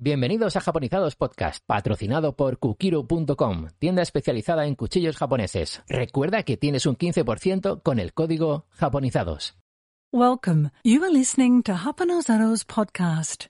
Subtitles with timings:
[0.00, 5.82] Bienvenidos a Japonizados Podcast, patrocinado por Kukiro.com, tienda especializada en cuchillos japoneses.
[5.88, 9.56] Recuerda que tienes un 15% con el código Japonizados.
[10.12, 10.70] Welcome.
[10.84, 13.46] You are listening to Hapanozaro's podcast.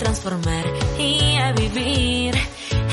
[0.00, 0.64] Transformar
[0.98, 2.34] y a vivir.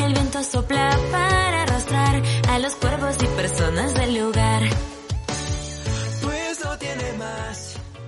[0.03, 4.46] El viento sopla para arrastrar a los cuervos y personas del lugar.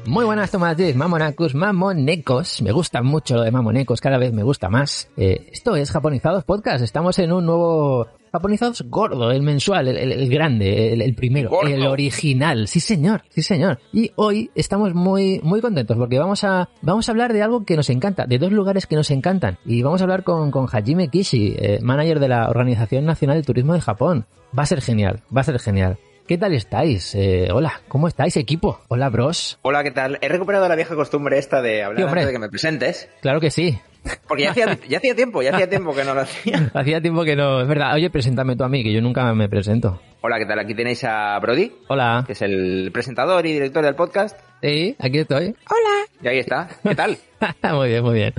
[0.09, 2.63] Muy buenas tomates, mamonacos, mamonecos.
[2.63, 5.07] Me gusta mucho lo de mamonecos, cada vez me gusta más.
[5.15, 6.83] Eh, esto es Japonizados Podcast.
[6.83, 11.51] Estamos en un nuevo Japonizados gordo, el mensual, el, el- el grande, el, el primero,
[11.51, 11.69] Gordo.
[11.69, 12.67] el original.
[12.67, 13.77] Sí, señor, sí, señor.
[13.93, 17.75] Y hoy estamos muy, muy contentos porque vamos a, vamos a hablar de algo que
[17.75, 19.59] nos encanta, de dos lugares que nos encantan.
[19.63, 23.43] Y vamos a hablar con, con Hajime Kishi, eh, manager de la Organización Nacional de
[23.43, 24.25] Turismo de Japón.
[24.57, 25.99] Va a ser genial, va a ser genial.
[26.29, 27.15] ¿Qué tal estáis?
[27.15, 28.81] Eh, hola, ¿cómo estáis, equipo?
[28.87, 29.57] Hola, bros.
[29.63, 30.19] Hola, ¿qué tal?
[30.21, 33.09] He recuperado la vieja costumbre esta de hablar antes de que me presentes.
[33.19, 33.79] Claro que sí.
[34.27, 36.69] Porque ya hacía, ya hacía tiempo, ya hacía tiempo que no lo hacía.
[36.75, 37.61] Hacía tiempo que no.
[37.61, 37.95] Es verdad.
[37.95, 39.99] Oye, preséntame tú a mí, que yo nunca me presento.
[40.21, 40.59] Hola, ¿qué tal?
[40.59, 42.23] Aquí tenéis a Brody, Hola.
[42.27, 44.37] que es el presentador y director del podcast.
[44.61, 45.55] Sí, aquí estoy.
[46.21, 46.67] Y ahí está.
[46.83, 47.17] ¿Qué tal?
[47.73, 48.33] muy bien, muy bien.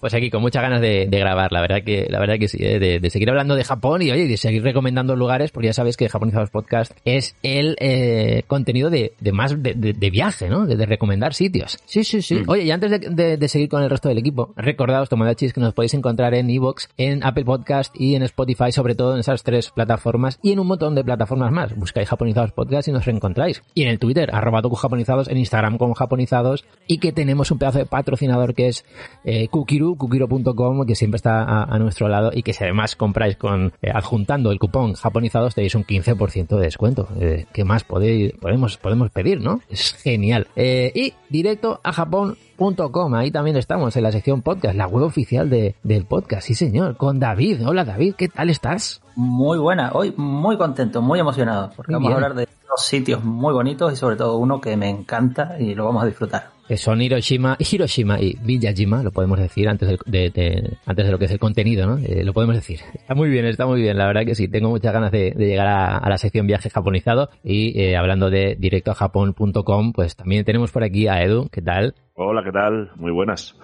[0.00, 2.58] Pues aquí con muchas ganas de, de grabar, la verdad que, la verdad que sí,
[2.60, 2.80] ¿eh?
[2.80, 5.96] de, de seguir hablando de Japón y oye, de seguir recomendando lugares, porque ya sabes
[5.96, 10.66] que Japonizados Podcast es el eh, contenido de, de más de, de- de viaje, ¿no?
[10.66, 11.78] De, de recomendar sitios.
[11.84, 12.42] Sí, sí, sí.
[12.48, 15.60] Oye, y antes de, de- de seguir con el resto del equipo, recordaos, Tomodachis, que
[15.60, 19.44] nos podéis encontrar en Evox, en Apple Podcast y en Spotify, sobre todo en esas
[19.44, 21.11] tres plataformas y en un montón de plataformas
[21.50, 21.74] más.
[21.76, 23.62] Buscáis Japonizados Podcast y nos reencontráis.
[23.74, 27.78] Y en el Twitter, arroba Japonizados, en Instagram como Japonizados y que tenemos un pedazo
[27.78, 28.84] de patrocinador que es
[29.24, 33.36] eh, Kukiru, kukiro.com, que siempre está a, a nuestro lado y que si además compráis
[33.36, 37.08] con eh, adjuntando el cupón Japonizados tenéis un 15% de descuento.
[37.20, 39.60] Eh, ¿Qué más podéis, podemos, podemos pedir, no?
[39.68, 40.46] Es genial.
[40.56, 45.50] Eh, y directo a japón.com, ahí también estamos en la sección podcast, la web oficial
[45.50, 47.66] de, del podcast, sí señor, con David.
[47.66, 49.01] Hola David, ¿qué tal estás?
[49.16, 52.12] Muy buena, hoy muy contento, muy emocionado, porque Muy vamos bien.
[52.12, 55.74] a hablar de dos sitios muy bonitos y sobre todo uno que me encanta y
[55.74, 56.50] lo vamos a disfrutar.
[56.68, 61.12] que son Hiroshima, Hiroshima y Miyajima, lo podemos decir antes de, de- de- antes de
[61.12, 61.98] lo que es el contenido, ¿no?
[61.98, 62.80] Eh, lo podemos decir.
[62.94, 64.48] Está muy bien, está muy bien, la verdad que sí.
[64.48, 68.30] Tengo muchas ganas de, de llegar a, a la sección viaje japonizado y eh, hablando
[68.30, 71.48] de directo a japón.com, pues también tenemos por aquí a Edu.
[71.50, 71.94] ¿Qué tal?
[72.14, 72.90] Hola, ¿qué tal?
[72.96, 73.54] Muy buenas.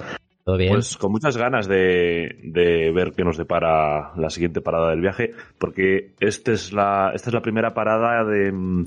[0.48, 0.72] ¿Todo bien?
[0.72, 5.32] Pues con muchas ganas de, de ver qué nos depara la siguiente parada del viaje,
[5.58, 8.86] porque este es la, esta es la primera parada de, en-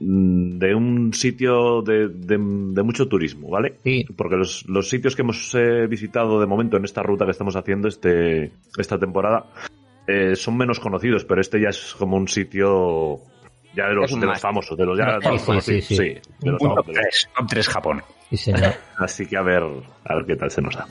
[0.00, 3.76] de un sitio de, de- de mucho turismo, ¿vale?
[3.84, 4.04] Sí.
[4.16, 7.54] Porque los, los sitios que hemos eh, visitado de momento en esta ruta que estamos
[7.54, 9.44] haciendo este, esta temporada
[10.08, 13.20] eh, son menos conocidos, pero este ya es como un sitio
[13.76, 15.94] ya de los, de los famosos, de los ya de los Sí, sí, conocidos, sí,
[15.94, 15.96] sí.
[15.96, 16.94] sí, de los top famosos.
[16.94, 18.02] 3, top 3 Japón.
[18.30, 18.74] Sí, señor.
[18.98, 19.62] Así que a ver,
[20.04, 20.86] a ver qué tal se nos da.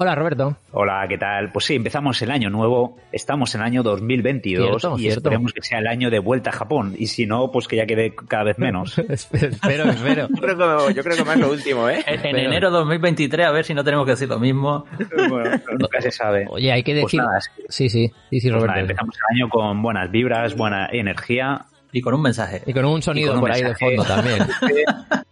[0.00, 0.56] Hola Roberto.
[0.70, 1.50] Hola, ¿qué tal?
[1.50, 5.18] Pues sí, empezamos el año nuevo, estamos en el año 2022 Cierto, y cierto.
[5.18, 7.84] esperemos que sea el año de vuelta a Japón y si no, pues que ya
[7.84, 8.96] quede cada vez menos.
[9.08, 9.48] espero,
[9.90, 10.28] espero.
[10.28, 10.56] Yo creo
[10.86, 12.04] que, yo creo que más lo último, ¿eh?
[12.06, 14.84] En, en enero 2023 a ver si no tenemos que decir lo mismo.
[15.28, 16.46] bueno, nunca se sabe.
[16.48, 17.20] Oye, hay que Pues decir...
[17.20, 17.50] nada, sí.
[17.68, 18.66] Sí, sí, sí, sí, Pues Roberto.
[18.68, 21.66] nada, empezamos el año con buenas vibras, buena energía.
[21.92, 22.62] Y con un mensaje.
[22.66, 24.38] y con un sonido Y con un por ahí de fondo también.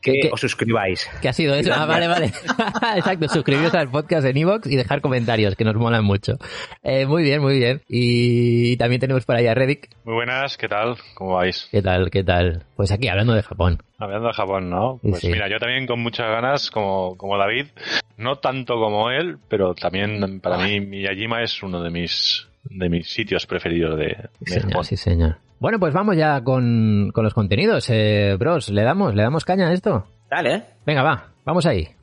[0.06, 1.08] Que os suscribáis.
[1.20, 1.72] ¿Qué ha sido eso?
[1.74, 2.26] Ah, vale, vale.
[2.96, 6.38] Exacto, suscribiros al podcast en iVoox y dejar comentarios, que nos molan mucho.
[6.84, 7.82] Eh, muy bien, muy bien.
[7.88, 9.88] Y también tenemos por ahí a Reddick.
[10.04, 10.96] Muy buenas, ¿qué tal?
[11.14, 11.66] ¿Cómo vais?
[11.72, 12.62] ¿Qué tal, qué tal?
[12.76, 13.82] Pues aquí, hablando de Japón.
[13.98, 15.00] Hablando de Japón, ¿no?
[15.02, 15.28] Pues sí.
[15.28, 17.66] mira, yo también con muchas ganas, como, como David,
[18.16, 23.08] no tanto como él, pero también para mí Miyajima es uno de mis, de mis
[23.12, 24.84] sitios preferidos de, de Señor, Japón.
[24.84, 25.38] sí, señor.
[25.58, 27.88] Bueno, pues vamos ya con, con los contenidos.
[27.88, 30.06] Eh, bros, ¿le damos, ¿le damos caña a esto?
[30.30, 30.62] Dale, ¿eh?
[30.84, 31.95] Venga, va, vamos ahí.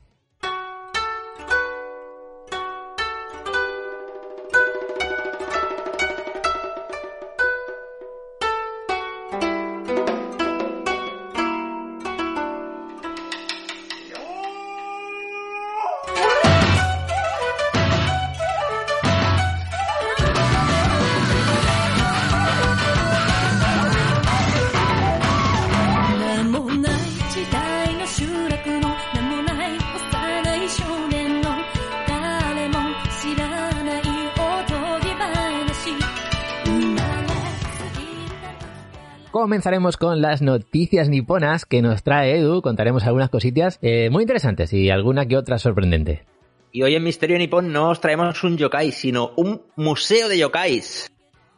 [39.54, 42.60] Comenzaremos con las noticias niponas que nos trae Edu.
[42.60, 46.24] Contaremos algunas cositas eh, muy interesantes y alguna que otra sorprendente.
[46.72, 51.08] Y hoy en Misterio Nippon no os traemos un yokai, sino un museo de yokais.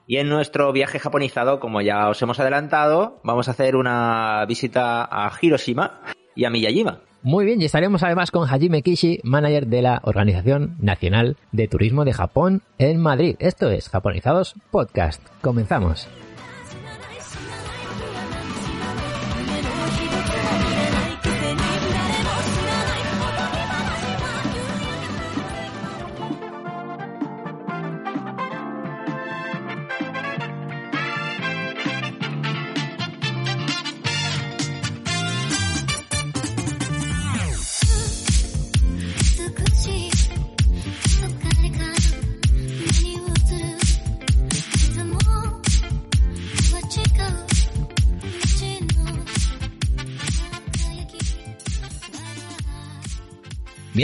[0.06, 5.08] Y en nuestro viaje japonizado, como ya os hemos adelantado, vamos a hacer una visita
[5.10, 6.02] a Hiroshima
[6.34, 7.00] y a Miyajima.
[7.22, 12.04] Muy bien, y estaremos además con Hajime Kishi, manager de la Organización Nacional de Turismo
[12.04, 13.36] de Japón en Madrid.
[13.38, 15.26] Esto es Japonizados Podcast.
[15.40, 16.06] Comenzamos.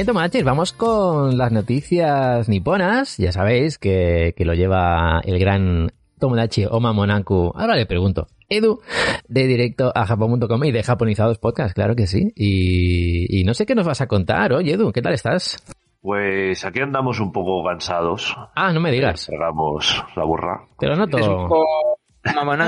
[0.05, 3.19] Bien, vamos con las noticias niponas.
[3.19, 7.53] Ya sabéis que, que lo lleva el gran Tomodachi Oma Monaku.
[7.55, 8.27] Ahora le pregunto.
[8.49, 8.81] Edu,
[9.29, 12.33] de directo a japón.com y de Japonizados Podcast, claro que sí.
[12.35, 14.53] Y, y no sé qué nos vas a contar.
[14.53, 15.63] Oye, Edu, ¿qué tal estás?
[16.01, 18.37] Pues aquí andamos un poco cansados.
[18.57, 19.31] Ah, no me digas.
[19.33, 20.67] Hagamos la burra.
[20.81, 21.19] Te lo noto.
[21.19, 21.65] Es un poco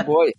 [0.07, 0.33] hoy.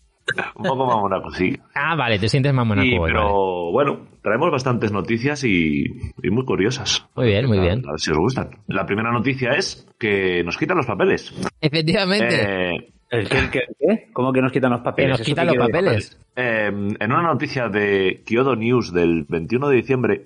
[0.56, 1.56] Un poco mamonaco, sí.
[1.74, 3.72] Ah, vale, te sientes más monaco Y, hoy, pero vale.
[3.72, 5.84] bueno, traemos bastantes noticias y,
[6.22, 7.06] y muy curiosas.
[7.14, 7.82] Muy bien, muy bien.
[7.86, 8.50] A ver si os gustan.
[8.66, 11.32] La primera noticia es que nos quitan los papeles.
[11.60, 12.74] Efectivamente.
[12.74, 14.06] Eh, ¿El qué, el qué, el qué?
[14.12, 15.10] ¿Cómo que nos quitan los que papeles?
[15.10, 15.70] nos ¿Eso quitan los decir?
[15.72, 16.20] papeles.
[16.34, 20.22] eh, en una noticia de Kyodo News del 21 de diciembre,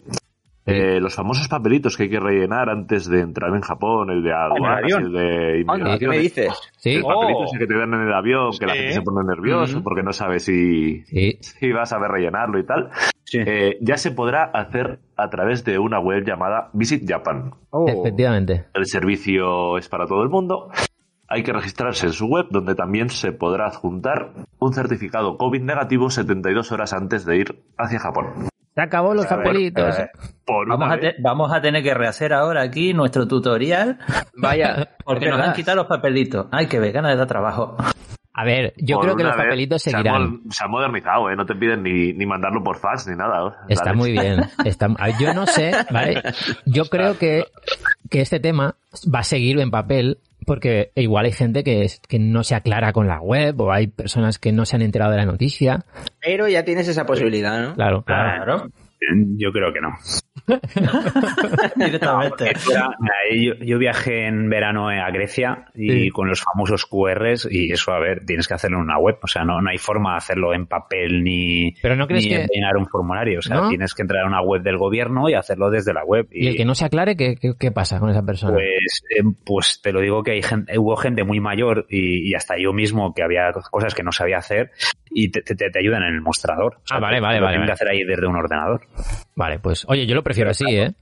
[0.66, 4.32] eh, los famosos papelitos que hay que rellenar antes de entrar en Japón, el de
[4.32, 5.04] aduanas, avión.
[5.06, 6.60] el de ¿qué inmigración, me dices?
[6.76, 6.90] Sí.
[6.96, 9.82] el papelito ese que te dan en el avión, que la gente se pone nervioso
[9.82, 11.38] porque no sabe si, Sí.
[11.40, 12.90] si va a saber rellenarlo y tal,
[13.24, 13.38] Sí.
[13.46, 17.52] eh, ya se podrá hacer a través de una web llamada Visit Japan.
[17.70, 17.86] Oh.
[17.88, 18.66] Efectivamente.
[18.74, 20.68] El servicio es para todo el mundo.
[21.28, 26.10] Hay que registrarse en su web, donde también se podrá adjuntar un certificado COVID negativo
[26.10, 28.49] 72 horas antes de ir hacia Japón.
[28.74, 29.96] Se acabó los papelitos.
[30.66, 33.98] Vamos a, vamos tener que rehacer ahora aquí nuestro tutorial
[34.36, 36.46] Vaya, porque nos han quitado los papelitos.
[36.50, 37.76] Ay, que ve, ganas de dar trabajo.
[38.32, 40.40] A ver, yo Por creo que los papelitos seguirán.
[40.50, 41.36] Se ha, modernizado, ¿eh?
[41.36, 43.48] No te piden ni, ni mandarlo por fax ni nada.
[43.48, 43.52] ¿eh?
[43.68, 43.96] Está Dale.
[43.96, 44.40] muy bien.
[44.64, 44.88] Está,
[45.18, 46.22] yo no sé, ¿vale?
[46.64, 47.44] Yo creo que,
[48.08, 48.76] que este tema
[49.12, 52.92] va a seguir en papel porque igual hay gente que, es- que no se aclara
[52.92, 55.84] con la web o hay personas que no se han enterado de la noticia.
[56.20, 57.74] Pero ya tienes esa posibilidad, ¿no?
[57.74, 58.44] Claro, claro.
[58.44, 58.70] Claro.
[59.36, 59.90] Yo creo que no.
[61.76, 62.52] Directamente.
[63.32, 66.10] Yo, yo viajé en verano a Grecia y Sí.
[66.10, 69.18] con los famosos QRs y eso, a ver, tienes que hacerlo en una web.
[69.22, 72.30] O sea, no, no hay forma de hacerlo en papel ni, Pero ¿no crees ni
[72.30, 73.38] que- llenar un formulario.
[73.40, 73.68] O sea, ¿No?
[73.68, 76.26] tienes que entrar a una web del gobierno y hacerlo desde la web.
[76.30, 78.54] Y el que no se aclare, ¿qué, qué, qué pasa con esa persona?
[78.54, 82.34] Pues, eh, pues te lo digo que hay gente, hubo gente muy mayor y, y
[82.34, 84.70] hasta yo mismo que había cosas que no sabía hacer
[85.10, 86.76] y te, te- te ayudan en el mostrador.
[86.76, 87.66] O sea, Ah, vale, vale, lo vale, tienen vale.
[87.68, 88.80] que hacer ahí desde un ordenador.
[89.34, 90.92] Vale, pues oye, yo lo prefiero así, ¿eh?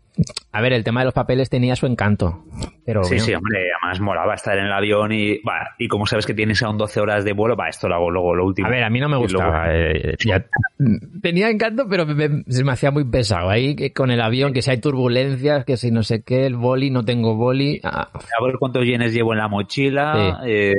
[0.53, 2.45] A ver, el tema de los papeles tenía su encanto.
[2.85, 5.41] Pero Sí, sí, hombre, además molaba estar en el avión y,
[5.79, 8.35] y como sabes que tienes aún 12 horas de vuelo, va, esto lo hago luego
[8.35, 8.67] lo último.
[8.67, 9.67] A ver, a mí no me gustaba.
[9.67, 10.47] luego- eh, ya-
[11.23, 13.51] tenía encanto, pero me- me- se me hacía muy pesado.
[13.51, 16.57] Ahí que con el avión, que si hay turbulencias, que si no sé qué, el
[16.57, 17.79] boli, no tengo boli.
[17.85, 20.75] ah, A ver cuántos yenes llevo en la mochila, eh,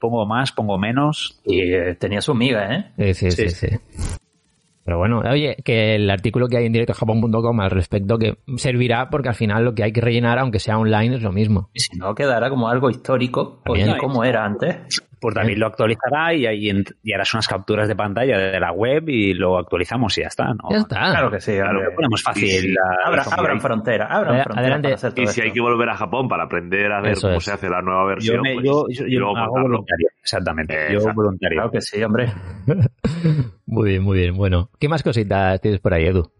[0.00, 1.40] pongo más, pongo menos.
[1.44, 3.12] Y eh, tenía su miga, ¿eh?
[3.14, 3.76] sí, sí, sí, sí.
[4.84, 9.28] Pero bueno, oye, que el artículo que hay en directojapón.com al respecto que servirá porque
[9.28, 11.70] al final lo que hay que rellenar, aunque sea online, es lo mismo.
[11.72, 13.90] Y si no, quedará como algo histórico, También.
[13.90, 15.00] oye, como era antes.
[15.20, 16.68] Pues también lo actualizará y ahí
[17.04, 20.46] y harás unas capturas de pantalla de la web y lo actualizamos y ya está.
[20.52, 20.68] ¿no?
[20.68, 20.96] Ya está.
[21.12, 22.48] Claro que sí, Claro, lo ponemos fácil.
[22.48, 22.72] Sí.
[22.72, 24.88] la- Abra- abran frontera, abran Adel- frontera adelante.
[24.88, 27.28] para hacer todo Y si hay que volver a Japón para aprender a ver Eso
[27.28, 27.44] cómo es.
[27.44, 30.08] se hace la nueva versión, Yo, me, pues, yo, yo, y yo luego hago voluntario,
[30.20, 30.74] exactamente.
[30.90, 31.14] Yo Exacto.
[31.22, 31.56] voluntario.
[31.56, 32.26] Claro que sí, hombre.
[33.72, 34.36] Muy bien, muy bien.
[34.36, 36.30] Bueno, ¿qué más cositas tienes por ahí, Edu?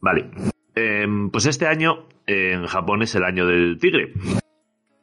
[0.00, 0.30] Vale.
[0.76, 4.12] Em, pues este año en Japón es el año del tigre.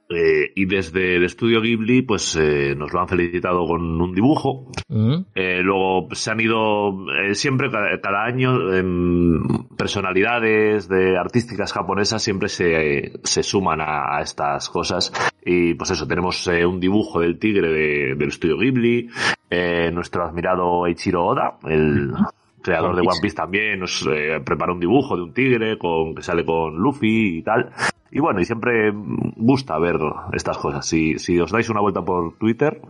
[0.09, 4.71] Eh, y desde el estudio Ghibli, pues eh, nos lo han felicitado con un dibujo.
[4.87, 5.15] ¿Mm?
[5.35, 9.43] Eh, luego se han ido eh, siempre, cada, cada año, em,
[9.77, 15.11] personalidades de artísticas japonesas siempre se, se suman a, a estas cosas.
[15.43, 19.09] Y pues eso, tenemos un dibujo del tigre de- del estudio Ghibli,
[19.93, 22.11] nuestro admirado Eiichiro Oda, el
[22.67, 26.21] creador de One Piece también, nos eh, preparó un dibujo de un tigre con que
[26.21, 27.71] sale con Luffy y tal.
[28.11, 28.91] Y bueno, y siempre
[29.35, 29.97] gusta ver
[30.33, 30.85] estas cosas.
[30.85, 32.81] Si, si os dais una vuelta por Twitter,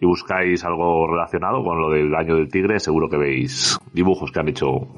[0.00, 4.40] y buscáis algo relacionado con lo del año del tigre, seguro que veis dibujos que
[4.40, 4.88] han hecho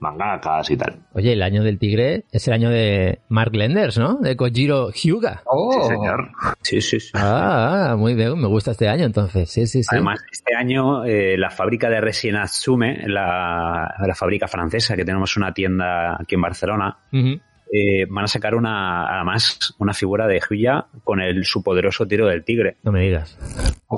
[0.00, 0.96] mangakas y tal.
[1.12, 4.16] Oye, el año del tigre es el año de Mark Lenders, ¿no?
[4.18, 5.42] De Kojiro Hyuga.
[5.46, 6.30] Oh, Sí, señor.
[6.62, 7.10] Sí, sí, sí.
[7.14, 9.50] Ah, muy bien, me gusta este año entonces.
[9.50, 9.88] Sí, sí, sí.
[9.92, 15.36] Además, este año eh, la fábrica de resina Tsume, la, la fábrica francesa, que tenemos
[15.36, 17.40] una tienda aquí en Barcelona, Ujú.
[17.72, 22.26] Eh, van a sacar una, además, una figura de Hyuya con el, su poderoso tiro
[22.26, 22.76] del tigre.
[22.82, 23.38] No me digas.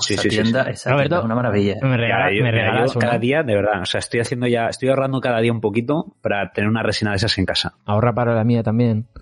[0.01, 0.71] Sí, esa sí, sí, tienda, sí.
[0.71, 1.09] esa Roberto.
[1.09, 1.75] tienda es una maravilla.
[1.83, 4.47] Me, regala- Ya, yo- me mira, regalas cada día, de verdad, o sea, estoy haciendo
[4.47, 7.75] ya, estoy ahorrando cada día un poquito para tener una resina de esas en casa.
[7.87, 9.07] Ahorra para la mía también.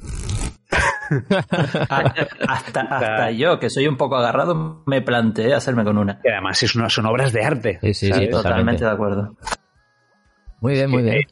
[1.88, 2.12] Ah,
[2.48, 6.20] hasta, hasta yo, que soy un poco agarrado, me planteé hacerme con una.
[6.22, 7.78] Y además es una, son obras de arte.
[7.80, 8.30] Sí, sí, totalmente.
[8.42, 9.36] Totalmente de acuerdo.
[10.60, 11.22] Muy bien, muy bien.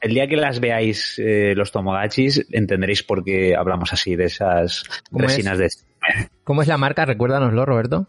[0.00, 4.84] El día que las veáis eh, los tomodachis, entenderéis por qué hablamos así de esas
[5.10, 5.30] ¿Cómo es?
[5.32, 5.68] resinas de
[6.44, 7.04] ¿Cómo es la marca?
[7.04, 8.06] Recuérdanoslo, Roberto.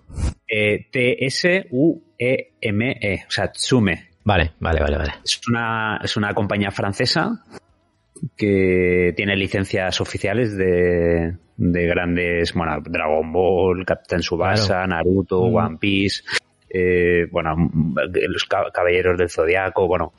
[0.48, 0.88] eh,
[1.82, 4.10] T-S-U-E-M-E, o sea, Tsume.
[4.24, 5.14] Vale, vale, vale, vale.
[5.24, 7.44] Es una, es una compañía francesa
[8.38, 15.56] que tiene licencias oficiales de, de grandes, bueno, Dragon Ball, Captain Subasa, Naruto, Mm.
[15.56, 16.22] One Piece,
[16.70, 17.56] eh, bueno,
[18.28, 20.14] los ca- Caballeros del Zodiaco, bueno,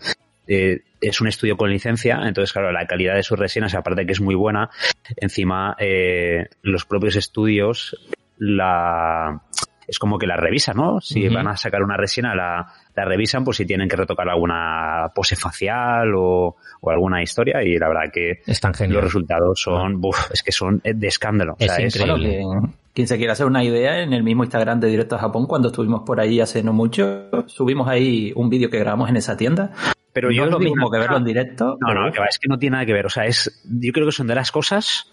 [0.53, 4.07] eh, es un estudio con licencia, entonces claro, la calidad de sus resinas, aparte de
[4.07, 4.69] que es muy buena,
[5.17, 7.97] encima eh, los propios estudios
[8.37, 9.43] la
[9.87, 11.01] es como que la revisan, ¿no?
[11.01, 15.11] Si van a sacar una resina, la, la revisan por si tienen que retocar alguna
[15.15, 20.01] pose facial o, o alguna historia y la verdad que Es tan los resultados son,
[20.01, 21.57] buf, es que son de escándalo.
[21.59, 22.41] Es increíble.
[22.45, 25.47] Bueno, quien, se quiera hacer una idea, en el mismo Instagram de Directo a Japón,
[25.47, 29.37] cuando estuvimos por ahí hace no mucho, subimos ahí un vídeo que grabamos en esa
[29.37, 29.73] tienda.
[30.13, 31.29] Pero no yo es lo mismo una que verlo en cosa.
[31.29, 31.79] directo.
[31.81, 33.07] No, no, es que no tiene nada que ver.
[33.07, 35.13] O sea, es, yo creo que son de las cosas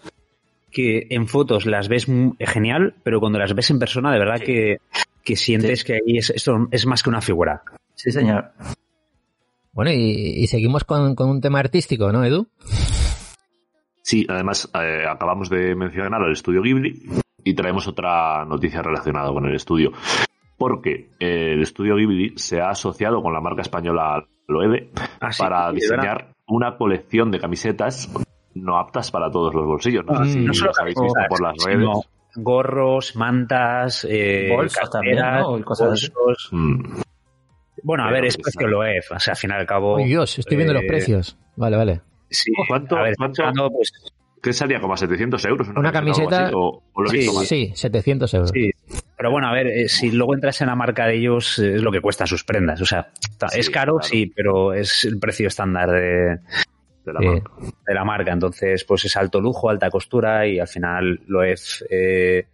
[0.70, 2.06] que en fotos las ves
[2.40, 4.78] genial, pero cuando las ves en persona, de verdad que,
[5.24, 7.62] que sientes que ahí es, esto es más que una figura.
[7.94, 8.50] Sí, señor.
[9.72, 12.48] Bueno, y, y seguimos con, con un tema artístico, ¿no, Edu?
[14.02, 19.46] Sí, además eh, acabamos de mencionar al estudio Ghibli y traemos otra noticia relacionada con
[19.46, 19.92] el estudio.
[20.56, 24.90] Porque eh, el estudio Ghibli se ha asociado con la marca española Loewe
[25.20, 28.10] Ah, sí, para sí, diseñar una colección de camisetas
[28.54, 30.04] no aptas para todos los bolsillos.
[30.04, 32.08] No, Ah, sé si no solo los habéis visto por las sino redes.
[32.36, 35.18] gorros, mantas, eh, Bolsos también.
[36.50, 36.82] Mm.
[37.84, 39.10] Bueno, a Pero ver, es precio está- lo es.
[39.12, 39.96] O sea, al fin y al cabo.
[39.98, 40.38] ¡Ay, Dios!
[40.38, 41.38] Estoy viendo los eh, precios.
[41.56, 42.00] Vale, vale.
[42.30, 43.92] Sí, ¿Cuánto- a ver, cuánto- hablando, pues,
[44.42, 44.80] ¿Qué salía?
[44.80, 45.68] ¿Como a 700 euros?
[45.74, 46.54] Una camiseta- o así?
[46.54, 47.46] ¿O, o lo visto Sí?
[47.46, 48.50] Sí, 700 euros.
[48.54, 48.70] Sí,
[49.16, 51.82] pero bueno, a ver, eh, si luego entras en la marca de ellos, eh, es
[51.82, 52.80] lo que cuestan sus prendas.
[52.80, 54.08] O sea, está- Sí, es caro, claro.
[54.08, 56.38] sí, pero es el precio estándar de,
[57.04, 57.26] De la Sí.
[57.26, 57.50] marca.
[57.86, 58.32] de la marca.
[58.32, 61.82] Entonces, pues es alto lujo, alta costura y al final lo es.
[61.90, 62.46] eh,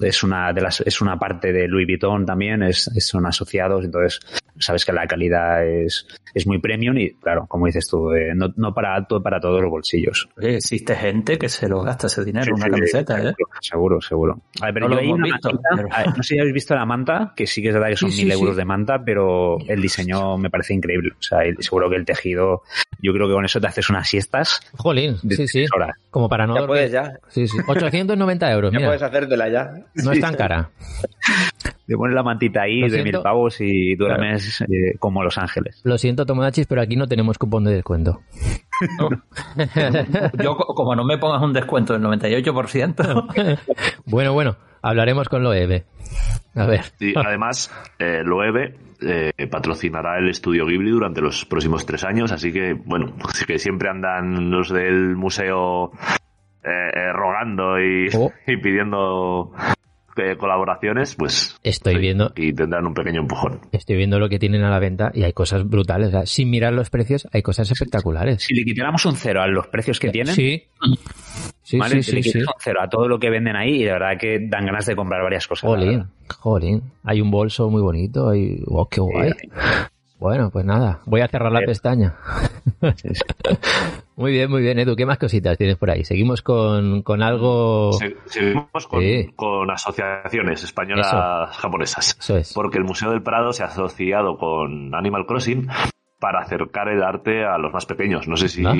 [0.00, 3.84] es una de las es una parte de Louis Vuitton también es, es- son asociados
[3.84, 4.20] entonces
[4.58, 8.52] sabes que la calidad es, es muy premium y claro como dices tú eh, no,
[8.56, 12.24] no para alto para todos los bolsillos Oye, existe gente que se lo gasta ese
[12.24, 13.32] dinero en Sí, una sí, camiseta, ¿eh?
[13.60, 14.40] Seguro, seguro.
[14.60, 16.22] A ver, pero No yo lo hay hemos una visto, manta, pero- a ver, no
[16.22, 18.30] sé si habéis visto la manta, que sí que es verdad que son mil sí.
[18.32, 21.12] euros de manta, pero el diseño me parece increíble.
[21.18, 22.62] O sea, el- seguro que el tejido,
[23.00, 25.66] yo creo que con eso te haces unas siestas Jolín, de sí, sí.
[25.74, 25.90] horas.
[26.10, 26.76] Como para no Ya dormir.
[26.76, 27.12] puedes, ya.
[27.28, 27.58] Sí, sí.
[27.66, 28.88] 890 euros, Ya mira.
[28.90, 29.72] puedes hacértela ya.
[29.94, 30.70] No es tan cara.
[31.86, 33.18] Te pones la mantita ahí Lo de siento.
[33.18, 35.80] mil pavos y duermes eh, como Los Ángeles.
[35.84, 38.22] Lo siento, Tomodachis, pero aquí no tenemos cupón de descuento.
[40.42, 43.58] Yo, co- como no me pongas un descuento del 98%,
[44.06, 45.84] bueno, bueno, hablaremos con Loewe.
[46.54, 46.82] A ver.
[47.00, 52.52] Y además, eh, Loewe eh, patrocinará el estudio Ghibli durante los próximos tres años, así
[52.52, 55.92] que, bueno, sí que siempre andan los del museo
[56.64, 58.32] eh, eh, rogando y, Oh.
[58.46, 59.52] y pidiendo
[60.16, 62.32] eh, colaboraciones, pues Estoy sí, viendo.
[62.36, 63.60] y tendrán un pequeño empujón.
[63.72, 66.08] Estoy viendo lo que tienen a la venta y hay cosas brutales.
[66.08, 68.42] O sea, sin mirar los precios, hay cosas espectaculares.
[68.44, 70.64] Si le quitáramos un cero a los precios que tienen, Sí.
[71.62, 72.02] Sí, ¿vale?
[72.02, 72.38] sí, Si le sí, sí.
[72.40, 74.94] un cero a todo lo que venden ahí y de verdad que dan ganas de
[74.94, 75.68] comprar varias cosas.
[75.70, 76.04] la Jolín,
[76.38, 76.82] jolín.
[77.02, 78.28] Hay un bolso muy bonito.
[78.28, 78.62] Hay...
[78.66, 79.32] Oh, qué guay.
[80.18, 82.14] Bueno, pues nada, voy a cerrar la pestaña.
[82.96, 83.24] Sí, sí.
[84.16, 84.94] Muy bien, muy bien, Edu.
[84.94, 86.04] ¿Qué más cositas tienes por ahí?
[86.04, 87.92] Seguimos con, con algo...
[87.94, 89.32] Se- Seguimos con, Sí.
[89.34, 92.16] con asociaciones españolas japonesas.
[92.20, 92.52] Eso es.
[92.54, 95.66] Porque el Museo del Prado se ha asociado con Animal Crossing
[96.20, 98.28] para acercar el arte a los más pequeños.
[98.28, 98.72] No sé si ¿Ah?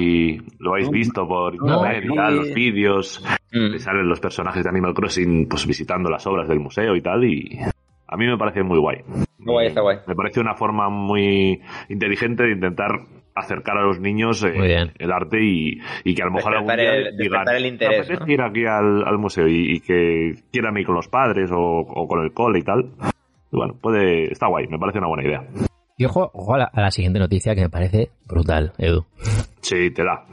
[0.60, 2.14] lo habéis visto por internet y no.
[2.14, 3.72] tal, los vídeos, Mm.
[3.72, 7.24] que salen los personajes de Animal Crossing pues visitando las obras del museo y tal,
[7.24, 7.58] y
[8.06, 8.98] a mí me parece muy guay.
[9.38, 9.98] Guay, está guay.
[10.06, 12.90] Me parece una forma muy inteligente de intentar
[13.34, 16.94] acercar a los niños eh, el arte y, y que a lo mejor algún día
[16.94, 18.32] el- digan, despertar el interés, "Me apetece ¿no?".
[18.32, 22.06] ir aquí al, al museo y, y que quieran ir con los padres o, o
[22.06, 22.90] con el cole y tal.
[23.52, 25.44] Y bueno, puede, está guay, me parece una buena idea.
[25.96, 29.04] Y ojo, ojo a, la, a la siguiente noticia que me parece brutal, Edu.
[29.60, 30.24] Sí, te da.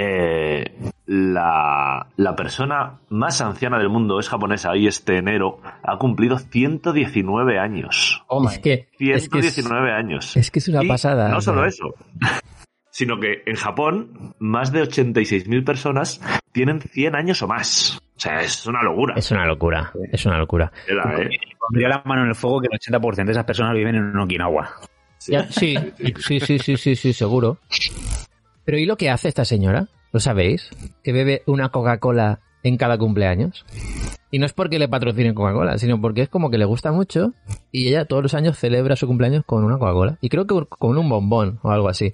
[0.00, 0.64] Eh,
[1.06, 7.58] la, la persona más anciana del mundo es japonesa y este enero ha cumplido 119
[7.58, 8.22] años.
[8.28, 8.46] Oh, my.
[8.46, 10.36] Es que, es que es, 119 años.
[10.36, 11.28] es que es una Y pasada.
[11.30, 11.94] No solo eso,
[12.92, 16.20] sino que en Japón más de 86.000 personas
[16.52, 18.00] tienen 100 años o más.
[18.16, 19.14] O sea, es una locura.
[19.16, 20.70] Es una locura, es una locura.
[20.86, 21.28] ¿eh?
[21.58, 24.70] Pondría la mano en el fuego que el 80% de esas personas viven en Okinawa.
[25.26, 25.76] Ya, sí,
[26.18, 27.58] sí, sí, sí, sí, sí, seguro.
[28.68, 29.88] Pero ¿y lo que hace esta señora?
[30.12, 30.68] ¿Lo sabéis?
[31.02, 33.64] Que bebe una Coca-Cola en cada cumpleaños.
[34.30, 37.32] Y no es porque le patrocinen Coca-Cola, sino porque es como que le gusta mucho
[37.72, 40.18] y ella todos los años celebra su cumpleaños con una Coca-Cola.
[40.20, 42.12] Y creo que con un bombón o algo así.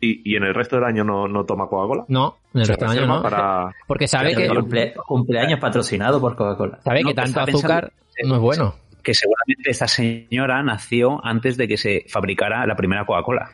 [0.00, 2.04] ¿Y, y en el resto del año no, no toma Coca-Cola?
[2.06, 3.22] No, en el Se resto del año reserva no.
[3.24, 6.78] para- Porque sabe que, cumple- cumpleaños patrocinado por Coca-Cola.
[6.84, 7.92] sabe No, que que tanto pensando- azúcar
[8.24, 8.74] no es bueno.
[9.02, 13.50] Que seguramente esta señora nació antes de que se fabricara la primera Coca-Cola.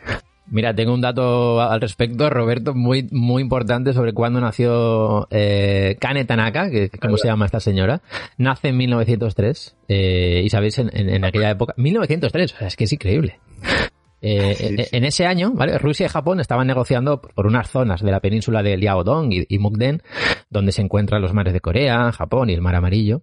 [0.50, 6.24] Mira, tengo un dato al respecto, Roberto, muy, muy importante sobre cuándo nació eh, Kane
[6.24, 8.02] Tanaka, que cómo se llama esta señora.
[8.36, 11.74] Nace en 1903, eh, y sabéis, en, en- en aquella época...
[11.76, 13.38] 1903, o sea, es que es increíble.
[14.22, 14.84] Eh, Sí, en- sí.
[14.96, 15.76] En ese año, ¿vale?
[15.78, 19.58] Rusia y Japón estaban negociando por unas zonas de la península de Liaodong y, y
[19.58, 20.00] Mukden,
[20.48, 23.22] donde se encuentran los mares de Corea, Japón y el Mar Amarillo.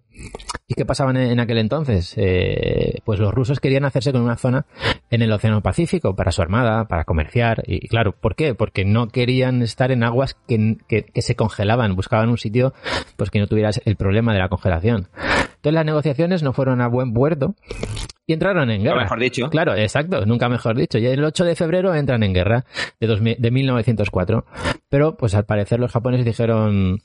[0.68, 2.14] ¿Y qué pasaba en, en aquel entonces?
[2.16, 4.66] Eh, pues los rusos querían hacerse con una zona
[5.10, 7.62] en el Océano Pacífico para su armada, para comerciar.
[7.66, 8.54] Y, y claro, ¿por qué?
[8.54, 12.74] Porque no querían estar en aguas que, que- que se congelaban, buscaban un sitio
[13.16, 15.08] pues que no tuviera el problema de la congelación.
[15.60, 17.54] Entonces las negociaciones no fueron a buen puerto
[18.26, 19.02] y entraron en guerra.
[19.02, 19.50] mejor dicho.
[19.50, 20.96] Claro, exacto, nunca mejor dicho.
[20.96, 22.64] Y el 8 de febrero entran en guerra
[22.98, 24.46] de, 2000 de 1904.
[24.88, 27.00] Pero, pues al parecer los japoneses dijeron,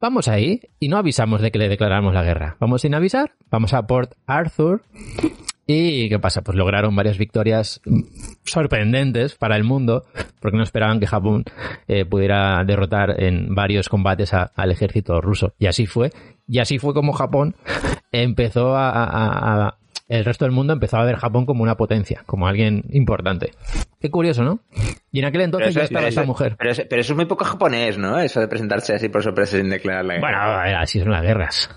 [0.00, 2.56] vamos ahí y no avisamos de que le declaramos la guerra.
[2.58, 4.80] Vamos sin avisar, vamos a Port Arthur.
[5.66, 6.42] ¿Y qué pasa?
[6.42, 7.80] Pues lograron varias victorias
[8.44, 10.04] sorprendentes para el mundo,
[10.40, 11.44] porque no esperaban que Japón
[11.88, 15.54] eh, pudiera derrotar en varios combates al ejército ruso.
[15.58, 16.10] Y así fue.
[16.46, 17.56] Y así fue como Japón
[18.12, 19.76] empezó a-
[20.08, 23.52] el resto del mundo empezó a ver Japón como una potencia, como alguien importante.
[24.00, 24.60] Qué curioso, ¿no?
[25.10, 26.56] Y en aquel entonces ya estaba esta mujer.
[26.58, 28.18] Pero, eso- pero eso es muy poco japonés, ¿no?
[28.20, 30.26] Eso de presentarse así por sorpresa sin declarar la guerra.
[30.28, 31.70] Bueno, a ver, así son las guerras.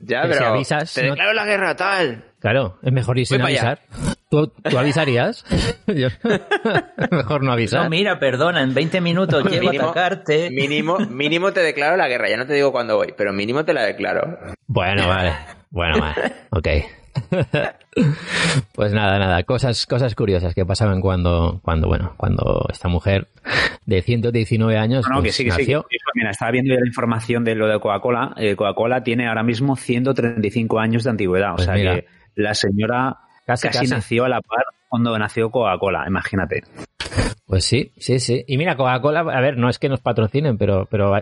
[0.00, 2.24] ya, que si pero avisas, te no- declaro la guerra, tal.
[2.38, 3.80] Claro, es mejor ir sin Voy avisar.
[4.28, 5.44] ¿Tú, tú avisarías?
[7.10, 7.84] Mejor no avisar.
[7.84, 10.50] No, mira, perdona, en 20 minutos llego a Mínimo- atacarte.
[10.50, 12.28] Mínimo, mínimo te declaro la guerra.
[12.28, 14.38] Ya no te digo cuándo voy, pero mínimo te la declaro.
[14.66, 15.32] Bueno, vale.
[15.70, 16.32] Bueno, vale.
[16.50, 16.68] Ok.
[18.74, 19.42] Pues nada, nada.
[19.42, 23.28] Cosas, cosas curiosas que pasaban cuando, cuando, bueno, cuando esta mujer
[23.84, 25.58] de 119 años No, no, que pues, sí, que sí.
[25.58, 25.84] nació.
[26.14, 28.34] Mira, estaba viendo ya la información de lo de Coca-Cola.
[28.38, 31.52] Eh, Coca-Cola tiene ahora mismo 135 años de antigüedad.
[31.52, 31.94] O Pues sea mira.
[31.96, 33.90] que la señora Casi, casi, casi.
[33.90, 36.62] nació a la par cuando nació Coca-Cola, imagínate.
[37.46, 38.44] Pues sí, sí, sí.
[38.46, 41.12] Y mira, Coca-Cola, a ver, no es que nos patrocinen, pero, pero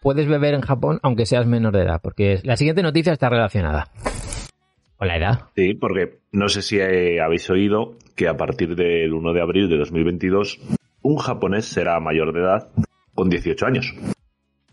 [0.00, 3.88] puedes beber en Japón aunque seas menor de edad, porque la siguiente noticia está relacionada
[5.04, 5.40] con la edad.
[5.54, 9.68] Sí, porque no sé si eh, habéis oído que a partir del 1 de abril
[9.68, 10.60] de 2022
[11.02, 12.68] un japonés será mayor de edad
[13.14, 13.94] con 18 años.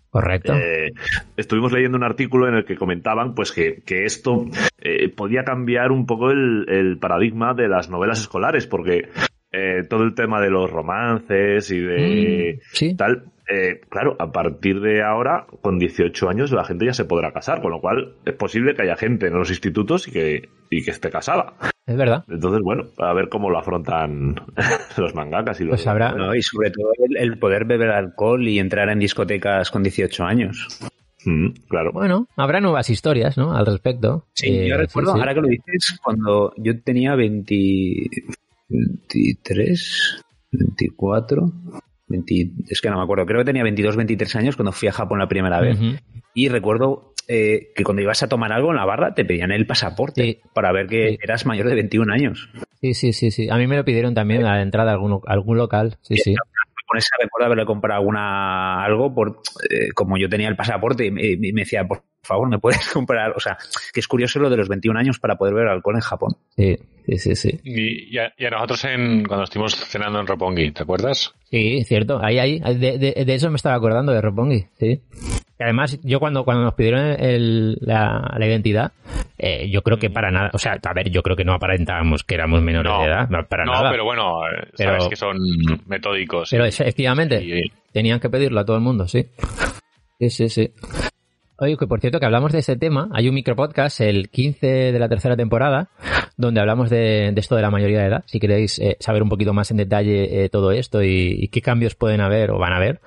[0.10, 0.54] Correcto.
[0.54, 0.92] Eh,
[1.38, 4.46] estuvimos leyendo un artículo en el que comentaban pues que, que esto
[4.82, 9.08] eh, podía cambiar un poco el, el paradigma de las novelas escolares, porque
[9.54, 12.96] eh, todo el tema de los romances y de Mm, sí.
[12.96, 17.32] tal, eh, claro, a partir de ahora, con 18 años, la gente ya se podrá
[17.34, 20.84] casar, con lo cual es posible que haya gente en los institutos y que, y
[20.84, 21.54] que esté casada.
[21.86, 22.24] Es verdad.
[22.30, 24.36] Entonces, bueno, a ver cómo lo afrontan
[24.98, 25.72] los mangakas y los...
[25.72, 26.34] Pues habrá, ¿no?
[26.34, 30.80] Y sobre todo el, el poder beber alcohol y entrar en discotecas con 18 años.
[31.26, 31.92] Mm, claro.
[31.94, 33.56] bueno, habrá nuevas historias, ¿no?
[33.56, 34.26] Al respecto.
[34.34, 35.20] Sí, Eh, yo recuerdo, sí.
[35.20, 37.56] ahora que lo dices, cuando yo tenía 20,
[38.70, 41.52] 23, 24,
[42.12, 44.92] 20, es que no me acuerdo, creo que tenía 22, 23 años cuando fui a
[44.92, 45.78] Japón la primera vez.
[46.34, 49.66] Y recuerdo eh, que cuando ibas a tomar algo en la barra te pedían el
[49.66, 50.38] pasaporte Sí.
[50.54, 51.18] para ver que Sí.
[51.24, 52.50] eras mayor de 21 años.
[52.82, 53.48] Sí, sí, sí, sí.
[53.50, 55.98] A mí me lo pidieron también a la entrada a algún, algún local.
[56.02, 56.36] Sí, sí.
[56.92, 61.12] Con esa recuerdo haberle comprado alguna algo por eh, como yo tenía el pasaporte y
[61.12, 63.32] me, y me decía, por favor, ¿me puedes comprar?
[63.32, 63.58] O sea,
[63.94, 66.36] que es curioso lo de los 21 años para poder beber alcohol en Japón.
[66.58, 67.60] Sí, sí, sí, sí.
[67.64, 71.34] Y, y a, y a nosotros en, cuando estuvimos cenando en Roppongi, ¿te acuerdas?
[71.50, 72.20] Sí, cierto.
[72.22, 72.60] Ahí, ahí.
[72.60, 75.02] De, de- de eso me estaba acordando de Roppongi, sí.
[75.62, 78.94] Y además, yo cuando, cuando nos pidieron el- la, la identidad,
[79.38, 82.24] eh, yo creo que para nada, o sea, a ver, yo creo que no aparentábamos
[82.24, 83.00] que éramos menores No.
[83.02, 83.92] de edad, no, para no, nada.
[83.92, 85.38] pero bueno, eh, Pero- sabes que son
[85.86, 86.50] metódicos.
[86.50, 87.62] Pero efectivamente,
[87.94, 89.28] tenían que pedirlo a todo el mundo, sí.
[90.20, 90.72] Sí, sí, sí.
[91.64, 94.98] Oye, que por cierto que hablamos de ese tema, hay un micropodcast, el 15 de
[95.00, 95.90] la tercera temporada,
[96.36, 98.24] donde hablamos de, de esto de la mayoría de edad.
[98.26, 101.62] Si queréis eh, saber un poquito más en detalle eh, todo esto y, y qué
[101.62, 103.00] cambios pueden haber o van a haber,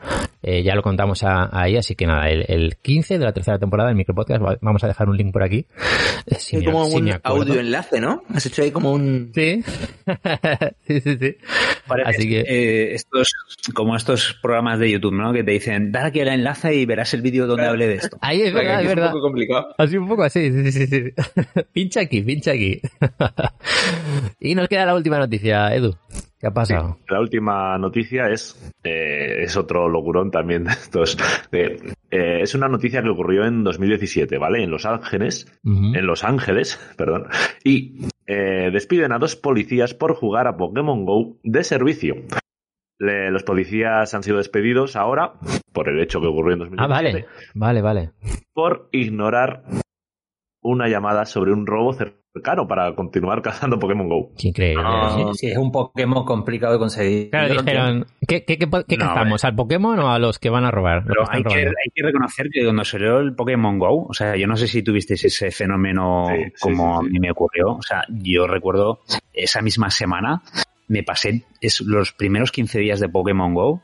[0.44, 1.76] eh, ya lo contamos a- ahí.
[1.76, 4.86] Así que nada, el, el 15 de la tercera temporada del micropodcast, va- vamos a
[4.86, 5.66] dejar un link por aquí.
[6.38, 8.22] Si me- como si un audio enlace, ¿no?
[8.32, 9.32] Has hecho ahí como un...
[9.34, 9.64] Sí,
[10.86, 11.36] sí, sí, sí.
[11.88, 13.32] Parece, Así que- estos,
[13.74, 15.32] como estos programas de YouTube, ¿no?
[15.32, 18.16] Que te dicen, dale aquí el enlace y verás el vídeo donde hable de esto.
[18.20, 19.74] Ahí es verdad, es un poco complicado.
[19.78, 21.02] Así un poco así, sí, sí, sí.
[21.72, 22.80] pincha aquí, pincha aquí.
[24.40, 25.94] y nos queda la última noticia, Edu.
[26.38, 26.98] ¿Qué ha pasado?
[27.08, 31.16] La última noticia es, eh, es otro locurón también de estos.
[31.52, 31.78] Eh,
[32.10, 34.62] eh, es una noticia que ocurrió en 2017, ¿vale?
[34.62, 37.28] En Los Ángeles, en Los Ángeles, perdón,
[37.64, 42.16] y eh, despiden a dos policías por jugar a Pokémon Go de servicio.
[42.98, 45.32] Le- los policías han sido despedidos ahora
[45.72, 48.10] por el hecho que ocurrió en 2017 Ah, vale, vale, vale.
[48.52, 49.64] por ignorar
[50.62, 54.30] una llamada sobre un robo cercano para continuar cazando Pokémon Go.
[54.38, 54.82] Qué increíble.
[54.86, 55.14] Ah.
[55.14, 57.30] Sí, sí, es un Pokémon complicado de conseguir.
[57.30, 59.44] Claro, Yo dijeron, ¿qué, qué, qué, qué No, cazamos?
[59.44, 61.04] ¿Al Pokémon o a los que van a robar?
[61.06, 61.70] Pero que hay que, robando.
[61.84, 64.82] hay que reconocer que cuando salió el Pokémon Go, o sea, yo no sé si
[64.82, 67.08] tuvisteis ese fenómeno Sí, sí, como sí, sí.
[67.08, 67.72] a mí me ocurrió.
[67.72, 69.00] O sea, yo recuerdo
[69.34, 70.42] esa misma semana
[70.88, 73.82] me pasé es, los primeros 15 días de Pokémon Go.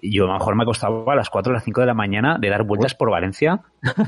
[0.00, 1.94] y Yo a lo mejor me acostaba a las 4 o las 5 de la
[1.94, 3.60] mañana de dar vueltas por Valencia.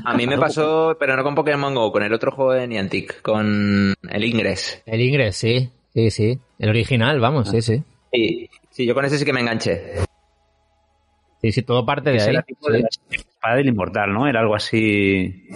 [0.03, 3.21] A mí me pasó, pero no con Pokémon GO, con el otro juego de Niantic,
[3.21, 4.83] con el Ingress.
[4.85, 6.39] El Ingress, sí, sí, sí.
[6.59, 7.83] El original, vamos, sí, sí.
[8.13, 9.81] Sí, sí, yo con ese sí que me enganché.
[11.41, 12.35] Sí, sí, todo parte de Ese ahí.
[12.35, 14.25] era tipo de la espada del inmortal, ¿no?
[14.27, 15.47] Era algo así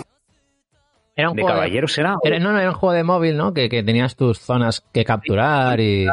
[1.16, 2.16] Era un de juego de- caballeros, ¿era?
[2.22, 3.54] Era, no, no, era un juego de móvil, ¿no?
[3.54, 6.06] Que, que tenías tus zonas que capturar y...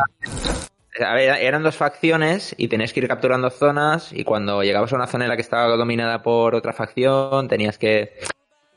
[1.04, 4.96] A ver, eran dos facciones y tenías que ir capturando zonas y cuando llegabas a
[4.96, 8.12] una zona en la que estaba dominada por otra facción tenías que,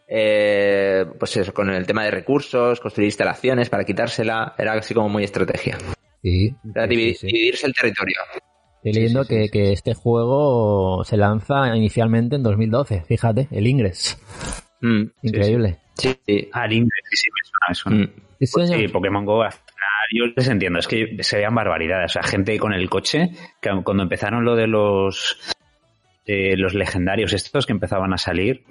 [0.08, 5.10] eh, pues eso, con el tema de recursos, construir instalaciones para quitársela, era así como
[5.10, 5.78] muy estrategia.
[6.22, 7.28] Sí, Era sí, dividir- sí, sí.
[7.28, 8.16] dividirse el territorio.
[8.78, 9.52] Estoy leyendo sí, sí, que, sí.
[9.52, 14.18] que este juego se lanza inicialmente en 2012, fíjate, el Ingress.
[14.82, 15.78] Mm, Increíble.
[15.96, 16.50] sí, sí.
[16.54, 17.98] Ah, el Ingress, sí, sí, me suena, me suena.
[18.06, 18.29] Mm.
[18.40, 19.44] Sí, Pues sí, Pokémon Go
[20.12, 22.12] yo les entiendo, es que se veían barbaridades.
[22.12, 23.30] O sea, gente con el coche,
[23.62, 25.38] que cuando empezaron lo de los
[26.26, 28.64] eh, los legendarios estos que empezaban a salir,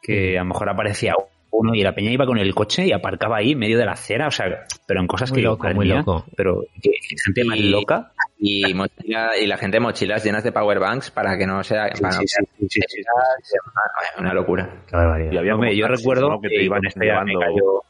[0.00, 1.14] que a lo mejor aparecía
[1.50, 3.92] uno y la peña iba con el coche y aparcaba ahí en medio de la
[3.92, 4.46] acera, o sea,
[4.86, 6.24] pero en cosas Muy que yo loco, muy perdía, loco.
[6.36, 6.90] pero que
[7.24, 8.12] gente más Y- loca.
[8.38, 11.88] Y, mochila- y la gente mochilas llenas de powerbanks para que no sea...
[12.00, 13.02] para no Sí, sí, sea- sí, sí, sí,
[13.42, 13.58] sí.
[14.18, 14.82] Una- locura.
[14.88, 15.32] Qué barbaridad.
[15.32, 16.40] Y había Hombre, como yo taxis, recuerdo ¿no?
[16.40, 17.82] que que te iban cayó-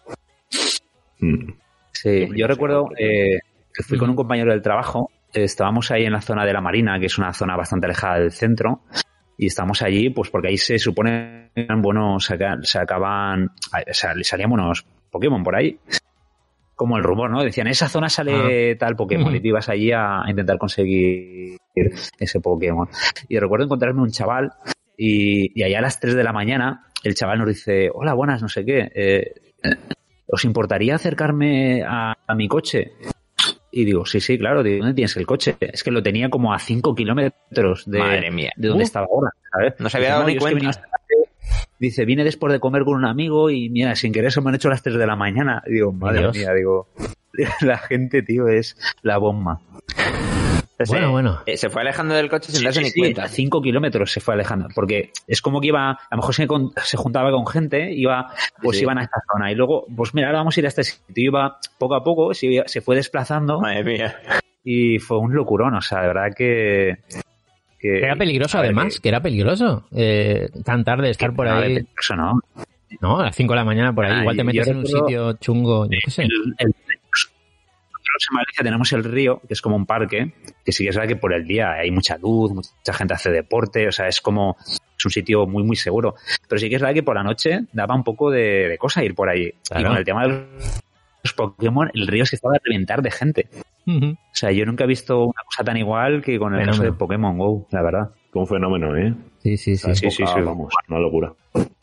[1.22, 1.52] Mm.
[1.92, 3.38] Sí, yo recuerdo eh,
[3.72, 6.60] que fui con un compañero del trabajo, eh, estábamos ahí en la zona de la
[6.60, 8.82] Marina, que es una zona bastante alejada del centro,
[9.38, 14.14] y estamos allí pues porque ahí se supone que eran buenos, saca- sacaban, o sea,
[14.14, 15.78] le salían buenos Pokémon por ahí.
[16.74, 17.44] Como el rumor, ¿no?
[17.44, 21.56] Decían, esa zona sale tal Pokémon y te ibas allí a, intentar conseguir
[22.18, 22.88] ese Pokémon.
[23.28, 24.52] Y recuerdo encontrarme un chaval
[24.96, 28.42] y, y allá a las 3 de la mañana el chaval nos dice, hola, buenas,
[28.42, 29.32] no sé qué, eh,
[29.62, 29.76] eh,
[30.32, 32.92] ¿os importaría acercarme a, a mi coche?
[33.70, 35.56] Y digo, sí, sí, claro, digo, ¿dónde tienes el coche?
[35.60, 38.50] Es que lo tenía como a 5 kilómetros de, Madre mía.
[38.56, 38.86] de donde Uh.
[38.86, 39.74] estaba ahora, ¿sabes?
[39.78, 40.82] No se había dado ni es que cuenta.
[41.78, 44.54] Dice, vine después de comer con un amigo y mira, sin querer se me han
[44.56, 45.62] hecho las 3 de la mañana.
[45.66, 46.36] Y digo, madre Dios.
[46.36, 46.88] mía, digo,
[47.62, 49.60] la gente, tío, es la bomba.
[50.88, 51.40] Bueno, bueno.
[51.46, 53.24] Eh, se fue alejando del coche sin Sí, darse sí, ni sí, cuenta.
[53.24, 54.68] a 5 kilómetros se fue alejando.
[54.74, 58.32] Porque es como que iba, a lo mejor se, con- se juntaba con gente, iba,
[58.62, 58.82] pues Sí.
[58.84, 59.52] iban a esta zona.
[59.52, 61.04] Y luego, pues mira, ahora vamos a ir a este sitio.
[61.14, 64.16] Iba poco a poco, se, iba- se fue desplazando Madre mía.
[64.64, 65.74] y fue un locurón.
[65.74, 66.96] O sea, de verdad que.
[67.78, 69.86] que Era peligroso además, que era peligroso.
[69.94, 72.40] Eh, tan tarde estar por no, ahí, peligroso, ¿no?
[73.00, 73.20] ¿no?
[73.20, 74.12] A las 5 de la mañana por ahí.
[74.14, 76.22] Ah, Igual te yo- metes yo en un recuerdo- sitio chungo, yo qué sé.
[76.22, 76.74] El- el-
[78.14, 80.32] nosotros en Valencia tenemos el río, que es como un parque,
[80.64, 83.30] que sí que es verdad que por el día hay mucha luz, mucha gente hace
[83.30, 86.14] deporte, o sea, es como, es un sitio muy, muy seguro.
[86.48, 89.02] Pero sí que es verdad que por la noche daba un poco de, de cosa
[89.04, 89.46] ir por allí.
[89.46, 89.88] Y Claro.
[89.88, 90.46] con el tema de
[91.24, 93.48] los Pokémon, el río es que estaba a reventar de gente.
[93.86, 94.12] Ujú.
[94.12, 96.92] O sea, yo nunca he visto una cosa tan igual que con el caso Fenómeno.
[96.92, 98.10] de Pokémon GO, la verdad.
[98.34, 99.14] Un fenómeno, ¿eh?
[99.42, 99.94] Sí, sí, sí.
[99.96, 100.40] Sí, sí, sí.
[100.44, 101.32] Vamos, una locura.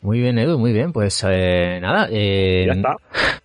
[0.00, 0.92] Muy bien, Edu, muy bien.
[0.94, 2.96] Pues eh, nada, eh, Ya está.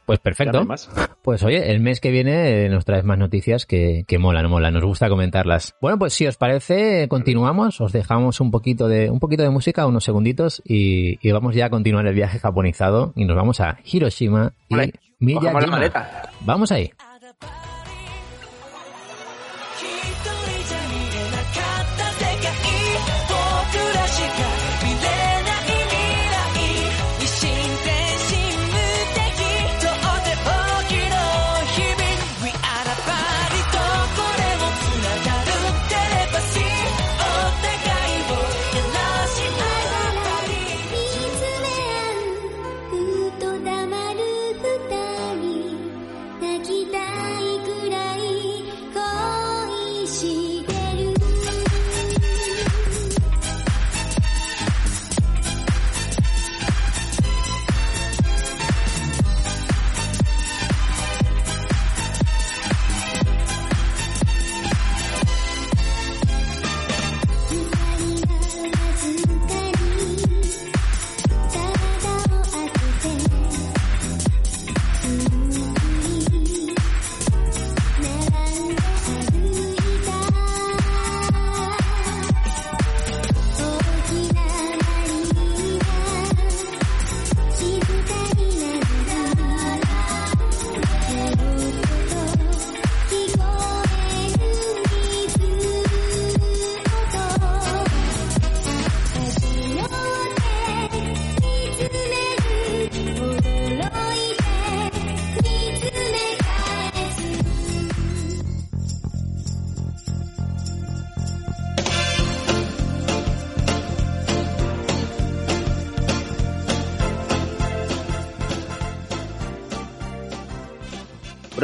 [0.05, 0.63] pues no perfecto.
[0.65, 0.89] más.
[1.21, 4.73] Pues oye, el mes que viene eh, nos traes más noticias que, que molan, molan,
[4.73, 5.75] nos gusta comentarlas.
[5.81, 9.85] Bueno, pues si os parece, continuamos, os dejamos un poquito de, un poquito de música,
[9.85, 13.77] unos segunditos, y, y vamos ya a continuar el viaje japonizado y nos vamos a
[13.83, 15.67] Hiroshima y Vale, Miyajima.
[15.67, 16.29] maleta.
[16.41, 16.89] Vamos ahí.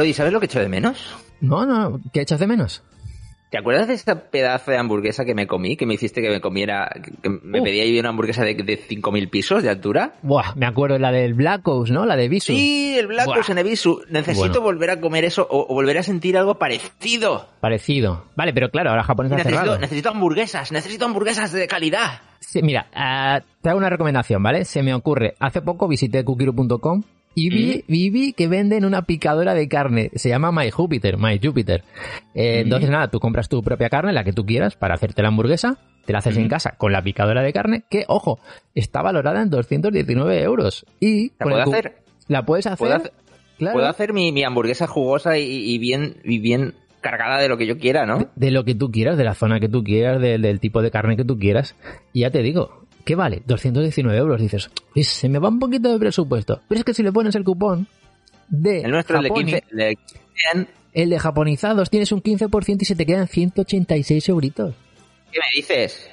[0.02, 1.14] Brody, ¿sabes lo que echo de menos?
[1.40, 2.82] No, no, ¿qué echas de menos?
[3.50, 5.76] ¿Te acuerdas de esta pedazo de hamburguesa que me comí?
[5.76, 6.90] Que me hiciste que me comiera.
[7.22, 7.62] que me Uh.
[7.62, 10.14] pedí ahí una hamburguesa de, de 5.000 pisos de altura.
[10.22, 12.04] Buah, me acuerdo de la del Black Ops, ¿no?
[12.06, 12.52] La de Visu.
[12.52, 13.28] Sí, el Black.
[13.28, 14.00] Ops en Ebisu.
[14.10, 14.60] Necesito Bueno.
[14.62, 17.46] volver a comer eso o, o volver a sentir algo parecido.
[17.60, 18.24] Parecido.
[18.34, 19.78] Vale, pero claro, ahora Japón está Necesito, cerrado.
[19.78, 22.22] necesito hamburguesas, necesito hamburguesas de calidad.
[22.40, 24.64] Sí, mira, ah, te hago una recomendación, ¿vale?
[24.64, 27.02] Se me ocurre, hace poco visité kukiru.com
[27.34, 30.10] y vi, vi, vi que venden una picadora de carne.
[30.14, 31.82] Se llama My Jupiter, My Jupiter.
[32.34, 35.28] Eh, Entonces, nada, tú compras tu propia carne, la que tú quieras, para hacerte la
[35.28, 35.78] hamburguesa.
[36.04, 38.40] Te la haces en casa con la picadora de carne, que, ojo,
[38.74, 40.84] está valorada en 219 euros.
[41.00, 41.96] Y ¿La puedo hacer?
[42.28, 42.78] La puedes hacer.
[42.78, 43.12] ¿Puedo hacer,
[43.58, 47.56] claro, puedo hacer mi, mi hamburguesa jugosa y, y bien, y bien cargada de lo
[47.56, 48.28] que yo quiera, ¿no?
[48.36, 50.90] de lo que tú quieras, de la zona que tú quieras, de- del tipo de
[50.90, 51.76] carne que tú quieras.
[52.12, 53.42] Y ya te digo, ¿qué vale?
[53.46, 54.40] 219 euros.
[54.40, 56.60] Dices, "Uy, se me va un poquito de presupuesto.
[56.68, 57.86] Pero es que si le pones el cupón
[58.48, 59.98] de El nuestro, el de Japoni- 15, el de
[60.52, 64.74] 100, el de japonizados, tienes un 15% y se te quedan 186 euritos.
[65.30, 66.08] ¿qué me dices?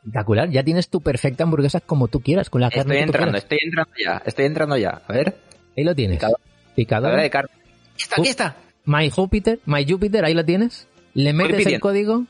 [0.00, 3.06] Espectacular, ya tienes tu perfecta hamburguesa como tú quieras, con la carne Estoy que tú
[3.08, 5.02] entrando, estoy entrando ya, estoy entrando ya.
[5.08, 5.36] A ver,
[5.76, 6.16] Ahí lo tienes.
[6.18, 6.40] Picadora.
[6.74, 7.50] picadora de carne.
[7.94, 8.56] Aquí está, aquí está.
[8.84, 10.86] My Jupiter, My Jupiter, ahí lo tienes.
[11.14, 12.24] Le metes el código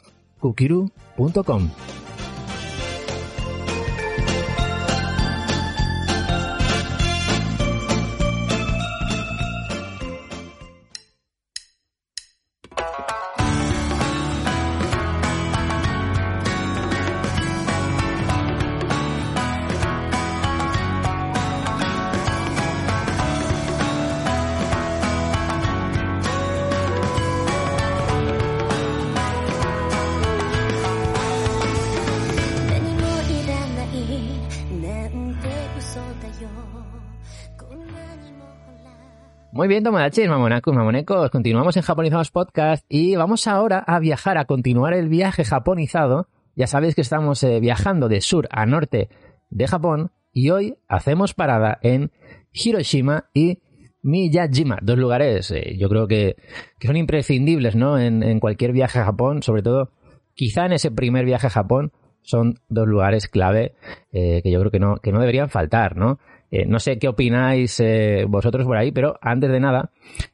[39.61, 41.29] Muy bien, tomodachis, mamonacos, mamonecos.
[41.29, 46.27] Continuamos en Japonizados Podcast y vamos ahora a viajar, a continuar el viaje japonizado.
[46.55, 49.09] Ya sabéis que estamos eh, viajando de sur a norte
[49.51, 52.09] de Japón y hoy hacemos parada en
[52.51, 53.59] Hiroshima y
[54.01, 56.37] Miyajima, dos lugares eh, yo creo que,
[56.79, 57.99] que son imprescindibles ¿no?
[57.99, 59.91] En, en cualquier viaje a Japón, sobre todo
[60.33, 61.91] quizá en ese primer viaje a Japón
[62.23, 63.75] son dos lugares clave
[64.11, 66.19] eh, que yo creo que no, que no deberían faltar, ¿no?
[66.51, 69.91] Eh, no sé qué opináis eh, vosotros por ahí, pero antes de nada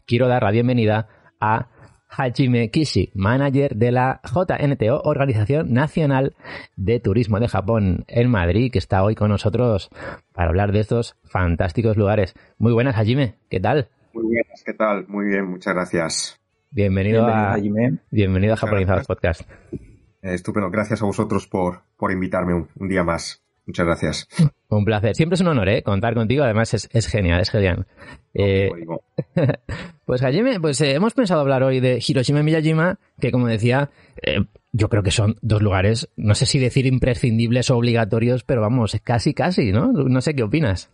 [0.08, 1.08] quiero dar la bienvenida
[1.40, 1.68] a
[2.10, 6.36] Hajime Kishi, manager de la JNTO, Organización Nacional
[6.76, 9.92] de Turismo de Japón en Madrid, que está hoy con nosotros
[10.34, 12.34] para hablar de estos fantásticos lugares.
[12.58, 13.90] Muy buenas, Hajime, ¿qué tal?
[14.14, 15.06] Muy buenas, ¿qué tal?
[15.08, 16.40] Muy bien, muchas gracias.
[16.72, 18.00] Bienvenido, Bienvenido, a, Hajime.
[18.10, 19.44] bienvenido a Japonizados gracias.
[19.44, 19.52] Podcast.
[20.24, 23.44] Eh, estupendo, gracias a vosotros por, por invitarme un, un día más.
[23.68, 24.28] Muchas gracias.
[24.70, 25.16] Un placer.
[25.16, 25.84] Siempre es un honor, ¿eh?
[25.84, 26.44] Contar contigo.
[26.44, 27.86] Además, es, es genial, es genial.
[28.34, 28.70] Eh,
[30.06, 33.90] pues, Hajime, pues eh, hemos pensado hablar hoy de Hiroshima y Miyajima, que como decía,
[34.22, 38.62] eh, yo creo que son dos lugares, no sé si decir imprescindibles o obligatorios, pero
[38.62, 39.92] vamos, casi, casi, ¿no?
[39.92, 40.90] No sé qué opinas.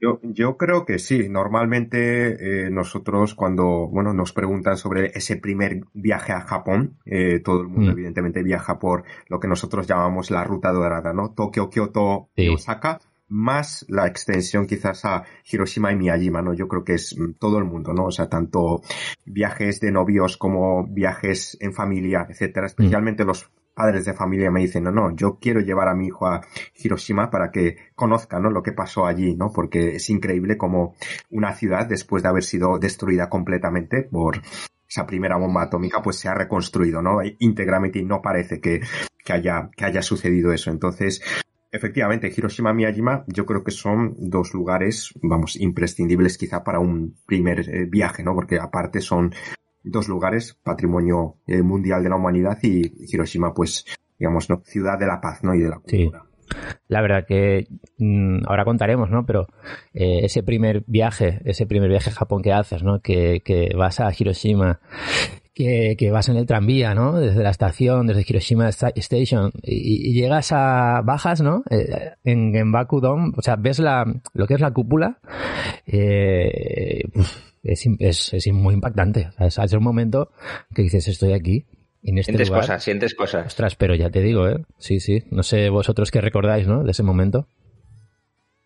[0.00, 1.28] Yo, yo creo que sí.
[1.28, 7.62] Normalmente eh, nosotros cuando bueno nos preguntan sobre ese primer viaje a Japón, eh, todo
[7.62, 7.94] el mundo Mm.
[7.94, 11.32] evidentemente viaja por lo que nosotros llamamos la ruta dorada, ¿no?
[11.32, 12.48] Tokio, Kyoto Sí.
[12.48, 16.54] Osaka, más la extensión quizás a Hiroshima y Miyajima, ¿no?
[16.54, 18.04] Yo creo que es mm, todo el mundo, ¿no?
[18.04, 18.82] O sea, tanto
[19.24, 22.66] viajes de novios como viajes en familia, etcétera.
[22.66, 26.26] Especialmente los padres de familia me dicen, no, no, yo quiero llevar a mi hijo
[26.26, 26.40] a
[26.74, 28.50] Hiroshima para que conozca, ¿no?
[28.50, 29.52] Lo que pasó allí, ¿no?
[29.52, 30.94] Porque es increíble como
[31.30, 34.40] una ciudad, después de haber sido destruida completamente por
[34.88, 37.18] esa primera bomba atómica, pues se ha reconstruido, ¿no?
[37.38, 38.80] Íntegramente y no parece que,
[39.22, 40.70] que haya, que haya sucedido eso.
[40.70, 41.20] Entonces,
[41.72, 47.16] Efectivamente, Hiroshima y Miyajima yo creo que son dos lugares, vamos, imprescindibles quizá para un
[47.26, 48.34] primer eh, viaje, ¿no?
[48.34, 49.34] Porque aparte son
[49.90, 53.84] dos lugares, patrimonio eh, mundial de la humanidad y Hiroshima, pues,
[54.18, 54.60] digamos, ¿no?
[54.64, 55.54] Ciudad de la paz, ¿no?
[55.54, 55.98] Y de la Sí.
[56.04, 56.24] cultura.
[56.88, 57.66] La verdad que
[57.98, 59.26] mm, ahora contaremos, ¿no?
[59.26, 59.46] Pero
[59.94, 63.00] eh, ese primer viaje, ese primer viaje a Japón que haces, ¿no?
[63.00, 64.78] Que, que vas a Hiroshima,
[65.54, 67.18] que, que vas en el tranvía, ¿no?
[67.18, 71.64] Desde la estación, desde Hiroshima Sta- Station, y, y llegas a, bajas, ¿no?
[71.68, 75.18] Eh, en Genbaku Dome, o sea, ves la, lo que es la cúpula,
[75.86, 77.02] eh,
[77.66, 79.30] es, es, es muy impactante.
[79.38, 80.30] O sea, es un momento
[80.74, 81.66] que dices, estoy aquí,
[82.02, 82.62] en este Sientes lugar.
[82.62, 83.46] cosas, sientes cosas.
[83.46, 84.64] Ostras, pero ya te digo, ¿eh?
[84.78, 85.24] Sí, sí.
[85.30, 86.84] No sé vosotros qué recordáis, ¿no?
[86.84, 87.48] De ese momento.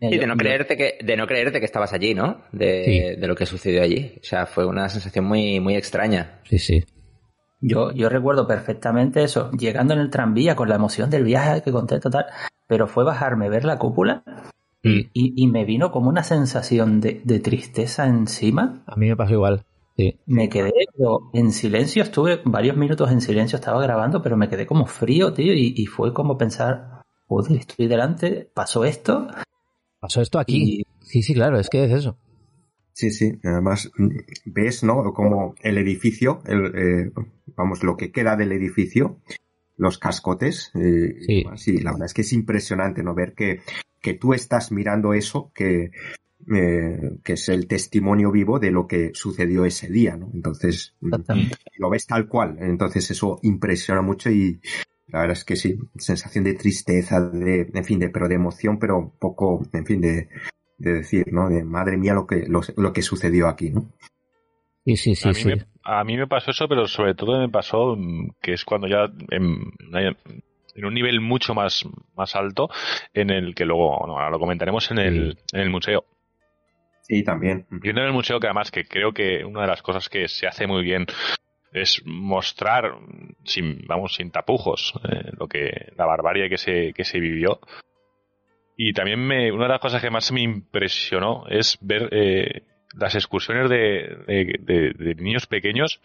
[0.03, 2.43] Y de no creerte que, de no creerte que estabas allí, ¿no?
[2.53, 3.21] De, Sí.
[3.21, 4.15] de lo que sucedió allí.
[4.21, 6.41] O sea, fue una sensación muy, muy extraña.
[6.45, 6.85] Sí, sí.
[7.61, 11.71] Yo, yo recuerdo perfectamente eso, llegando en el tranvía con la emoción del viaje que
[11.71, 12.25] conté total,
[12.67, 14.23] pero fue bajarme, ver la cúpula
[14.83, 18.83] y, y me vino como una sensación de, de tristeza encima.
[18.87, 19.65] A mí me pasó igual.
[19.97, 20.19] Sí.
[20.27, 24.67] Me quedé pero en silencio, estuve varios minutos en silencio, estaba grabando, pero me quedé
[24.67, 29.27] como frío, tío, y, y fue como pensar, joder, estoy delante, pasó esto.
[30.01, 30.85] Pasó esto aquí.
[31.01, 32.17] Sí, sí, claro, es que es eso.
[32.93, 33.33] Sí, sí.
[33.45, 33.91] Además,
[34.47, 35.13] ves, ¿no?
[35.13, 37.13] Como el edificio, el, eh,
[37.57, 39.19] vamos, lo que queda del edificio,
[39.81, 40.71] los cascotes.
[40.75, 41.45] eh, Sí.
[41.57, 43.15] sí, la verdad es que es impresionante, ¿no?
[43.15, 43.61] Ver que,
[44.01, 45.91] que tú estás mirando eso, que,
[46.55, 50.31] eh, que es el testimonio vivo de lo que sucedió ese día, ¿no?
[50.35, 51.09] Entonces, mm,
[51.79, 52.59] lo ves tal cual.
[52.61, 54.61] Entonces, eso impresiona mucho y
[55.09, 58.79] la verdad es que sí, sensación de tristeza, de, en fin, de, pero de emoción,
[58.79, 60.29] pero un poco, en fin, de,
[60.79, 61.49] de decir, ¿no?
[61.49, 63.91] De madre mía lo que, lo, lo que sucedió aquí, ¿no?
[64.85, 65.49] Sí, sí, sí, a, mí sí.
[65.49, 68.87] me, a mí me pasó eso, pero sobre todo me pasó mm, que es cuando
[68.89, 69.73] ya en,
[70.75, 71.85] en un nivel mucho más,
[72.17, 72.69] más alto,
[73.13, 76.05] en el que luego, bueno, ahora lo comentaremos en el, en el museo.
[77.03, 77.67] Sí, también.
[77.71, 80.47] Viendo en el museo que además que creo que una de las cosas que se
[80.47, 81.07] hace muy bien
[81.73, 82.95] es mostrar
[83.45, 87.61] sin vamos sin tapujos eh, lo que la barbarie que se que se vivió
[88.77, 92.63] y también me una de las cosas que más me impresionó es ver eh,
[92.99, 96.01] las excursiones de, de- de- de niños pequeños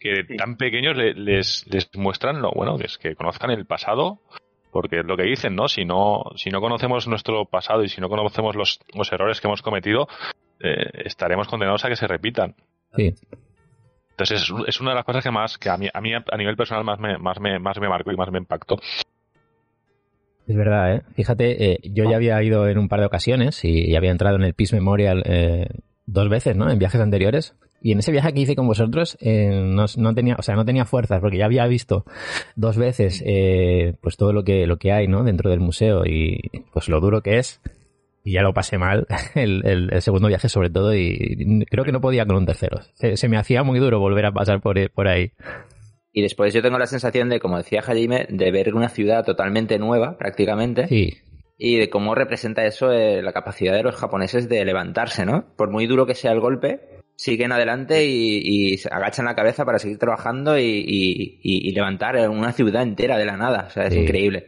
[0.00, 4.20] que tan pequeños le- les, les muestran lo bueno que es que conozcan el pasado
[4.72, 8.00] porque es lo que dicen no si no si no conocemos nuestro pasado y si
[8.00, 10.08] no conocemos los, los errores que hemos cometido
[10.60, 12.54] eh, estaremos condenados a que se repitan.
[12.96, 13.14] Sí.
[14.10, 16.36] entonces es, es una de las cosas que más que a mí a mí a
[16.36, 18.76] nivel personal más me más me más me marcó y más me impactó
[20.46, 21.02] Es verdad, ¿eh?
[21.14, 24.36] Fíjate, eh, yo ya había ido en un par de ocasiones y, y había entrado
[24.36, 25.68] en el Peace Memorial eh,
[26.06, 26.70] dos veces, ¿no?
[26.70, 27.54] En viajes anteriores.
[27.80, 30.64] Y en ese viaje que hice con vosotros eh, no, no tenía, o sea, no
[30.64, 32.04] tenía fuerzas porque ya había visto
[32.56, 35.22] dos veces eh, pues todo lo que lo que hay, ¿no?
[35.22, 36.40] Dentro del museo y
[36.72, 37.60] pues lo duro que es.
[38.26, 41.92] Y ya lo pasé mal el, el- el segundo viaje sobre todo y creo que
[41.92, 42.80] no podía con un tercero.
[42.94, 45.32] Se, se me hacía muy duro volver a pasar por, por ahí.
[46.16, 49.78] Y después yo tengo la sensación de, como decía Hajime, de ver una ciudad totalmente
[49.78, 50.86] nueva, prácticamente.
[50.86, 51.12] Sí,
[51.58, 55.44] Y de cómo representa eso eh, la capacidad de los japoneses de levantarse, ¿no?
[55.56, 56.80] Por muy duro que sea el golpe,
[57.16, 58.38] siguen adelante y,
[58.72, 62.82] y se agachan la cabeza para seguir trabajando y, y- y- y levantar una ciudad
[62.84, 63.64] entera de la nada.
[63.68, 64.00] O sea, es Sí.
[64.00, 64.46] increíble.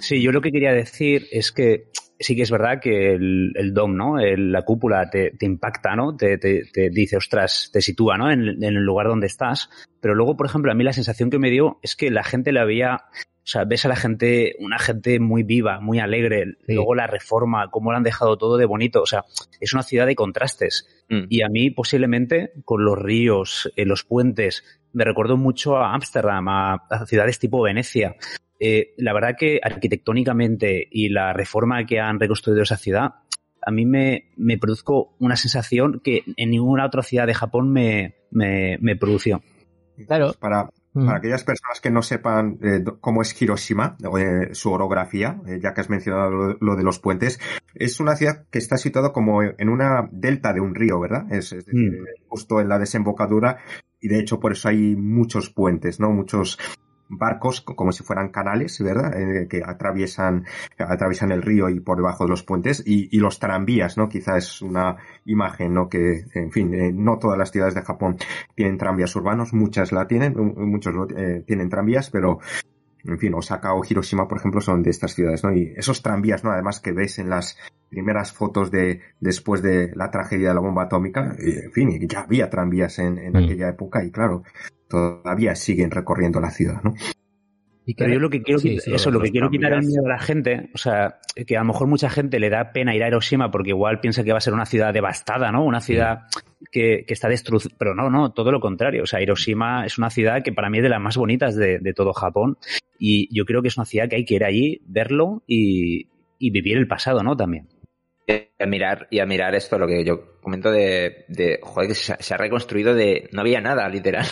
[0.00, 1.84] Sí, yo lo que quería decir es que
[2.18, 4.18] sí que es verdad que el, el dom, ¿no?
[4.18, 6.16] El- la cúpula te, te impacta, ¿no?
[6.16, 8.30] Te, te- te dice, ostras, te sitúa, ¿no?
[8.30, 9.68] En, en el lugar donde estás.
[10.00, 12.52] Pero luego, por ejemplo, a mí la sensación que me dio es que la gente
[12.52, 16.56] la veía, o sea, ves a la gente, una gente muy viva, muy alegre.
[16.66, 16.74] Sí.
[16.74, 19.02] Luego la reforma, cómo lo han dejado todo de bonito.
[19.02, 19.24] O sea,
[19.60, 20.86] es una ciudad de contrastes.
[21.08, 21.24] Mm.
[21.28, 24.62] Y a mí, posiblemente, con los ríos, eh, los puentes,
[24.92, 28.14] me recordó mucho a Ámsterdam, a, a ciudades tipo Venecia.
[28.60, 33.14] Eh, la verdad que arquitectónicamente y la reforma que han reconstruido esa ciudad,
[33.66, 38.14] a mí me, me produzco una sensación que en ninguna otra ciudad de Japón me,
[38.30, 39.42] me, me produció.
[40.06, 40.32] claro.
[40.38, 41.06] Para, Mm.
[41.06, 45.74] para aquellas personas que no sepan eh, cómo es Hiroshima, eh, su orografía, eh, ya
[45.74, 47.40] que has mencionado lo, lo de los puentes,
[47.74, 51.24] es una ciudad que está situada como en una delta de un río, ¿verdad?
[51.32, 52.04] Es, es decir, Mm.
[52.28, 53.58] justo en la desembocadura
[54.00, 56.12] y de hecho por eso hay muchos puentes, ¿no?
[56.12, 56.60] Muchos
[57.08, 59.12] barcos co- como si fueran canales, ¿verdad?
[59.18, 60.44] Eh, que atraviesan,
[60.78, 64.08] atraviesan el río y por debajo de los puentes y, y los tranvías, ¿no?
[64.08, 65.88] Quizá es una imagen, ¿no?
[65.88, 68.16] Que, en fin, eh, no todas las ciudades de Japón
[68.54, 72.38] tienen tranvías urbanos, muchas la tienen, mu- muchos eh, tienen tranvías, pero
[73.06, 75.52] en fin, Osaka o Hiroshima, por ejemplo, son de estas ciudades, ¿no?
[75.54, 76.52] Y esos tranvías, ¿no?
[76.52, 77.58] Además que ves en las
[77.90, 82.48] primeras fotos de después de la tragedia de la bomba atómica, en fin, ya había
[82.48, 83.36] tranvías en, en Mm.
[83.36, 84.42] aquella época y claro,
[84.94, 86.94] todavía siguen recorriendo la ciudad, ¿no?
[87.86, 90.06] Y que- Pero yo lo que quiero, Sí, eso, lo que quiero quitar el miedo
[90.06, 93.02] a la gente, o sea, que a lo mejor mucha gente le da pena ir
[93.04, 95.64] a Hiroshima porque igual piensa que va a ser una ciudad devastada, ¿no?
[95.66, 96.20] Una ciudad
[96.72, 97.66] que, que está destruida.
[97.78, 99.02] Pero no, no, todo lo contrario.
[99.02, 101.78] O sea, Hiroshima es una ciudad que para mí es de las más bonitas de,
[101.78, 102.56] de todo Japón.
[102.98, 106.50] Y yo creo que es una ciudad que hay que ir allí, verlo y, y
[106.50, 107.36] vivir el pasado, ¿no?
[107.36, 107.68] También.
[108.26, 112.36] Y admirar, y admirar esto, lo que yo comento de, de joder, que se ha
[112.38, 114.24] reconstruido de, no había nada, literal.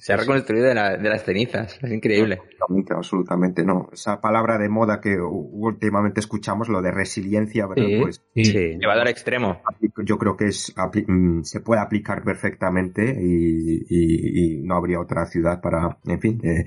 [0.00, 1.78] Se ha reconstruido de, la- de las cenizas.
[1.82, 2.40] Es increíble.
[2.40, 3.88] Absolutamente, absolutamente, no.
[3.92, 7.84] Esa palabra de moda que últimamente escuchamos, lo de resiliencia, ¿verdad?
[7.86, 8.76] Sí, Pues sí.
[8.78, 9.60] Llevado al extremo.
[10.04, 15.00] yo creo que es apli- mm, se puede aplicar perfectamente y, y- y no habría
[15.00, 16.64] otra ciudad para, en fin, eh,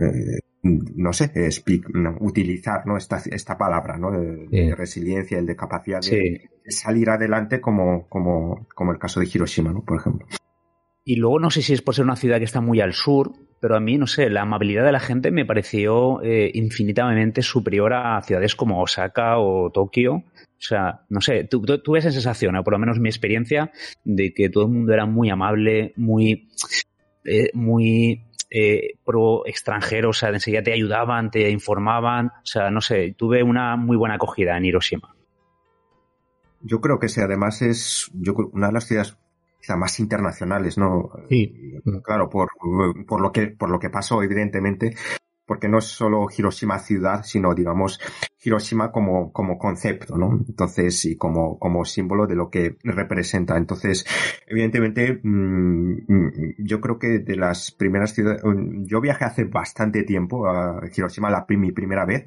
[0.00, 1.32] eh, no sé,
[1.92, 2.96] no, utilizar ¿no?
[2.96, 4.12] esta, esta palabra ¿no?
[4.12, 4.66] de, Sí.
[4.68, 6.18] de resiliencia y de capacidad de, Sí.
[6.64, 9.82] de salir adelante como, como, como el caso de Hiroshima, ¿no?
[9.84, 10.26] por ejemplo.
[11.04, 13.32] Y luego no sé si es por ser una ciudad que está muy al sur,
[13.60, 17.92] pero a mí, no sé, la amabilidad de la gente me pareció eh, infinitamente superior
[17.92, 20.14] a ciudades como Osaka o Tokio.
[20.14, 20.24] O
[20.64, 23.72] sea, no sé, tu- tu- tuve esa sensación, o por lo menos mi experiencia,
[24.04, 26.48] de que todo el mundo era muy amable, muy,
[27.24, 32.80] eh, muy eh, pro extranjero, o sea, enseguida te ayudaban, te informaban, o sea, no
[32.80, 35.14] sé, tuve una muy buena acogida en Hiroshima.
[36.60, 39.16] Yo creo que ese además es yo creo, una de las ciudades
[39.62, 41.10] quizá más internacionales, ¿no?
[41.28, 41.80] Sí.
[42.02, 42.48] Claro, por,
[43.06, 44.94] por lo que por lo que pasó, evidentemente,
[45.46, 48.00] porque no es solo Hiroshima ciudad, sino digamos
[48.42, 50.40] Hiroshima como, como concepto, ¿no?
[50.48, 53.56] Entonces, y como, como símbolo de lo que representa.
[53.56, 54.04] Entonces,
[54.46, 58.42] evidentemente, mm, mm, yo creo que de las primeras ciudades,
[58.84, 62.24] yo viajé hace bastante tiempo a Hiroshima la mi primera vez,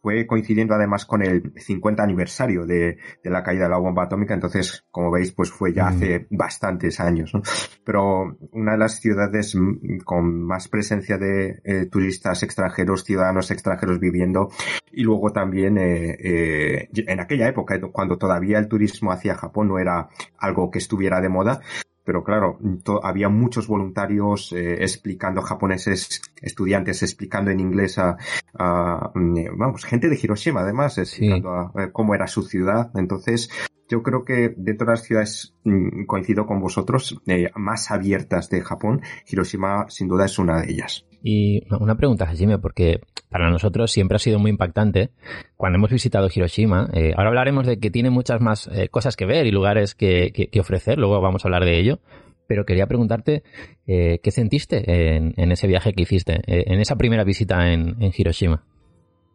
[0.00, 4.34] fue coincidiendo además con el 50 aniversario de, de la caída de la bomba atómica,
[4.34, 5.88] entonces, como veis, pues fue ya Mm.
[5.88, 7.42] hace bastantes años, ¿no?
[7.84, 13.98] Pero una de las ciudades mm, con más presencia de eh, turistas extranjeros, ciudadanos extranjeros
[13.98, 14.50] viviendo,
[14.92, 19.78] y luego también eh, eh, en aquella época, cuando todavía el turismo hacia Japón no
[19.78, 21.60] era algo que estuviera de moda,
[22.08, 22.58] pero claro,
[23.02, 28.16] había muchos voluntarios eh, explicando japoneses, estudiantes explicando en inglés a,
[28.58, 32.90] a, mm, vamos, gente de Hiroshima además, explicando a- eh, cómo era su ciudad.
[32.94, 33.50] Entonces,
[33.90, 38.62] yo creo que dentro de las ciudades, mm, coincido con vosotros, eh, más abiertas de
[38.62, 41.04] Japón, Hiroshima sin duda es una de ellas.
[41.22, 43.00] Y una- una pregunta, Hajime, porque
[43.30, 45.10] para nosotros siempre ha sido muy impactante
[45.56, 46.88] cuando hemos visitado Hiroshima.
[46.92, 50.32] eh, ahora hablaremos de que tiene muchas más eh, cosas que ver y lugares que,
[50.34, 51.98] que- que ofrecer, luego vamos a hablar de ello.
[52.46, 53.42] Pero quería preguntarte
[53.86, 57.96] eh, qué sentiste en, en ese viaje que hiciste, eh, en esa primera visita en,
[58.02, 58.64] en Hiroshima.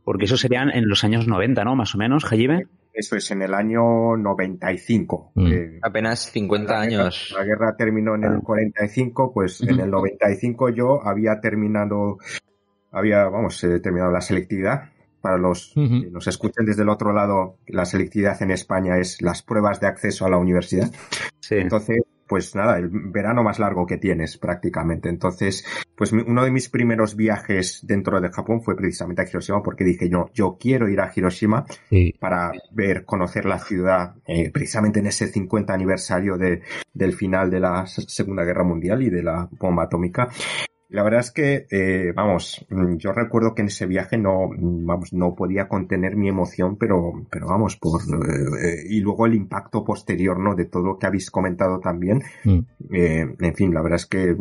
[0.04, 1.76] Porque eso serían en los años 90, ¿no?
[1.76, 2.66] Más o menos, Hajime.
[2.92, 5.32] Eso es en el año 95.
[5.36, 5.48] Mm.
[5.52, 7.34] eh, Apenas 50 la guerra- años.
[7.38, 12.18] La guerra terminó en el 45, pues en el 95 yo había terminado,
[12.94, 14.90] había, vamos, eh, terminado la selectividad.
[15.22, 16.02] Para los Ujú.
[16.02, 19.88] que nos escuchen desde el otro lado, la selectividad en España es las pruebas de
[19.88, 20.92] acceso a la universidad.
[21.40, 21.56] Sí.
[21.56, 25.08] Entonces, pues nada, el verano más largo que tienes prácticamente.
[25.08, 25.66] Entonces,
[25.96, 30.10] pues uno de mis primeros viajes dentro de Japón fue precisamente a Hiroshima porque dije,
[30.10, 32.14] no, yo quiero ir a Hiroshima Sí.
[32.20, 36.64] para ver, conocer la ciudad, eh, precisamente en ese 50 aniversario de,
[36.94, 40.28] del final de la Segunda Guerra Mundial y de la bomba atómica.
[40.94, 44.86] La verdad es que, eh, vamos, mm, yo recuerdo que en ese viaje no, mm,
[44.86, 49.34] vamos, no podía contener mi emoción, pero, pero vamos, por, eh, eh, y luego el
[49.34, 50.54] impacto posterior, ¿no?
[50.54, 52.22] De todo lo que habéis comentado también.
[52.44, 52.60] Mm.
[52.92, 54.38] Eh, en fin, la verdad es que,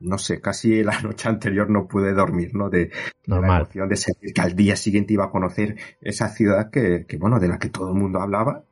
[0.00, 2.70] no sé, casi la noche anterior no pude dormir, ¿no?
[2.70, 2.90] De,
[3.26, 7.18] la emoción de sentir que al día siguiente iba a conocer esa ciudad que, que
[7.18, 8.64] bueno, de la que todo el mundo hablaba.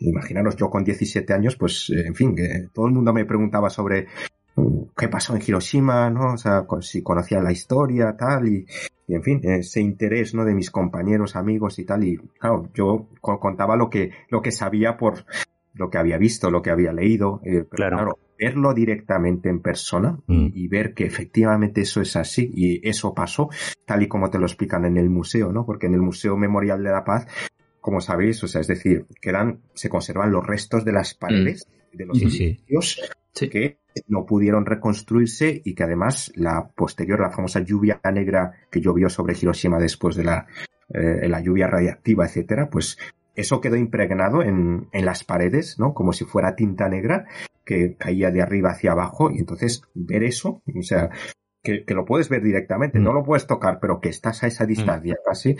[0.00, 4.08] Imaginaros, yo con 17 años, pues, en fin, que todo el mundo me preguntaba sobre
[4.96, 6.34] qué pasó en Hiroshima, ¿no?
[6.34, 8.66] O sea, si conocía la historia, tal, y,
[9.08, 10.44] y en fin, ese interés, ¿no?
[10.44, 14.52] De mis compañeros, amigos y tal, y claro, yo co- contaba lo que, lo que
[14.52, 15.24] sabía por
[15.74, 17.96] lo que había visto, lo que había leído, eh, pero Claro.
[17.96, 20.48] claro, verlo directamente en persona Mm.
[20.54, 23.48] y ver que efectivamente eso es así y eso pasó,
[23.84, 25.66] tal y como te lo explican en el museo, ¿no?
[25.66, 27.26] Porque en el Museo Memorial de la Paz,
[27.80, 32.06] como sabéis, o sea, es decir, quedan, se conservan los restos de las paredes de
[32.06, 32.44] los Sí, sí.
[32.44, 33.00] edificios
[33.32, 33.48] Sí.
[33.50, 33.78] que
[34.08, 39.36] no pudieron reconstruirse y que además la posterior, la famosa lluvia negra que llovió sobre
[39.40, 40.46] Hiroshima después de la,
[40.88, 42.98] eh, la lluvia radiactiva, etcétera, pues
[43.34, 45.92] eso quedó impregnado en, en las paredes, ¿no?
[45.94, 47.26] Como si fuera tinta negra
[47.64, 51.10] que caía de arriba hacia abajo y entonces ver eso, o sea,
[51.62, 53.04] que, que lo puedes ver directamente, Mm.
[53.04, 55.56] no lo puedes tocar, pero que estás a esa distancia casi,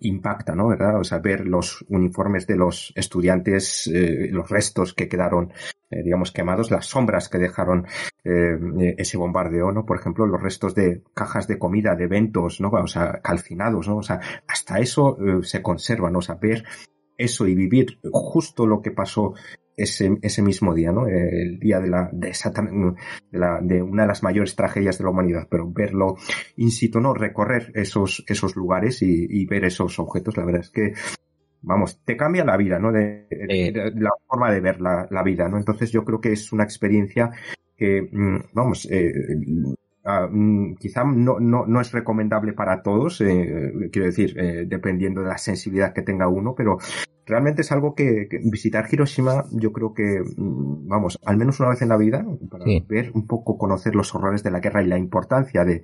[0.00, 0.68] impacta, ¿no?
[0.68, 0.98] ¿Verdad?
[0.98, 5.52] O sea, ver los uniformes de los estudiantes, eh, los restos que quedaron,
[5.90, 7.86] eh, digamos, quemados, las sombras que dejaron
[8.24, 9.84] eh, ese bombardeo, ¿no?
[9.84, 12.70] Por ejemplo, los restos de cajas de comida, de eventos, ¿no?
[12.70, 13.98] O sea, calcinados, ¿no?
[13.98, 16.20] O sea, hasta eso eh, se conserva, ¿no?
[16.20, 16.64] O sea, ver
[17.16, 19.34] eso y vivir justo lo que pasó
[19.78, 21.06] ese, ese mismo día, ¿no?
[21.06, 25.04] El día de la, de esa, de la, de una de las mayores tragedias de
[25.04, 26.16] la humanidad, pero verlo
[26.56, 27.14] in situ, ¿no?
[27.14, 30.92] Recorrer esos, esos lugares y, y ver esos objetos, la verdad es que,
[31.62, 32.92] vamos, te cambia la vida, ¿no?
[32.92, 35.58] De, de- de la forma de ver la, la vida, ¿no?
[35.58, 37.30] Entonces yo creo que es una experiencia
[37.76, 39.12] que, mm, vamos, eh,
[40.08, 45.20] ah, mm, quizá no, no, no es recomendable para todos, eh, quiero decir, eh, dependiendo
[45.22, 46.78] de la sensibilidad que tenga uno, pero
[47.26, 51.68] realmente es algo que, que visitar Hiroshima yo creo que, mm, vamos, al menos una
[51.70, 52.84] vez en la vida, para Sí.
[52.88, 55.82] ver un poco, conocer los horrores de la guerra y la importancia de,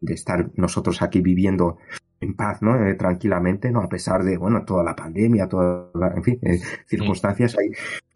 [0.00, 1.76] de estar nosotros aquí viviendo
[2.20, 2.82] en paz, ¿no?
[2.82, 3.80] Eh, tranquilamente, ¿no?
[3.80, 7.68] A pesar de, bueno, toda la pandemia, toda la, en fin, eh, circunstancias, hay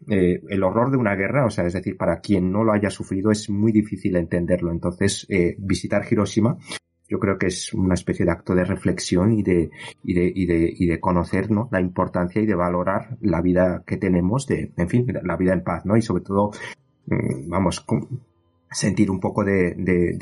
[0.08, 2.90] eh, el horror de una guerra, o sea, es decir, para quien no lo haya
[2.90, 4.70] sufrido es muy difícil entenderlo.
[4.72, 6.56] Entonces, eh, visitar Hiroshima,
[7.08, 9.70] yo creo que es una especie de acto de reflexión y de,
[10.04, 11.68] y de, y de, y de conocer, ¿no?
[11.72, 15.64] La importancia y de valorar la vida que tenemos, de, en fin, la vida en
[15.64, 15.96] paz, ¿no?
[15.96, 16.52] Y sobre todo,
[17.06, 17.84] mm, vamos,
[18.70, 20.16] sentir un poco de, de-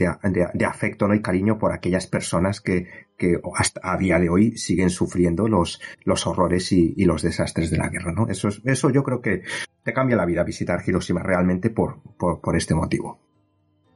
[0.55, 1.15] de afecto ¿no?
[1.15, 2.87] y cariño por aquellas personas que,
[3.19, 7.71] que hasta a día de hoy siguen sufriendo los, los horrores y, y los desastres
[7.71, 8.13] de la guerra.
[8.13, 8.29] ¿no?
[8.29, 9.43] Eso, es, eso yo creo que
[9.83, 13.21] te cambia la vida visitar Hiroshima realmente por, por, por este motivo.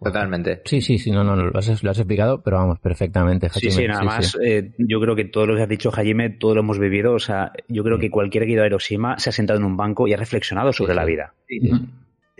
[0.02, 0.62] Totalmente.
[0.64, 3.48] Sí, sí, sí, no, no, no, lo has, lo has explicado, pero vamos, perfectamente.
[3.50, 4.36] Sí, Hajime, sí, nada más.
[4.44, 7.12] eh, yo creo que todo lo que has dicho, Jaime, todo lo hemos vivido.
[7.14, 9.64] O sea, yo creo que cualquiera que ha ido a Hiroshima se ha sentado en
[9.64, 11.10] un banco y ha reflexionado sobre Sí, la sí.
[11.12, 11.34] vida.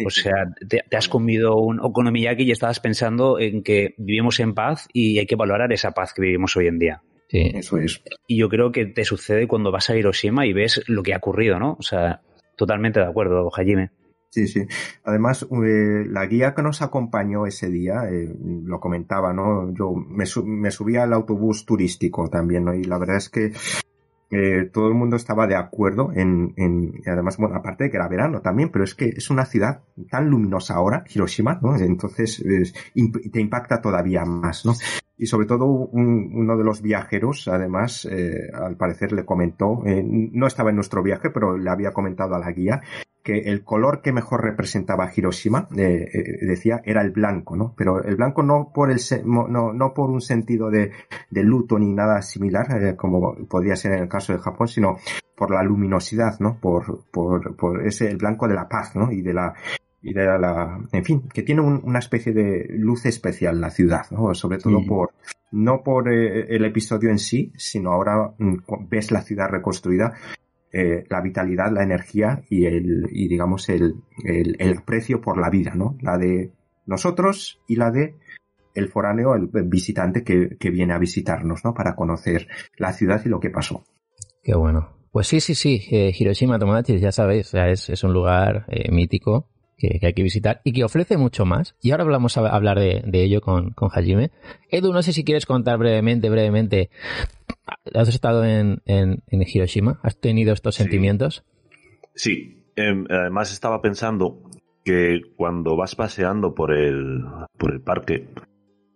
[0.07, 0.32] O sea,
[0.68, 5.18] te, te has comido un okonomiyaki y estabas pensando en que vivimos en paz y
[5.18, 7.03] hay que valorar esa paz que vivimos hoy en día.
[7.28, 7.51] Sí.
[7.55, 8.03] Eso es.
[8.26, 11.18] Y yo creo que te sucede cuando vas a Hiroshima y ves lo que ha
[11.18, 11.76] ocurrido, ¿no?
[11.78, 12.20] O sea,
[12.57, 13.90] totalmente de acuerdo, Jaime.
[14.30, 14.62] Sí, sí.
[15.05, 18.28] Además, eh, la guía que nos acompañó ese día, eh,
[18.64, 19.74] lo comentaba, ¿no?
[19.74, 22.74] Yo me, su- me subí al autobús turístico también, ¿no?
[22.74, 23.53] Y la verdad es que
[24.33, 27.99] eh, todo el mundo estaba de acuerdo en, en, y además, bueno, aparte de que
[27.99, 31.76] era verano también, pero es que es una ciudad tan luminosa ahora, Hiroshima, ¿no?
[31.76, 32.43] Entonces,
[33.33, 34.72] te impacta todavía más, ¿no?
[35.19, 40.03] Y sobre todo un- uno de los viajeros, además, eh, al parecer le comentó, eh,
[40.05, 42.81] no estaba en nuestro viaje, pero le había comentado a la guía
[43.23, 47.73] que el color que mejor representaba Hiroshima, eh, eh, decía, era el blanco, ¿no?
[47.77, 50.91] Pero el blanco no por el no, no por un sentido de,
[51.31, 54.97] de luto ni nada similar, eh, como podría ser en el caso de Japón, sino
[55.37, 56.59] por la luminosidad, ¿no?
[56.61, 59.13] Por, por, por ese el blanco de la paz, ¿no?
[59.13, 59.55] Y de la
[60.03, 64.03] y de la, en fin, que tiene un- una especie de luz especial la ciudad,
[64.11, 64.35] ¿no?
[64.35, 64.87] Sobre todo Sí.
[64.87, 65.11] por,
[65.53, 68.57] no por eh, el episodio en sí, sino ahora mm,
[68.89, 70.13] ves la ciudad reconstruida
[70.75, 75.51] eh, la vitalidad, la energía y el, y digamos el, el, el aprecio por la
[75.51, 75.97] vida, ¿no?
[76.01, 76.51] La de
[76.87, 78.15] nosotros y la de
[78.75, 81.75] el foráneo, el visitante que, que viene a visitarnos, ¿no?
[81.75, 82.49] Para conocer
[82.79, 83.85] la ciudad y lo que pasó.
[84.43, 84.97] Qué bueno.
[85.11, 89.51] Pues sí, sí, sí, eh, Hiroshima Tomodachi, ya sabéis, es, es un lugar eh, mítico
[89.83, 91.74] que, que hay que visitar y que ofrece mucho más.
[91.83, 94.30] Y ahora vamos a hablar de, de ello con, con Hajime.
[94.70, 96.89] Edu, no sé si quieres contar brevemente, brevemente.
[97.95, 99.99] ¿Has estado en, en, en Hiroshima?
[100.03, 100.83] ¿Has tenido estos Sí.
[100.85, 101.45] sentimientos?
[102.14, 104.39] Sí, em, además estaba pensando
[104.85, 107.24] que cuando vas paseando por el,
[107.59, 108.28] por el parque,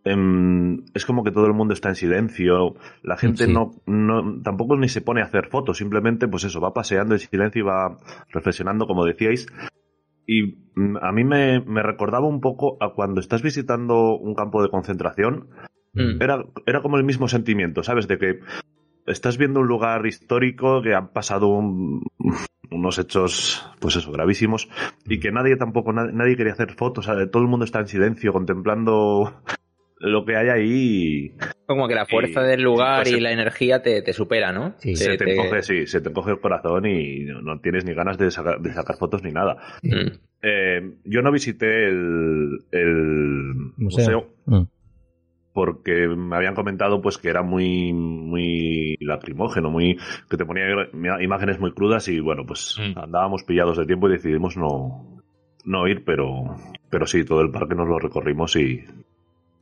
[0.05, 3.53] em, es como que todo el mundo está en silencio, la gente Sí.
[3.53, 7.21] no, no, tampoco ni se pone a hacer fotos, simplemente pues eso, va paseando en
[7.21, 7.99] silencio y va
[8.31, 9.47] reflexionando, como decíais.
[10.27, 14.63] Y mm, a mí me, me recordaba un poco a cuando estás visitando un campo
[14.63, 15.49] de concentración,
[15.99, 16.21] Mm.
[16.21, 18.07] era, era como el mismo sentimiento, ¿sabes?
[18.07, 18.41] De que
[19.07, 22.03] estás viendo un lugar histórico que han pasado un-
[22.71, 24.69] unos hechos, pues eso, gravísimos,
[25.07, 27.31] y que nadie tampoco, na- nadie quería hacer fotos, ¿sabes?
[27.31, 29.41] todo el mundo está en silencio contemplando
[29.99, 31.33] lo que hay ahí.
[31.67, 34.75] Como que la fuerza Y- del lugar pues y la energía te, te supera, ¿no?
[34.79, 34.95] Sí.
[34.97, 37.95] Se te, te- encoge, sí, se te encoge el corazón y no, no tienes ni
[37.95, 39.57] ganas de sacar, de sacar fotos ni nada.
[39.83, 40.19] Mm.
[40.43, 44.65] Eh, yo no visité el, el museo Mm.
[45.55, 49.97] porque me habían comentado pues que era muy muy lacrimógeno, muy
[50.31, 50.67] que te ponía
[51.23, 52.99] imágenes muy crudas y bueno, pues Mm.
[52.99, 55.21] andábamos pillados de tiempo y decidimos no
[55.65, 56.55] no ir, pero
[56.91, 58.85] pero sí, todo el parque nos lo recorrimos y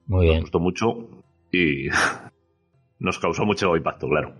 [0.06, 0.40] Muy nos bien.
[0.42, 1.08] gustó mucho
[1.52, 1.88] y
[2.98, 4.34] nos causó mucho impacto, claro.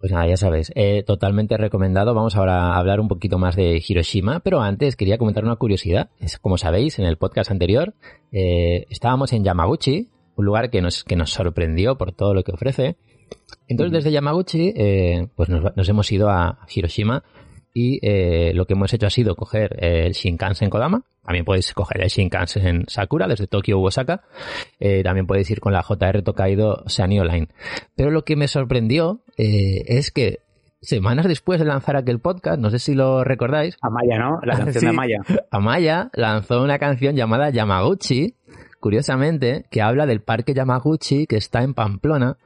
[0.00, 2.14] Pues nada, ya sabes, eh, totalmente recomendado.
[2.14, 6.10] Vamos ahora a hablar un poquito más de Hiroshima, pero antes quería comentar una curiosidad.
[6.20, 7.94] Es, como sabéis, en el podcast anterior
[8.30, 12.52] eh, estábamos en Yamaguchi, un lugar que nos, que nos sorprendió por todo lo que
[12.52, 12.96] ofrece.
[13.66, 17.24] Entonces, desde Yamaguchi, eh, pues nos, nos hemos ido a Hiroshima
[17.78, 21.02] y eh, lo que hemos hecho ha sido coger el Shinkansen Kodama.
[21.24, 24.22] También podéis coger el Shinkansen Sakura desde Tokio u Osaka.
[24.80, 27.48] Eh, también podéis ir con la JR Tokaido Sanyo Line.
[27.94, 30.40] Pero lo que me sorprendió eh, es que
[30.80, 34.38] semanas después de lanzar aquel podcast, no sé si lo recordáis, Amaya, ¿no?
[34.42, 34.86] La canción Sí.
[34.86, 35.18] de Amaya.
[35.50, 38.34] Amaya lanzó una canción llamada Yamaguchi,
[38.80, 42.36] curiosamente, que habla del parque Yamaguchi que está en Pamplona,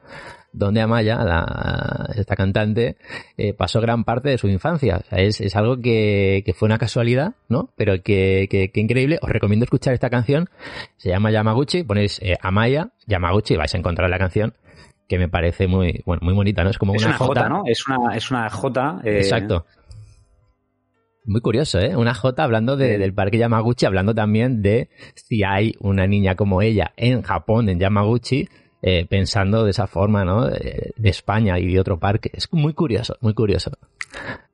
[0.53, 2.95] donde Amaya, la- esta cantante,
[3.37, 5.01] eh, pasó gran parte de su infancia.
[5.03, 7.69] O sea, es, es algo que, que fue una casualidad, ¿no?
[7.75, 9.19] Pero que, que, que increíble.
[9.21, 10.49] Os recomiendo escuchar esta canción.
[10.97, 11.83] Se llama Yamaguchi.
[11.83, 14.53] Ponéis eh, Amaya, Yamaguchi, y vais a encontrar la canción
[15.09, 16.69] que me parece muy, bueno, muy bonita, ¿no?
[16.69, 17.63] Es como Es una, una J, ¿no?
[17.65, 19.01] Es una, es una J.
[19.03, 19.65] eh, Exacto.
[21.25, 21.95] Muy curioso, ¿eh?
[21.95, 22.99] Una J hablando de- Sí.
[22.99, 27.79] del parque Yamaguchi, hablando también de si hay una niña como ella en Japón, en
[27.79, 28.49] Yamaguchi,
[28.83, 30.45] eh, pensando de esa forma, ¿no?
[30.47, 32.29] De España y de otro parque.
[32.33, 33.71] Es muy curioso, muy curioso.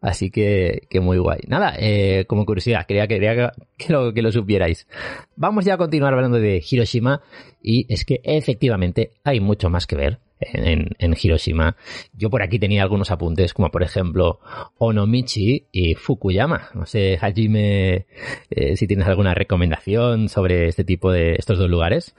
[0.02, 1.42] Así que, que muy guay.
[1.48, 4.88] Nada, eh, como curiosidad, quería, quería que, lo, que lo supierais.
[5.36, 7.22] Vamos ya a continuar hablando de Hiroshima
[7.62, 11.76] y es que efectivamente hay mucho más que ver en- en Hiroshima.
[12.14, 14.40] Yo por aquí tenía algunos apuntes, como por ejemplo
[14.78, 16.70] Onomichi y Fukuyama.
[16.76, 18.06] No sé, Hajime,
[18.52, 22.16] eh, si tienes alguna recomendación sobre este tipo de estos dos lugares.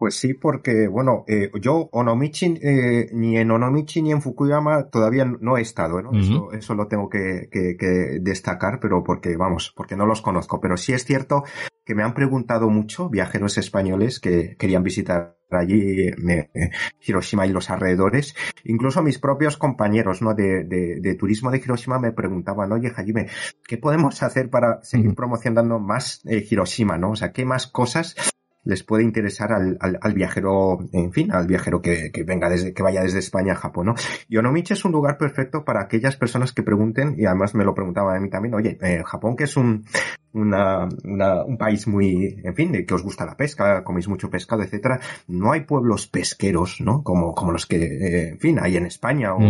[0.00, 5.26] Pues sí, porque, bueno, eh, yo Onomichi, eh, ni en Onomichi ni en Fukuyama todavía
[5.26, 6.18] no he estado, ¿no?
[6.18, 10.58] Eso, eso lo tengo que, que- que destacar, pero porque, vamos, porque no los conozco.
[10.58, 11.44] Pero sí es cierto
[11.84, 16.70] que me han preguntado mucho viajeros españoles que querían visitar allí me- eh,
[17.06, 18.34] Hiroshima y los alrededores.
[18.64, 20.32] Incluso mis propios compañeros, ¿no?
[20.32, 23.26] De, de, de turismo de Hiroshima me preguntaban, oye, Hajime,
[23.68, 27.10] ¿qué podemos hacer para seguir promocionando más Hiroshima, ¿no?
[27.10, 28.16] O sea, ¿qué más cosas
[28.64, 32.74] les puede interesar al, al, al viajero, en fin, al viajero que, que venga desde,
[32.74, 33.94] que vaya desde España a Japón, ¿no?
[34.28, 37.74] Y Onomichi es un lugar perfecto para aquellas personas que pregunten, y además me lo
[37.74, 39.84] preguntaban a mí también, oye, eh, Japón que es un,
[40.32, 44.28] una, una- un país muy, en fin, de que os gusta la pesca, coméis mucho
[44.30, 47.02] pescado, etcétera, no hay pueblos pesqueros, ¿no?
[47.02, 49.40] Como, como los que, eh, en fin, hay en España o.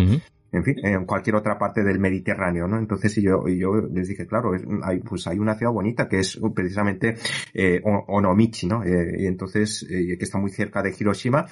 [0.53, 2.79] en fin, en cualquier otra parte del Mediterráneo, ¿no?
[2.79, 6.09] Entonces, y yo, y yo les dije, claro, es- hay, pues hay una ciudad bonita
[6.09, 7.17] que es precisamente
[7.55, 8.83] eh, Onomichi, ¿no?
[8.85, 11.47] Eh, y entonces, eh, que está muy cerca de Hiroshima.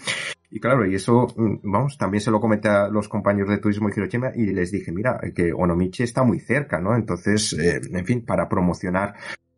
[0.50, 3.88] Y claro, y eso, mm, vamos, también se lo comenté a los compañeros de turismo
[3.88, 6.94] de Hiroshima y les dije, mira, que Onomichi está muy cerca, ¿no?
[6.96, 9.14] Entonces, eh, en fin, para promocionar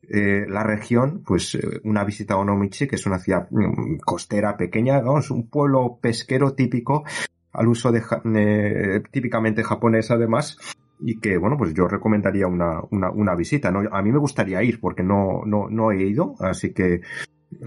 [0.09, 5.01] eh, la región, pues una visita a Onomichi, que es una ciudad mm, costera pequeña,
[5.01, 7.05] vamos, un pueblo pesquero típico,
[7.53, 8.03] al uso de
[8.35, 10.57] eh, típicamente japonés además
[11.01, 14.63] y que bueno pues yo recomendaría una, una, una visita no a mí me gustaría
[14.63, 17.01] ir porque no no no he ido así que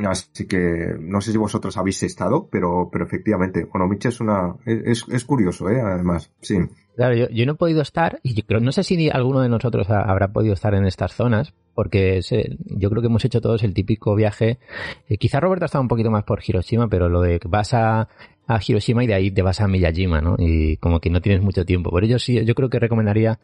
[0.08, 5.06] así que no sé si vosotros habéis estado pero pero efectivamente Onomichi es una es,
[5.10, 6.58] es curioso eh además sí
[6.96, 9.90] Claro, yo, no he podido estar, y yo creo, no sé si alguno de nosotros
[9.90, 13.64] ha- habrá podido estar en estas zonas, porque eh, yo creo que hemos hecho todos
[13.64, 14.60] el típico viaje.
[15.10, 17.74] eh, quizá Roberto ha estado un poquito más por Hiroshima, pero lo de que vas
[17.74, 18.10] a,
[18.46, 20.36] a Hiroshima y de ahí te vas a Miyajima, ¿no?
[20.38, 21.90] Y como que no tienes mucho tiempo.
[21.90, 23.40] Por ello sí, yo creo que recomendaría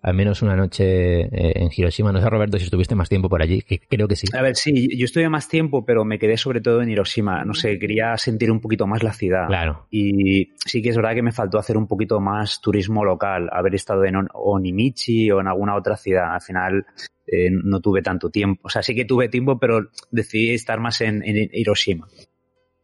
[0.00, 2.12] al menos una noche eh, en Hiroshima.
[2.12, 4.26] No sé, Roberto, si estuviste más tiempo por allí, que creo que sí.
[4.36, 7.44] A ver, sí, yo estuve más tiempo, pero me quedé sobre todo en Hiroshima.
[7.44, 9.46] No sé, quería sentir un poquito más la ciudad.
[9.48, 9.86] Claro.
[9.90, 13.74] Y sí que es verdad que me faltó hacer un poquito más turismo local, haber
[13.74, 16.34] estado en On- Onimichi o en alguna otra ciudad.
[16.34, 16.86] Al final
[17.26, 18.62] eh, no tuve tanto tiempo.
[18.64, 22.06] O sea, sí que tuve tiempo, pero decidí estar más en, en Hiroshima.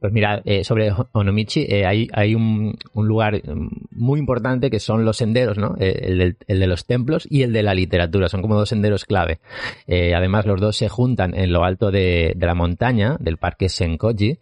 [0.00, 3.40] Pues mira, eh, sobre Onomichi eh, hay, hay un, un lugar
[3.90, 5.76] muy importante que son los senderos, ¿no?
[5.78, 8.28] Eh, el, el de los templos y el de la literatura.
[8.28, 9.40] Son como dos senderos clave.
[9.86, 13.68] Eh, además, los dos se juntan en lo alto de, de la montaña, del parque
[13.68, 14.38] Senkoji,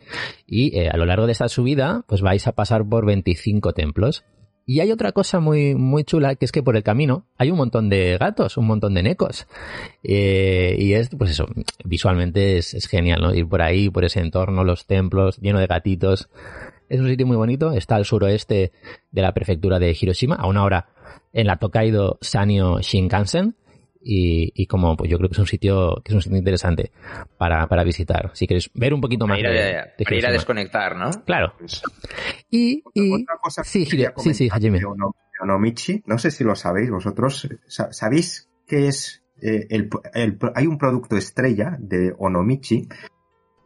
[0.47, 4.25] y a lo largo de esta subida, pues vais a pasar por 25 templos.
[4.65, 7.57] Y hay otra cosa muy, muy chula, que es que por el camino hay un
[7.57, 9.47] montón de gatos, un montón de necos.
[10.05, 11.47] Eh, y es, pues eso,
[11.85, 13.35] visualmente es, genial, ¿no?
[13.35, 16.29] Ir por ahí, por ese entorno, los templos, lleno de gatitos.
[16.89, 18.73] Es un sitio muy bonito, está al suroeste
[19.11, 20.89] de la prefectura de Hiroshima, a una hora
[21.33, 23.57] en la Tokaido Sanyo Shinkansen.
[24.05, 26.91] Y, y como, pues yo creo que es un sitio, que es un sitio interesante
[27.39, 28.31] para, para visitar.
[28.35, 30.97] Si quieres ver un poquito más Para ir, a, de, de para ir a desconectar,
[30.97, 31.11] ¿no?
[31.25, 31.55] Claro.
[32.51, 34.81] Y, y, otra cosa que sí, sí, sí, Hajime.
[35.41, 40.67] Onomichi, no sé si lo sabéis vosotros, Sa- ¿sabéis qué es eh, el, el- hay
[40.67, 42.89] un producto estrella de Onomichi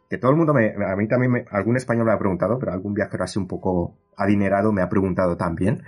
[0.09, 2.71] que todo el mundo me, a mí también me- algún español me ha preguntado, pero
[2.71, 5.83] algún viajero así un poco adinerado me ha preguntado también.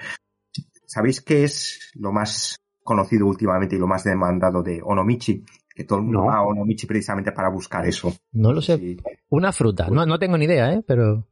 [0.85, 2.57] ¿Sabéis qué es lo más
[2.89, 5.45] conocido últimamente y lo más demandado de Onomichi?
[5.73, 6.25] Que todo el mundo No.
[6.27, 8.11] va a Onomichi precisamente para buscar eso.
[8.33, 8.77] No lo sé.
[8.77, 8.97] Sí.
[9.29, 9.87] Una fruta.
[9.89, 10.83] No, no tengo ni idea, ¿eh?
[10.85, 11.25] Pero...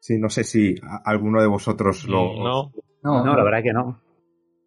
[0.00, 0.74] Sí, no sé si
[1.04, 2.72] alguno de vosotros lo, No,
[3.02, 4.00] No, No, la verdad que no.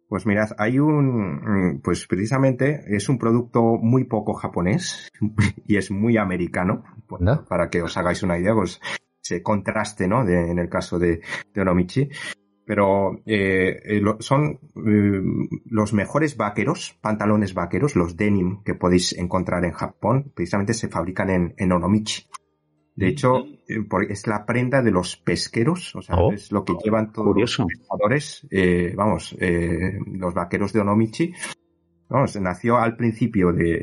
[0.08, 1.34] Pues mirad, hay un,
[1.76, 5.10] mm, pues precisamente es un producto muy poco japonés
[5.66, 6.82] y es muy americano,
[7.48, 8.80] para que os hagáis una idea, pues
[9.22, 10.24] ese contraste, ¿no?
[10.24, 11.20] De- en el caso de,
[11.52, 12.08] de Onomichi.
[12.68, 15.22] Pero eh, eh, son eh,
[15.64, 21.30] los mejores vaqueros, pantalones vaqueros, los denim que podéis encontrar en Japón, precisamente se fabrican
[21.30, 22.26] en, en Onomichi.
[22.94, 26.30] De hecho, eh, por- es la prenda de los pesqueros, o sea, Oh.
[26.32, 27.62] es lo que llevan todos Curioso.
[27.62, 28.46] los pescadores,
[28.94, 29.34] vamos,
[30.06, 31.32] los vaqueros de Onomichi.
[32.08, 33.74] Vamos, nació al principio de,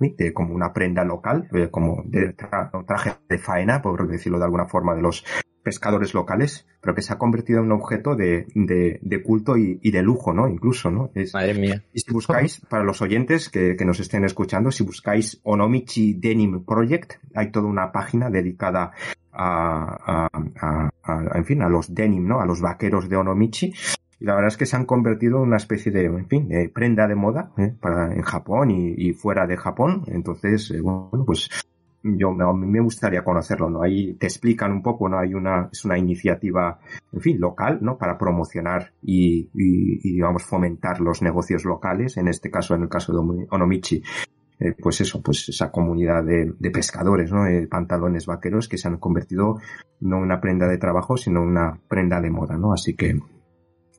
[0.00, 4.38] eh, de como una prenda local, eh, como de tra- traje de faena, por decirlo
[4.38, 5.24] de alguna forma, de los
[5.64, 9.78] pescadores locales, pero que se ha convertido en un objeto de, de, de culto y,
[9.82, 10.48] y de lujo, ¿no?
[10.48, 11.10] Incluso, ¿no?
[11.14, 11.84] Es, Madre mía.
[11.92, 16.64] y si buscáis, para los oyentes que, que nos estén escuchando, si buscáis Onomichi Denim
[16.64, 18.90] Project, hay toda una página dedicada
[19.32, 20.28] a, a,
[20.60, 22.40] a- a- en fin, a los denim, ¿no?
[22.40, 23.72] A los vaqueros de Onomichi.
[24.22, 26.68] Y la verdad es que se han convertido en una especie de, en fin, de
[26.68, 27.74] prenda de moda ¿eh?
[27.80, 30.04] para en Japón y, fuera de Japón.
[30.06, 31.50] Entonces, eh, bueno, pues
[32.04, 33.82] yo me gustaría conocerlo, ¿no?
[33.82, 35.18] Ahí te explican un poco, ¿no?
[35.18, 36.78] Hay una, es una iniciativa,
[37.12, 37.98] en fin, local, ¿no?
[37.98, 43.18] Para promocionar y, digamos, fomentar los negocios locales, en este caso, en el caso de
[43.18, 44.04] Omi- Onomichi,
[44.60, 47.44] eh, pues eso, pues esa comunidad de, de pescadores, ¿no?
[47.48, 49.58] Eh, pantalones vaqueros que se han convertido
[49.98, 52.72] no en una prenda de trabajo, sino en una prenda de moda, ¿no?
[52.72, 53.18] Así que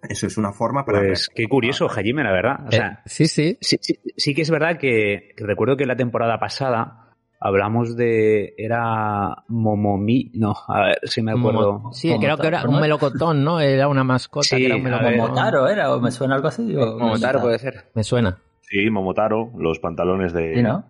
[0.10, 1.00] eso es una forma para...
[1.00, 2.66] Pues qué curioso, Hajime, la verdad.
[2.66, 3.58] O Eh, sea, sí, sí.
[3.62, 7.00] sí, sí, sí que es verdad que, que recuerdo que la temporada pasada
[7.40, 8.54] hablamos de.
[8.58, 10.32] Era Momomi.
[10.36, 11.80] No, a ver si me acuerdo.
[11.80, 13.60] Momo- sí, creo que era un melocotón, ¿no?
[13.60, 14.48] Era una mascota.
[14.48, 15.18] Sí, que era un melocotón.
[15.18, 16.76] Momotaro era, o me suena algo así.
[16.76, 17.92] o- Momotaro puede ser.
[17.96, 18.38] Me suena.
[18.62, 20.86] Sí, Momotaro, los pantalones de, Sí, ¿no?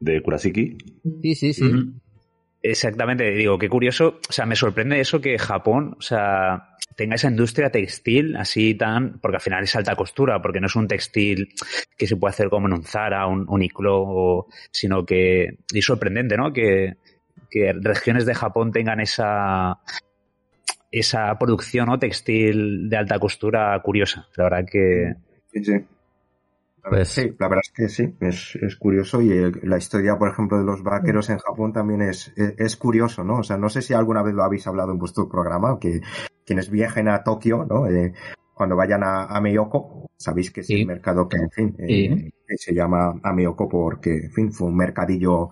[0.00, 0.76] de Kurashiki.
[1.22, 1.70] Sí, sí, sí.
[2.62, 7.28] Exactamente, digo, qué curioso, o sea, me sorprende eso que Japón, o sea, tenga esa
[7.28, 11.48] industria textil así tan, porque al final es alta costura, porque no es un textil
[11.96, 16.52] que se puede hacer como en un Zara, un Uniqlo, sino que, y sorprendente, ¿no?
[16.52, 16.96] Que,
[17.50, 19.78] que regiones de Japón tengan esa,
[20.90, 21.98] esa producción ¿no?
[21.98, 24.26] textil de alta costura curiosa.
[24.36, 25.14] La verdad que,
[25.52, 25.72] Sí, sí.
[26.88, 30.28] Pues- sí, la verdad es que sí, es, es curioso y el- la historia, por
[30.28, 33.38] ejemplo, de los vaqueros en Japón también es, es, es curioso, ¿no?
[33.38, 36.00] O sea, no sé si alguna vez lo habéis hablado en vuestro programa, que
[36.44, 37.88] quienes viajen a Tokio, ¿no?
[37.88, 38.12] Eh,
[38.54, 40.80] cuando vayan a, a Meyoko, sabéis que es Sí.
[40.82, 45.50] el mercado que, en fin, eh, se llama Ameoko porque, en fin, fue un mercadillo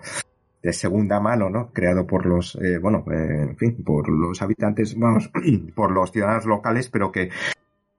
[0.63, 1.73] de segunda mano, ¿no?
[1.73, 5.31] Creado por los, eh, bueno, eh, en fin, por los habitantes, vamos,
[5.75, 7.31] por los ciudadanos locales, pero que,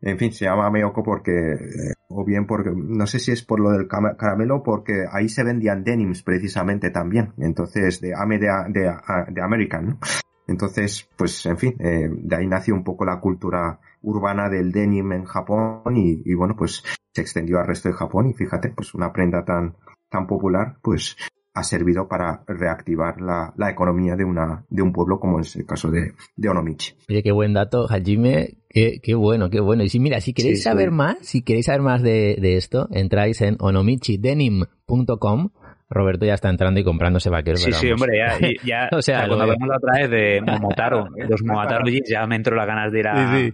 [0.02, 3.60] en fin, se llama Meoko porque, eh, o bien porque, no sé si es por
[3.60, 7.34] lo del caramelo, porque ahí se vendían denims precisamente también.
[7.38, 8.94] Entonces, de Ame de, de,
[9.30, 10.00] de American, ¿no?
[10.48, 15.12] Entonces, pues, en fin, eh, de ahí nació un poco la cultura urbana del denim
[15.12, 16.84] en Japón y, y bueno, pues
[17.14, 19.76] se extendió al resto de Japón y fíjate, pues una prenda tan,
[20.10, 21.18] tan popular, pues
[21.56, 25.66] ha servido para reactivar la, la economía de una, de un pueblo como es el
[25.66, 26.94] caso de, de Onomichi.
[27.10, 28.58] Oye, qué buen dato, Hajime.
[28.70, 29.84] Qué, qué bueno, qué bueno.
[29.84, 30.70] Y si, mira, si queréis Sí, sí.
[30.70, 35.50] saber más, si queréis saber más de, de esto, entráis en onomichidenim.com.
[35.88, 37.62] Roberto ya está entrando y comprándose vaqueros.
[37.62, 38.18] sí, sí, hombre,
[38.66, 42.56] ya, O sea, cuando hablamos la otra vez de Momotaro, los Momotaro ya me entró
[42.56, 43.54] las ganas de ir a, Sí, sí.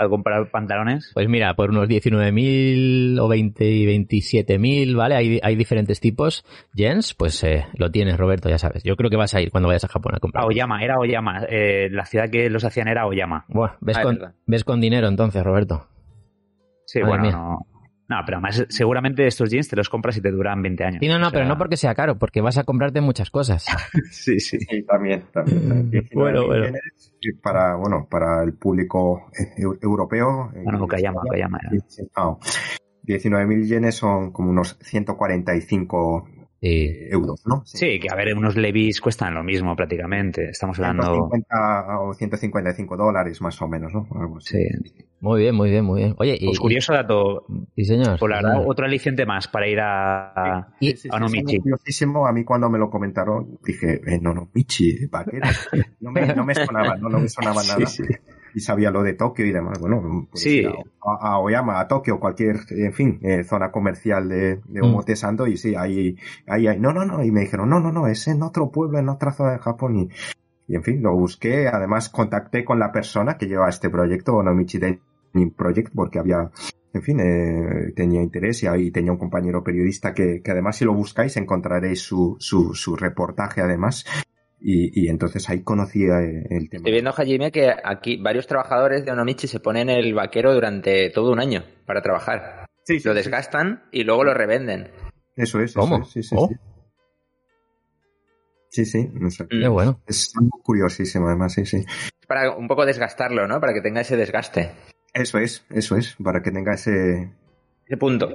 [0.00, 1.10] A comprar pantalones.
[1.14, 5.14] Pues mira, por unos 19.000 o 20 y 27.000, ¿vale?
[5.14, 6.44] Hay, hay diferentes tipos.
[6.74, 8.82] Jens, pues eh, lo tienes, Roberto, ya sabes.
[8.82, 10.44] Yo creo que vas a ir cuando vayas a Japón a comprar.
[10.44, 11.44] A Oyama, era Oyama.
[11.48, 13.44] Eh, la ciudad que los hacían era Oyama.
[13.48, 15.86] Buah, ves, Ah, con, ves con dinero entonces, Roberto.
[16.86, 17.66] Sí, Madre bueno, no.
[18.10, 20.98] No, pero además seguramente estos jeans te los compras y te duran 20 años.
[21.00, 23.30] Sí, no, no, O sea, pero no porque sea caro, porque vas a comprarte muchas
[23.30, 23.64] cosas.
[24.10, 24.58] Sí, sí.
[24.58, 25.90] Sí, también, también.
[25.90, 26.76] 19.000 Bueno, bueno.
[27.20, 30.50] y Para, bueno, para el público eh, eu- europeo.
[30.54, 31.70] eh, Bueno, Okayama, Okayama era.
[31.86, 32.36] sí, ah,
[33.04, 36.28] 19.000 yenes son como unos 145
[36.60, 36.90] Sí.
[37.10, 37.62] euros, ¿no?
[37.64, 40.50] Sí, que a ver, unos Levis cuestan lo mismo prácticamente.
[40.50, 41.04] Estamos hablando.
[41.04, 44.06] 150 o 155 dólares más o menos, ¿no?
[44.20, 44.58] Algo así.
[44.58, 45.04] Sí.
[45.20, 46.14] Muy bien, muy bien, muy bien.
[46.18, 47.44] Oye, y, Pues curioso dato.
[47.76, 48.18] y- sí, señor.
[48.18, 48.70] Por la sí, verdad, señor.
[48.72, 50.68] otro aliciente más para ir a.
[50.80, 52.26] Sí, sí, a es curiosísimo.
[52.26, 55.46] A mí cuando me lo comentaron dije, eh, no, no, Michi, vaquero.
[56.00, 57.84] No me, no me sonaba, no, no me sonaba nada.
[58.54, 59.78] Y sabía lo de Tokio y demás.
[59.78, 60.64] Bueno, puedes Sí.
[60.64, 64.84] a, a Oyama, a Tokio, cualquier, en fin, eh, zona comercial de, de Mm.
[64.84, 67.22] Omotesando y sí, ahí, ahí, ahí, no, no, no.
[67.24, 69.96] Y me dijeron, no, no, no, es en otro pueblo, en otra zona de Japón
[69.96, 70.08] y,
[70.66, 71.68] y en fin, lo busqué.
[71.68, 76.50] Además, contacté con la persona que lleva este proyecto, Onomichi Denim Project, porque había,
[76.92, 80.84] en fin, eh, tenía interés y ahí tenía un compañero periodista que, que además si
[80.84, 84.04] lo buscáis encontraréis su, su, su reportaje además.
[84.62, 86.80] Y, y entonces ahí conocía eh, el tema.
[86.80, 91.32] Estoy viendo, Hajime, que aquí varios trabajadores de Onomichi se ponen el vaquero durante todo
[91.32, 92.66] un año para trabajar.
[92.84, 93.18] Sí, sí, Lo sí.
[93.18, 94.90] desgastan y luego lo revenden.
[95.36, 96.02] Eso es, eso ¿Cómo?
[96.02, 96.48] es, sí, sí, Oh.
[96.48, 96.54] sí.
[98.72, 99.46] Sí, sí, no sé.
[99.48, 100.00] Qué bueno.
[100.06, 101.84] Es algo curiosísimo además, sí, sí.
[102.28, 103.60] Para un poco desgastarlo, ¿no?
[103.60, 104.70] Para que tenga ese desgaste.
[105.12, 107.32] Eso es, eso es, para que tenga ese...
[107.84, 108.28] Ese punto.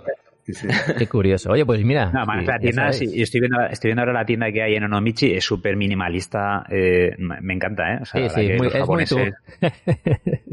[0.98, 1.52] Qué curioso.
[1.52, 2.18] Oye, pues mira.
[2.24, 3.00] Sí, la tienda, sabéis.
[3.00, 5.76] sí, yo estoy viendo, estoy viendo ahora la tienda que hay en Onomichi, es súper
[5.76, 8.00] minimalista, eh, me encanta, ¿eh?
[8.02, 9.18] O sea, Sí, sí, muy, es muy tú.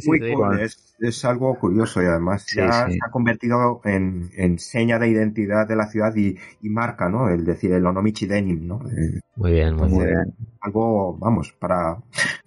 [0.04, 2.92] muy cool, es, es algo curioso y además Sí, ya sí.
[2.92, 7.28] se ha convertido en, en seña de identidad de la ciudad y, y marca, ¿no?
[7.28, 8.80] El decir el Onomichi Denim, ¿no?
[8.90, 10.34] Eh, Muy bien, muy entonces, bien.
[10.62, 11.98] Algo, vamos, para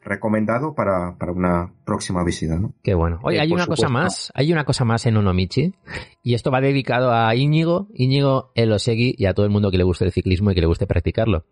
[0.02, 2.74] recomendado para, para una próxima visita, ¿no?
[2.82, 3.20] Qué bueno.
[3.24, 5.74] Oye, Eh, hay una cosa más, hay una cosa más en Onomichi
[6.24, 9.84] y esto va dedicado a Íñigo, Íñigo Elosegui y a todo el mundo que le
[9.84, 11.44] guste el ciclismo y que le guste practicarlo.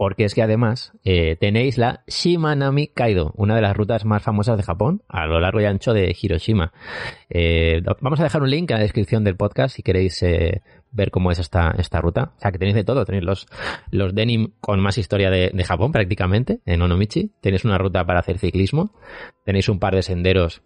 [0.00, 4.56] Porque es que además eh, tenéis la Shimanami Kaido, una de las rutas más famosas
[4.56, 6.72] de Japón, a lo largo y ancho de Hiroshima.
[7.28, 11.10] Eh, vamos a dejar un link en la descripción del podcast si queréis eh, ver
[11.10, 12.32] cómo es esta, esta ruta.
[12.38, 13.04] O sea, que tenéis de todo.
[13.04, 13.46] Tenéis los,
[13.90, 17.32] los denim con más historia de, de Japón prácticamente, en Onomichi.
[17.42, 18.94] Tenéis una ruta para hacer ciclismo.
[19.44, 20.62] Tenéis un par de senderos.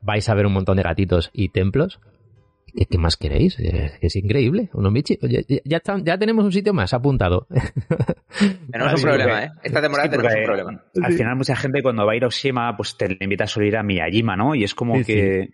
[0.00, 2.00] Vais a ver un montón de gatitos y templos.
[2.76, 3.56] ¿Qué, qué más queréis?
[3.58, 4.68] Es increíble.
[4.72, 5.18] Onomichi.
[5.22, 7.46] Oye, ya, ya, está- ya tenemos un sitio más apuntado.
[8.72, 9.50] Tenemos un Sí, problema, ¿eh?
[9.62, 10.84] Esta temporada Sí, tenemos un problema.
[11.02, 13.82] Al final mucha gente cuando va a Hiroshima pues te invita a solo ir a
[13.82, 14.54] Miyajima, ¿no?
[14.54, 15.48] Y es como Sí, que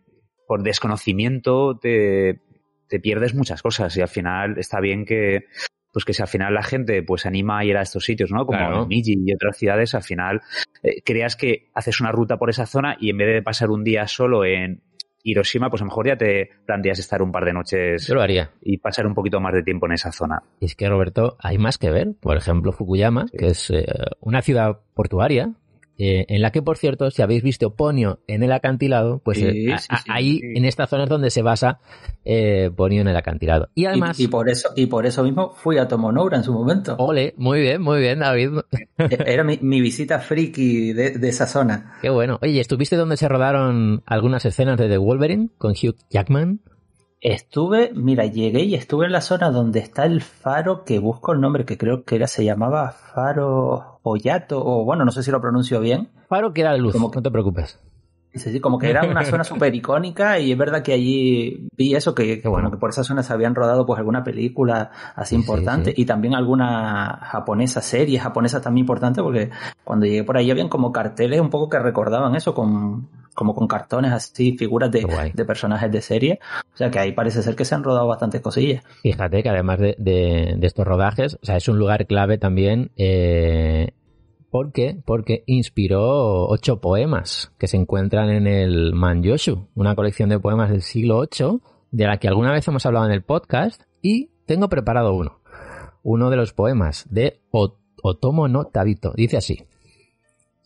[0.46, 2.40] por desconocimiento te,
[2.88, 5.44] te pierdes muchas cosas y al final está bien que
[5.92, 8.30] pues que si al final la gente pues se anima a ir a estos sitios,
[8.30, 8.46] ¿no?
[8.46, 8.86] Como Claro.
[8.86, 10.40] Miji y otras ciudades, al final
[10.82, 13.84] eh, creas que haces una ruta por esa zona y en vez de pasar un
[13.84, 14.82] día solo en
[15.22, 18.22] Hiroshima, pues a lo mejor ya te planteas estar un par de noches Yo lo
[18.22, 18.50] haría.
[18.62, 20.42] y pasar un poquito más de tiempo en esa zona.
[20.60, 22.08] Y es que, Roberto, hay más que ver.
[22.20, 23.86] Por ejemplo, Fukuyama, que es eh,
[24.20, 25.52] una ciudad portuaria,
[26.02, 29.44] eh, en la que, por cierto, si habéis visto Ponio en el acantilado, pues Sí,
[29.46, 31.78] eh, sí, a- ahí, en esta zona es donde se basa
[32.24, 33.68] eh, Ponio en el acantilado.
[33.74, 36.52] Y Y, además, y por eso, y por eso mismo fui a Tomonoura en su
[36.52, 36.96] momento.
[36.98, 38.50] ole, muy bien, muy bien, David.
[38.98, 41.94] Era mi, mi visita friki de, de esa zona.
[42.00, 42.38] Qué bueno.
[42.42, 46.60] Oye, ¿estuviste donde se rodaron algunas escenas de The Wolverine con Hugh Jackman?
[47.20, 51.40] Estuve, mira, llegué y estuve en la zona donde está el faro que busco el
[51.40, 55.38] nombre, que creo que era, se llamaba Faro Oyato, o bueno, no sé si lo
[55.40, 56.08] pronuncio bien.
[56.28, 57.78] Faro que era de luz, Como que- no te preocupes.
[58.32, 61.96] Sí, sí, como que era una zona súper icónica y es verdad que allí vi
[61.96, 62.68] eso, que, bueno.
[62.68, 65.96] como que por esa zona se habían rodado pues alguna película así Sí, importante sí,
[65.96, 66.02] sí.
[66.02, 69.50] y también alguna japonesa, serie japonesa también importante porque
[69.82, 73.08] cuando llegué por ahí habían como carteles un poco que recordaban eso, con,
[73.40, 75.00] como con cartones así, figuras de,
[75.34, 76.40] de personajes de serie.
[76.74, 78.84] O sea que ahí parece ser que se han rodado bastantes cosillas.
[79.02, 82.90] Fíjate que además de, de- de estos rodajes, o sea, es un lugar clave también.
[82.96, 83.92] Eh,
[84.50, 85.00] ¿Por qué?
[85.06, 90.82] Porque inspiró ocho poemas que se encuentran en el Manyoshu, una colección de poemas del
[90.82, 91.60] siglo VIII,
[91.92, 95.40] de la que alguna vez hemos hablado en el podcast, y tengo preparado uno.
[96.02, 97.40] Uno de los poemas de
[98.02, 99.12] Otomo no Tabito.
[99.16, 99.64] Dice así.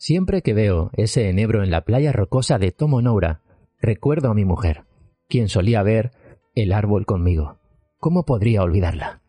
[0.07, 3.41] Siempre que veo ese enebro en la playa rocosa de Tomonoura,
[3.81, 4.83] recuerdo a mi mujer,
[5.27, 6.11] quien solía ver
[6.53, 7.57] el árbol conmigo.
[7.97, 9.23] ¿Cómo podría olvidarla?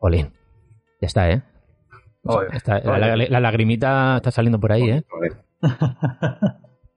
[0.00, 0.32] Olin.
[1.00, 1.44] Ya está, ¿eh?
[2.52, 5.04] Está- la, la- la lagrimita está saliendo por ahí, ¿eh?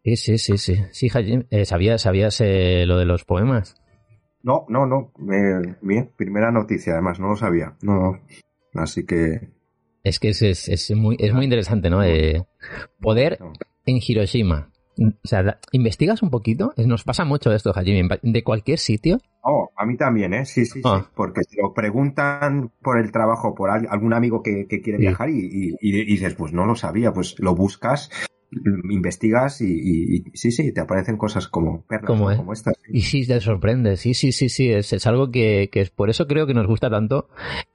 [0.04, 0.84] Sí, sí, sí, sí.
[0.92, 3.76] Sí, Hajime, eh, ¿sabías, sabías eh, lo de los poemas?
[4.42, 5.14] No, no, no.
[5.32, 7.76] eh, bien, primera noticia, además, no lo sabía.
[7.84, 8.20] No, no.
[8.74, 9.52] Así que.
[10.04, 12.04] Es que es, es, es muy, es muy interesante, ¿no?
[12.04, 12.44] Eh,
[13.00, 13.40] poder
[13.86, 14.70] en Hiroshima.
[15.00, 16.74] O sea, investigas un poquito.
[16.78, 18.08] Nos pasa mucho esto, Hajime.
[18.22, 19.20] De cualquier sitio.
[19.42, 20.46] Oh, a mí también, ¿eh?
[20.46, 21.02] Sí, sí, Ah.
[21.04, 21.10] sí.
[21.16, 25.04] Porque si lo preguntan por el trabajo, por al- algún amigo que, que quiere Sí.
[25.06, 28.12] viajar y, y- y dices, pues no lo sabía, pues lo buscas,
[28.90, 32.74] investigas y, y- y sí, sí, te aparecen cosas como perlas, como estas.
[32.90, 33.96] Y sí, te sorprende.
[33.98, 34.70] Sí, sí, sí, sí.
[34.72, 37.30] Es, es algo que, que es por eso creo que nos gusta tanto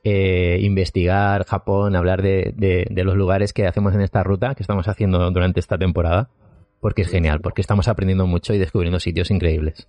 [0.05, 4.63] eh, investigar Japón, hablar de, de- de los lugares que hacemos en esta ruta que
[4.63, 6.31] estamos haciendo durante esta temporada.
[6.79, 9.89] Porque es genial, porque estamos aprendiendo mucho y descubriendo sitios increíbles.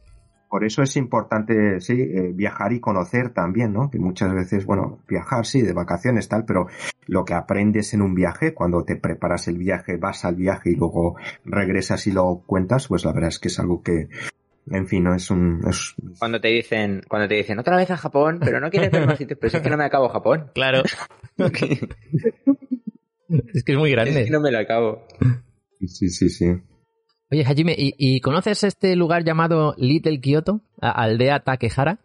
[0.50, 3.90] Por eso es importante, sí, eh, viajar y conocer también, ¿no?
[3.90, 6.68] Que muchas veces, bueno, viajar, sí, de vacaciones, tal, pero
[7.06, 10.76] lo que aprendes en un viaje, cuando te preparas el viaje, vas al viaje y
[10.76, 14.08] luego regresas y lo cuentas, pues la verdad es que es algo que,
[14.72, 15.62] en fin, no es un...
[15.68, 19.06] Es, Cuando te dicen, cuando te dicen otra vez a Japón, pero no quieres ver
[19.06, 20.52] más sitios, pero es que no me acabo Japón.
[20.54, 20.84] Claro.
[23.54, 24.24] es que es muy Es grande.
[24.26, 25.06] que no me lo acabo.
[25.86, 26.54] sí, sí, sí.
[27.30, 30.62] Oye, Hajime, ¿y, y conoces este lugar llamado Little Kyoto?
[30.82, 32.00] A- Aldea Takehara.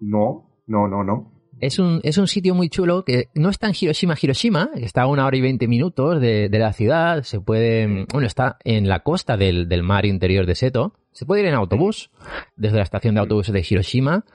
[0.00, 1.32] No, no, no, no.
[1.58, 5.02] Es un, es un sitio muy chulo que no está en Hiroshima, Hiroshima, que está
[5.02, 7.22] a una hora y veinte minutos de, de la ciudad.
[7.22, 10.92] Se puede, bueno, está en la costa del, del mar interior de Seto.
[11.12, 12.10] Se puede ir en autobús
[12.56, 14.26] desde la estación de autobuses de Hiroshima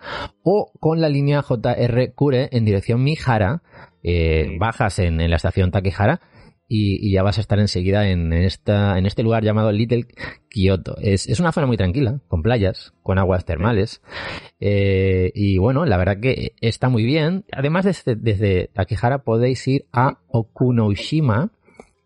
[0.42, 3.62] o con la línea JR Kure en dirección Mihara.
[4.02, 6.22] eh, bajas en, en la estación Takehara
[6.74, 10.06] y, ya vas a estar enseguida en, esta, en este lugar llamado Little
[10.48, 10.96] Kyoto.
[11.02, 14.02] Es, es una zona muy tranquila, con playas, con aguas termales.
[14.62, 17.44] Eh, y bueno, la verdad que está muy bien.
[17.52, 18.70] Además, desde, desde
[19.26, 21.52] podéis ir a Okunoshima,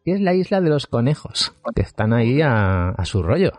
[0.03, 3.51] que es la isla de los conejos, que están ahí a, a su rollo.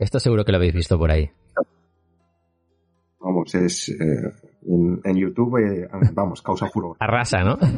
[0.00, 1.30] Esto seguro que lo habéis visto por ahí.
[3.20, 3.90] Vamos, es...
[3.90, 4.32] eh,
[4.66, 6.96] en, en YouTube, eh, vamos, causa furor.
[7.00, 7.58] Arrasa, ¿no?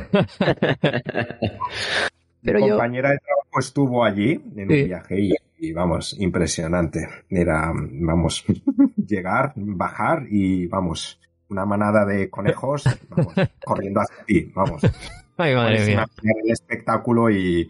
[2.42, 2.74] Pero Mi yo...
[2.74, 4.82] compañera de trabajo estuvo allí en Sí.
[4.82, 7.08] un viaje y, y, vamos, impresionante.
[7.28, 8.44] Era, vamos,
[8.96, 11.18] llegar, bajar y vamos,
[11.48, 13.34] una manada de conejos vamos,
[13.64, 14.82] corriendo hacia ti, vamos.
[15.36, 16.06] Ay, madre Puedes mía.
[16.44, 17.68] el espectáculo y,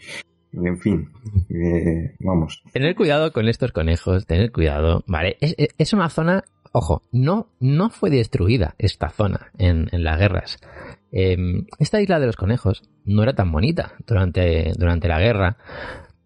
[0.52, 1.10] en fin,
[1.50, 2.62] eh, vamos.
[2.72, 5.36] Tener cuidado con estos conejos, tener cuidado, ¿vale?
[5.40, 6.44] Es una zona,
[6.76, 10.58] ojo, no, no fue destruida esta zona en, las guerras.
[11.10, 11.36] Eh,
[11.78, 15.56] esta isla de los conejos no era tan bonita durante, durante la guerra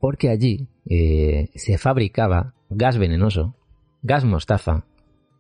[0.01, 3.55] porque allí eh, se fabricaba gas venenoso,
[4.03, 4.87] gas mostaza,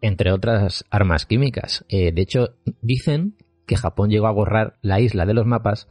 [0.01, 1.85] entre otras armas químicas.
[1.89, 3.35] Eh, de hecho, dicen
[3.67, 5.89] que Japón llegó a borrar la isla de los mapas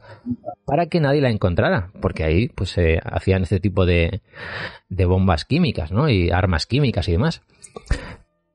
[0.64, 4.22] para que nadie la encontrara, porque ahí pues se hacían este tipo de,
[4.88, 6.08] de bombas químicas, ¿no?
[6.08, 7.42] Y armas químicas y demás.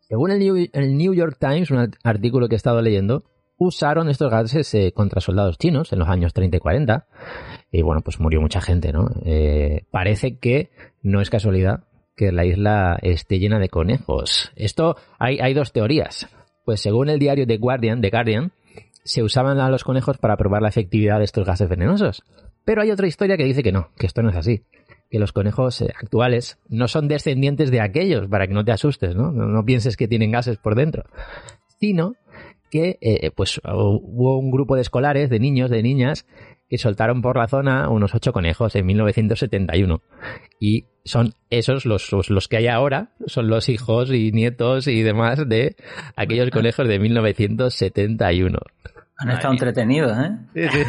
[0.07, 3.23] Según el New, el New York Times, un art- artículo que he estado leyendo,
[3.57, 7.07] usaron estos gases eh, contra soldados chinos en los años 30 y 40.
[7.71, 9.07] Y bueno, pues murió mucha gente, ¿no?
[9.25, 10.69] Eh, parece que
[11.01, 11.85] no es casualidad
[12.15, 14.51] que la isla esté llena de conejos.
[14.55, 16.27] Esto, hay, hay dos teorías.
[16.63, 18.51] Pues según el diario The Guardian, The Guardian,
[19.03, 22.23] se usaban a los conejos para probar la efectividad de estos gases venenosos.
[22.63, 24.63] Pero hay otra historia que dice que no, que esto no es así.
[25.09, 29.15] Que los conejos eh, actuales no son descendientes de aquellos, para que no te asustes,
[29.15, 29.31] ¿no?
[29.31, 31.03] No, pienses que tienen gases por dentro.
[31.79, 32.15] Sino
[32.71, 36.25] que, eh, pues, hubo un grupo de escolares, de niños, de niñas,
[36.69, 40.01] que soltaron por la zona unos ocho conejos en 1971.
[40.59, 45.03] Y son esos los, los, los que hay ahora, son los hijos y nietos y
[45.03, 45.75] demás de
[46.15, 48.57] aquellos conejos de 1971.
[49.17, 50.31] Han estado entretenidos, ¿eh?
[50.53, 50.83] Sí, sí.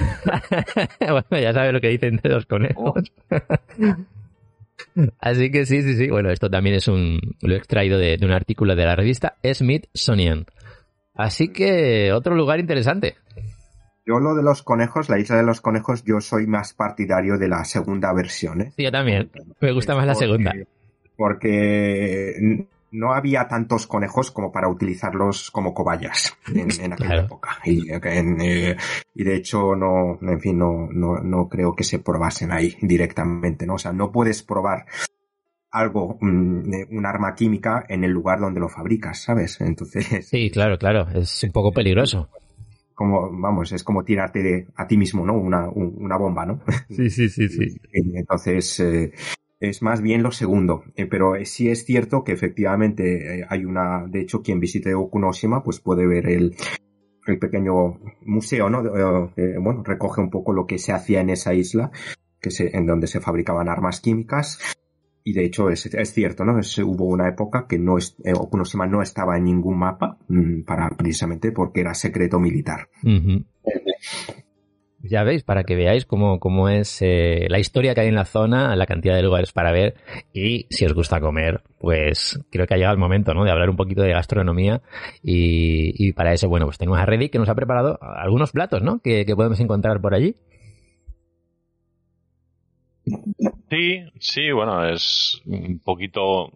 [1.00, 3.12] bueno, ya sabes lo que dicen de los conejos.
[5.20, 6.08] Así que sí, sí, sí.
[6.08, 7.20] Bueno, esto también es un.
[7.40, 10.46] Lo he extraído de, de un artículo de la revista Smithsonian.
[11.14, 13.16] Así que otro lugar interesante.
[14.04, 17.48] Yo lo de los conejos, la isla de los conejos, yo soy más partidario de
[17.48, 18.72] la segunda versión, ¿eh?
[18.76, 19.30] Sí, yo también.
[19.60, 20.52] Me gusta más la segunda.
[21.16, 27.22] Porque no había tantos conejos como para utilizarlos como cobayas en, en aquella Claro.
[27.26, 27.58] época.
[27.64, 28.76] Y, en, eh,
[29.14, 33.66] y de hecho, no, en fin, no, no, no creo que se probasen ahí directamente,
[33.66, 33.74] ¿no?
[33.74, 34.86] O sea, no puedes probar
[35.70, 39.60] algo, mm, un arma química en el lugar donde lo fabricas, ¿sabes?
[39.60, 41.06] Entonces, Sí, claro, claro.
[41.14, 42.28] Es un poco peligroso.
[42.94, 45.34] como, vamos, es como tirarte de- a ti mismo, ¿no?
[45.34, 46.60] Una, un- una bomba, ¿no?
[46.88, 47.80] Sí, sí, sí, sí.
[47.92, 49.12] Entonces, eh,
[49.60, 50.84] es más bien lo segundo.
[50.96, 54.94] Eh, pero eh, sí es cierto que efectivamente eh, hay una, de hecho, quien visite
[54.94, 56.54] Okunoshima, pues puede ver el,
[57.26, 58.84] el pequeño museo, ¿no?
[58.84, 61.90] Eh, eh, bueno, recoge un poco lo que se hacía en esa isla,
[62.40, 64.58] que se, en donde se fabricaban armas químicas.
[65.24, 66.56] Y de hecho es, es cierto, ¿no?
[66.60, 70.62] Es- hubo una época que no es, eh, Okunoshima no estaba en ningún mapa, mm,
[70.62, 72.88] para, precisamente porque era secreto militar.
[75.08, 78.24] Ya veis, para que veáis cómo, cómo es eh, la historia que hay en la
[78.24, 79.94] zona, la cantidad de lugares para ver
[80.32, 83.44] y si os gusta comer, pues creo que ha llegado el momento ¿no?
[83.44, 84.82] de hablar un poquito de gastronomía
[85.22, 88.82] y, y para eso, bueno, pues tenemos a Reddy que nos ha preparado algunos platos
[88.82, 89.00] ¿no?
[89.00, 90.34] que, que podemos encontrar por allí.
[93.70, 96.50] Sí, sí, bueno, es un poquito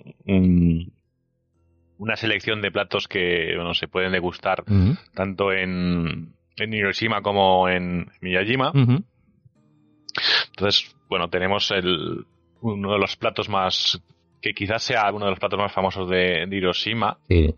[1.98, 4.64] una selección de platos que bueno, se pueden degustar
[5.14, 8.73] tanto en, en Hiroshima como en Miyajima.
[10.51, 12.25] Entonces, bueno, tenemos el,
[12.61, 14.01] uno de los platos más,
[14.41, 17.55] que quizás sea uno de los platos más famosos de, de Hiroshima, Sí,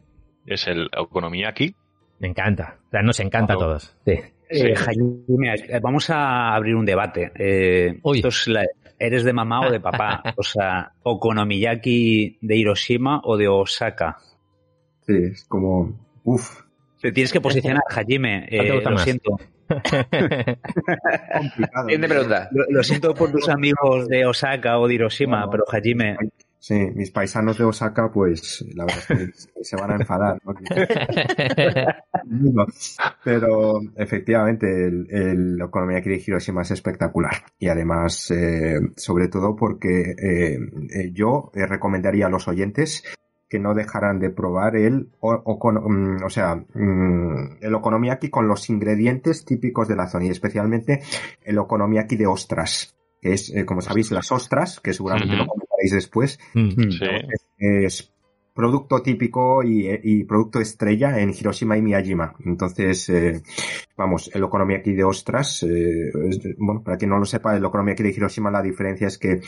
[0.47, 1.75] es el okonomiyaki.
[2.19, 2.79] me encanta.
[2.87, 3.97] O sea, nos encanta a todos.
[4.05, 4.15] Sí.
[4.55, 7.33] Eh, Jaime, vamos a abrir un debate.
[7.39, 8.19] Eh, Uy.
[8.19, 8.67] esto es la-
[8.99, 10.23] ¿Eres de mamá o de papá?
[10.37, 14.19] O sea, ¿Okonomiyaki de Hiroshima o de Osaka?
[15.01, 16.62] Sí, es como, uff,
[17.03, 18.47] Te tienes que posicionar, Hajime.
[18.51, 19.03] ¿Cuál te Eh, lo más?
[19.03, 19.39] siento.
[21.83, 22.49] Siguiente pregunta.
[22.53, 26.17] Lo, lo siento por tus amigos de Osaka o de Hiroshima, No, pero Hajime,
[26.59, 30.39] Sí, mis paisanos de Osaka, pues la verdad es que se van a enfadar.
[33.25, 37.33] Pero efectivamente, el, el Okonomiyaki de Hiroshima es espectacular.
[37.59, 40.59] Y además, eh, sobre todo porque eh,
[41.13, 43.03] yo recomendaría a los oyentes
[43.53, 48.49] que no dejaran de probar el, o, okono- mm, o sea, mm, el okonomiyaki con
[48.49, 51.03] los ingredientes típicos de la zona y especialmente
[51.45, 55.93] el okonomiyaki de ostras, que es, eh, como sabéis, las ostras, que seguramente lo comentaréis
[55.93, 56.71] después, Mm.
[56.91, 57.07] Sí.
[57.59, 58.09] es
[58.55, 62.35] producto típico y, y producto estrella en Hiroshima y Miyajima.
[62.45, 63.43] Entonces, eh,
[63.97, 68.03] vamos, el okonomiyaki de ostras, eh, es- bueno, para quien no lo sepa, el okonomiyaki
[68.03, 69.41] de Hiroshima la diferencia es que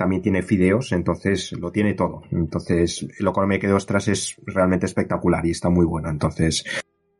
[0.00, 2.22] también tiene fideos, entonces lo tiene todo.
[2.32, 6.08] Entonces, el okonomiyaki de ostras es realmente espectacular y está muy bueno.
[6.08, 6.64] Entonces,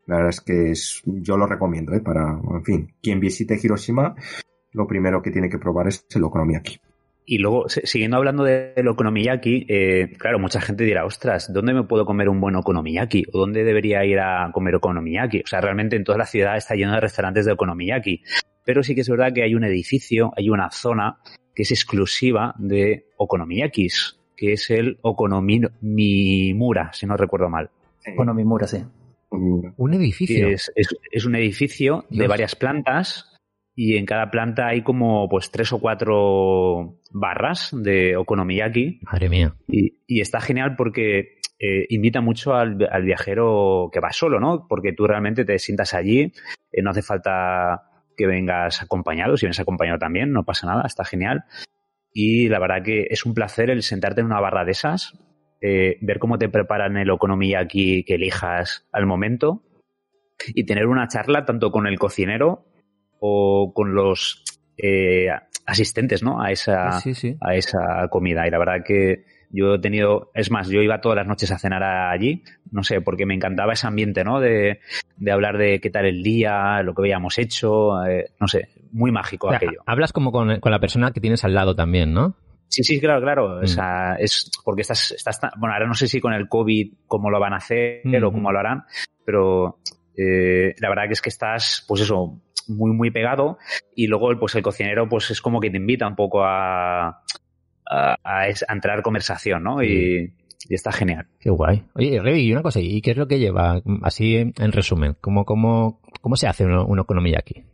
[0.07, 2.01] la verdad es que es, yo lo recomiendo, ¿eh?
[2.01, 4.15] Para, en fin, quien visite Hiroshima,
[4.73, 6.79] lo primero que tiene que probar es el okonomiyaki.
[7.27, 11.85] y luego, siguiendo hablando de- del okonomiyaki, eh, claro, mucha gente dirá, ostras, ¿dónde me
[11.85, 13.25] puedo comer un buen okonomiyaki?
[13.33, 15.41] ¿O dónde debería ir a comer okonomiyaki?
[15.45, 18.23] O sea, realmente en toda la ciudad está lleno de restaurantes de okonomiyaki.
[18.65, 21.19] Pero sí que es verdad que hay un edificio, hay una zona
[21.61, 27.69] que es exclusiva de okonomiyakis, que es el Okonomimura, si no recuerdo mal.
[28.15, 28.79] Okonomimura, sí.
[29.31, 30.49] Un edificio.
[30.49, 33.27] Es, es- es un edificio de varias plantas
[33.77, 39.55] y en cada planta hay como pues tres o cuatro barras de okonomiyaki Madre mía.
[39.69, 44.67] y, y está genial porque eh, invita mucho al, al viajero que va solo, ¿no?
[44.67, 46.33] Porque tú realmente te sientas allí,
[46.73, 47.90] eh, no hace falta
[48.21, 51.45] que vengas acompañado, si vienes acompañado también, no pasa nada, está genial.
[52.13, 55.19] Y la verdad que es un placer el sentarte en una barra de esas,
[55.63, 59.63] eh, ver cómo te preparan el okonomiyaki que elijas al momento
[60.49, 62.67] y tener una charla tanto con el cocinero
[63.21, 64.45] o con los
[64.77, 65.29] eh,
[65.67, 66.43] asistentes, ¿no?
[66.43, 67.37] A esa, Sí, sí.
[67.41, 68.47] a esa comida.
[68.47, 71.59] Y la verdad que yo he tenido, es más, yo iba todas las noches a
[71.59, 74.41] cenar allí, no sé, porque me encantaba ese ambiente, ¿no?
[74.41, 74.81] De,
[75.17, 79.11] de hablar de qué tal el día, lo que habíamos hecho, eh, no sé, muy
[79.13, 79.83] mágico O sea, aquello.
[79.87, 82.35] hablas como con, con la persona que tienes al lado también, ¿no?
[82.69, 83.59] Sí, sí, claro, claro.
[83.61, 83.65] Mm.
[83.65, 86.93] O sea, es porque estás, estás, tan- bueno, ahora no sé si con el COVID
[87.09, 88.33] cómo lo van a hacer o Ujú.
[88.33, 88.85] cómo lo harán,
[89.27, 89.81] pero
[90.17, 93.59] eh, la verdad que es que estás, pues eso, muy, muy pegado
[93.97, 97.23] y luego, pues el cocinero, pues es como que te invita un poco a,
[97.91, 99.83] a, a es- a entrar conversación, ¿no?
[99.83, 100.33] Y,
[100.69, 101.27] y está genial.
[101.41, 101.83] Qué guay.
[101.95, 103.81] Oye, Revi, y una cosa, ¿y qué es lo que lleva?
[104.03, 107.65] Así, en en resumen, ¿cómo, cómo, cómo se hace un, un okonomiyaki?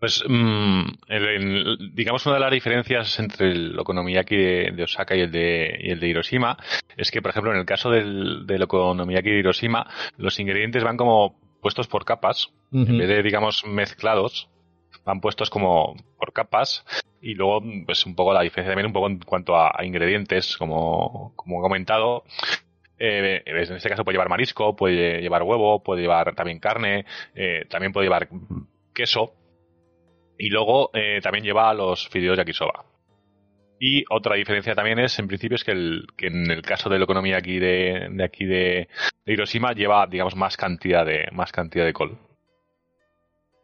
[0.00, 5.16] Pues, mm, el- el- digamos, una de las diferencias entre el okonomiyaki de, de Osaka
[5.16, 6.56] y el de, y el de Hiroshima
[6.96, 10.96] es que, por ejemplo, en el caso del, del okonomiyaki de Hiroshima, los ingredientes van
[10.96, 14.48] como puestos por capas, en vez de, digamos, mezclados,
[15.08, 16.84] van puestos como por capas
[17.22, 21.32] y luego, pues, un poco la diferencia también un poco en cuanto a, ingredientes, como,
[21.34, 22.24] como he comentado.
[22.98, 27.64] Eh, en este caso puede llevar marisco, puede llevar huevo, puede llevar también carne, eh,
[27.70, 28.28] también puede llevar
[28.92, 29.32] queso
[30.36, 32.84] y luego eh, también lleva los fideos yakisoba.
[33.80, 36.98] Y otra diferencia también es, en principio, es que, el, que en el caso de
[36.98, 38.88] la economía aquí de, de aquí de
[39.24, 42.18] Hiroshima lleva, digamos, más cantidad de más cantidad de col.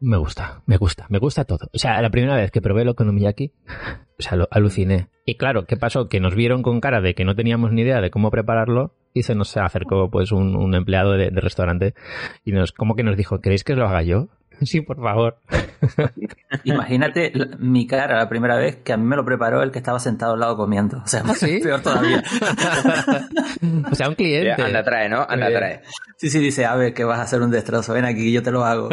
[0.06, 1.66] Me gusta, me gusta, me gusta todo.
[1.72, 3.52] O sea, la primera vez que probé el okonomiyaki,
[4.18, 5.08] o sea, lo aluciné.
[5.24, 6.08] Y claro, ¿qué pasó?
[6.08, 9.22] Que nos vieron con cara de que no teníamos ni idea de cómo prepararlo y
[9.22, 11.94] se nos acercó pues un, un empleado de, de restaurante
[12.44, 14.28] y nos, como que nos dijo, ¿queréis que lo haga yo?
[14.62, 15.38] Sí, por favor.
[16.64, 19.78] Imagínate la- mi cara la primera vez que a mí me lo preparó el que
[19.78, 20.98] estaba sentado al lado comiendo.
[20.98, 21.58] O sea, ¿Ah, sí?
[21.60, 22.22] peor todavía.
[23.90, 24.54] o sea, un cliente.
[24.56, 25.26] Ya, anda, trae, ¿no?
[25.28, 25.82] Anda, trae.
[26.18, 27.94] Sí, sí, dice, a ver, que vas a hacer un destrozo.
[27.94, 28.90] Ven aquí, yo te lo hago.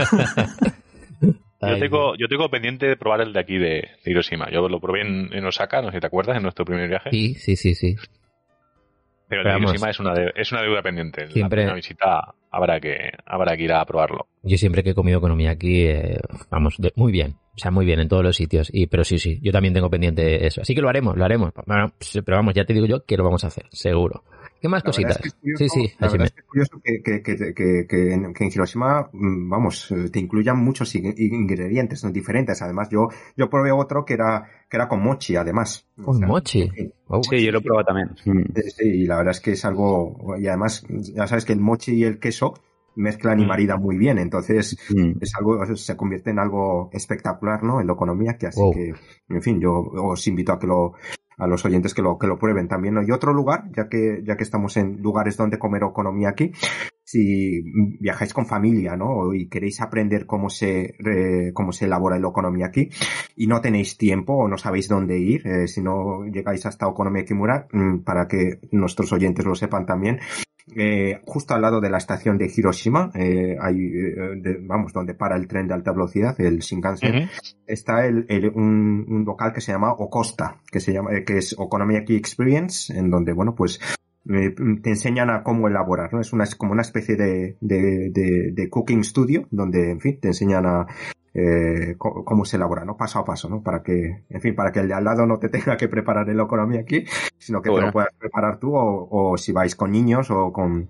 [1.61, 4.49] Yo tengo, yo tengo pendiente de probar el de aquí de, de Hiroshima.
[4.51, 7.09] Yo lo probé en, en Osaka, no sé si te acuerdas, en nuestro primer viaje.
[7.11, 7.95] Sí, sí, sí, sí.
[9.27, 9.61] Pero el vamos.
[9.71, 11.29] Hiroshima es una, de- es una deuda pendiente.
[11.29, 14.27] Siempre- La visita habrá que, habrá que ir a probarlo.
[14.43, 16.19] Yo siempre que he comido okonomiyaki, eh,
[16.49, 17.35] vamos, de- muy bien.
[17.55, 18.69] O sea, muy bien en todos los sitios.
[18.73, 20.61] Y, pero sí, sí, yo también tengo pendiente eso.
[20.61, 21.51] Así que lo haremos, lo haremos.
[21.65, 21.93] Bueno,
[22.25, 24.23] pero vamos, ya te digo yo que lo vamos a hacer, seguro.
[24.61, 25.15] ¿Qué más La cositas?
[25.15, 27.53] es que es curioso- sí, sí, la verdad es que es curioso que, que, que,
[27.55, 32.61] que, que en, que en Hiroshima, mm, vamos, eh, te incluyan muchos ing- ingredientes diferentes.
[32.61, 35.87] Además, yo, yo probé otro que era, que era con mochi, además.
[36.01, 36.69] Con mochi.
[37.07, 38.09] Oh, Sí, yo lo he probado también.
[38.23, 41.93] Sí, y la verdad es que es algo, y además, ya sabes que el mochi
[41.93, 42.53] y el queso
[42.95, 43.47] mezclan y Mm.
[43.47, 45.13] maridan muy bien, entonces Mm.
[45.21, 47.79] es algo, se convierte en algo espectacular, ¿no?
[47.81, 48.73] En la economía, que así Wow.
[48.73, 48.93] que,
[49.29, 50.93] en fin, yo os invito a que lo,
[51.41, 53.01] a los oyentes que lo, que lo prueben también, ¿no?
[53.01, 56.51] Y otro lugar, ya que, ya que estamos en lugares donde comer economía aquí,
[57.03, 57.63] si
[57.99, 59.33] viajáis con familia, ¿no?
[59.33, 60.95] Y queréis aprender cómo se,
[61.53, 62.89] cómo se elabora el okonomiyaki
[63.35, 67.33] y no tenéis tiempo o no sabéis dónde ir, eh, si no llegáis hasta Okonomiyaki
[67.33, 70.19] Mura, mm, para que nuestros oyentes lo sepan también,
[70.75, 75.13] eh, justo al lado de la estación de Hiroshima, eh, hay, eh, de- vamos, donde
[75.13, 77.13] para el tren de alta velocidad, el Shinkansen,
[77.67, 81.37] está el, el- un, un local que se llama Ocosta, que se llama, eh, que
[81.37, 83.79] es Okonomiyaki Experience, en donde, bueno, pues,
[84.29, 84.53] eh,
[84.83, 86.21] te enseñan a cómo elaborar, ¿no?
[86.21, 90.19] Es una, es como una especie de, de, de, de cooking studio, donde, en fin,
[90.21, 90.85] te enseñan a,
[91.33, 92.97] eh, cómo se elabora, ¿no?
[92.97, 93.61] Paso a paso, ¿no?
[93.63, 96.29] Para que, en fin, para que el de al lado no te tenga que preparar
[96.29, 97.05] el economía aquí,
[97.37, 100.89] sino que te lo puedas preparar tú o, o si vais con niños o con,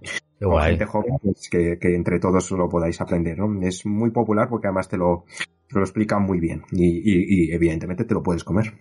[0.63, 3.61] gente joven, pues que, que entre todos lo podáis aprender, ¿no?
[3.61, 5.25] Es muy popular porque además te lo,
[5.67, 8.73] te lo explican muy bien y, y, y evidentemente te lo puedes comer.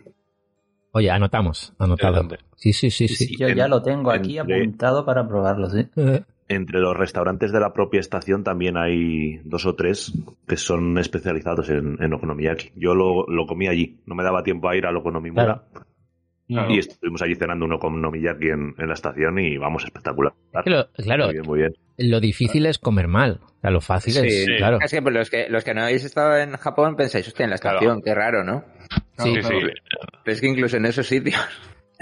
[0.92, 2.26] Oye, anotamos, anotado.
[2.56, 3.36] Sí, sí, sí, sí.
[3.38, 5.88] Yo ya lo tengo aquí Entre- apuntado para probarlo, sí.
[6.52, 10.12] Entre los restaurantes de la propia estación también hay dos o tres
[10.48, 12.72] que son especializados en, en okonomiyaki.
[12.74, 14.00] Yo lo, lo comí allí.
[14.04, 15.62] No me daba tiempo a ir al okonomimura.
[16.48, 20.32] Y estuvimos allí cenando uno con Nomiyaki en, en la estación y vamos, espectacular.
[20.64, 21.26] Claro, claro.
[21.26, 21.72] Muy bien, muy bien.
[21.98, 23.38] Lo difícil es comer mal.
[23.44, 24.78] O sea, lo fácil es, Sí, claro.
[24.82, 27.50] Es que pues, los que los que no habéis estado en Japón pensáis, hostia, en
[27.50, 28.64] la estación, qué raro, ¿no?
[29.18, 29.54] Sí, Sí, sí.
[30.24, 31.36] Pero es que incluso en esos sitios.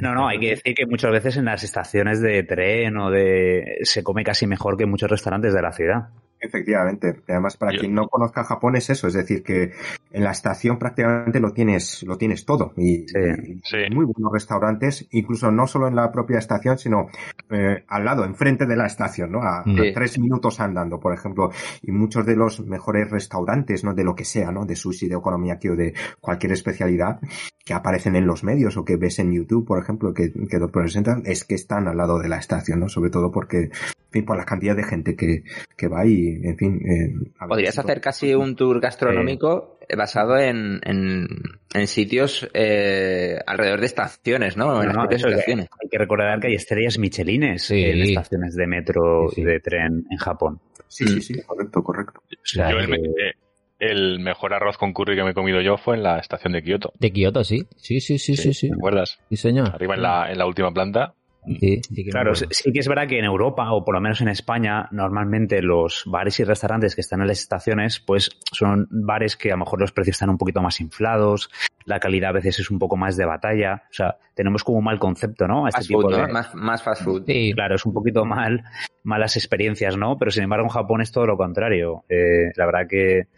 [0.01, 3.79] No, no, hay que decir que muchas veces en las estaciones de tren o de...
[3.83, 6.09] se come casi mejor que en muchos restaurantes de la ciudad.
[6.41, 7.21] Efectivamente.
[7.29, 9.73] Y Además, para Yo- quien no conozca Japón es eso, es decir, que
[10.13, 12.73] en la estación prácticamente lo tienes, lo tienes todo.
[12.77, 13.19] Y, Sí.
[13.19, 13.77] y Sí.
[13.95, 17.09] muy buenos restaurantes, incluso no solo en la propia estación, sino
[17.51, 19.43] eh, al lado, enfrente de la estación, ¿no?
[19.43, 19.93] A, a Sí.
[19.95, 21.51] tres minutos andando, por ejemplo.
[21.83, 23.95] Y muchos de los mejores restaurantes, ¿no?
[23.95, 24.67] De lo que sea, ¿no?
[24.67, 27.21] De sushi, de economía o de cualquier especialidad
[27.65, 30.71] que aparecen en los medios o que ves en YouTube, por ejemplo, que, que lo
[30.71, 32.89] presentan, es que están al lado de la estación, ¿no?
[32.89, 33.71] Sobre todo porque, en
[34.11, 35.43] fin, por la cantidad de gente que,
[35.77, 36.81] que va y, en fin...
[36.87, 41.27] eh, a Podrías hacer casi un tour gastronómico basado en, en,
[41.75, 44.83] en sitios eh, alrededor de estaciones, ¿no?
[44.83, 45.69] En No, eso estaciones.
[45.83, 47.83] hay que recordar que hay estrellas michelines Sí.
[47.85, 49.41] en estaciones de metro Sí, sí.
[49.41, 50.61] y de tren en Japón.
[50.89, 52.21] Sí, sí, sí, correcto, correcto.
[52.31, 53.33] O sea, Yo que- eh,
[53.81, 56.63] el mejor arroz con curry que me he comido yo fue en la estación de
[56.63, 56.93] Kioto.
[56.99, 57.67] De Kioto, sí.
[57.77, 58.69] Sí, sí, sí, sí, sí.
[58.69, 59.19] ¿Te acuerdas?
[59.29, 59.71] Sí, señor.
[59.73, 61.15] Arriba en la, en la última planta.
[61.61, 64.21] Sí, sí que Claro, sí que es verdad que en Europa, o por lo menos
[64.21, 69.37] en España, normalmente los bares y restaurantes que están en las estaciones, pues son bares
[69.37, 71.51] que a lo mejor los precios están un poquito más inflados,
[71.85, 73.83] la calidad a veces es un poco más de batalla.
[73.91, 75.65] O sea, tenemos como un mal concepto, ¿no?
[75.65, 76.23] A este Fast tipo food, de...
[76.23, 76.29] ¿no?
[76.29, 77.25] Más, más fast food.
[77.27, 78.63] Sí, Claro, es un poquito mal,
[79.03, 80.19] malas experiencias, ¿no?
[80.19, 82.05] Pero sin embargo en Japón es todo lo contrario.
[82.09, 83.29] Eh, la verdad que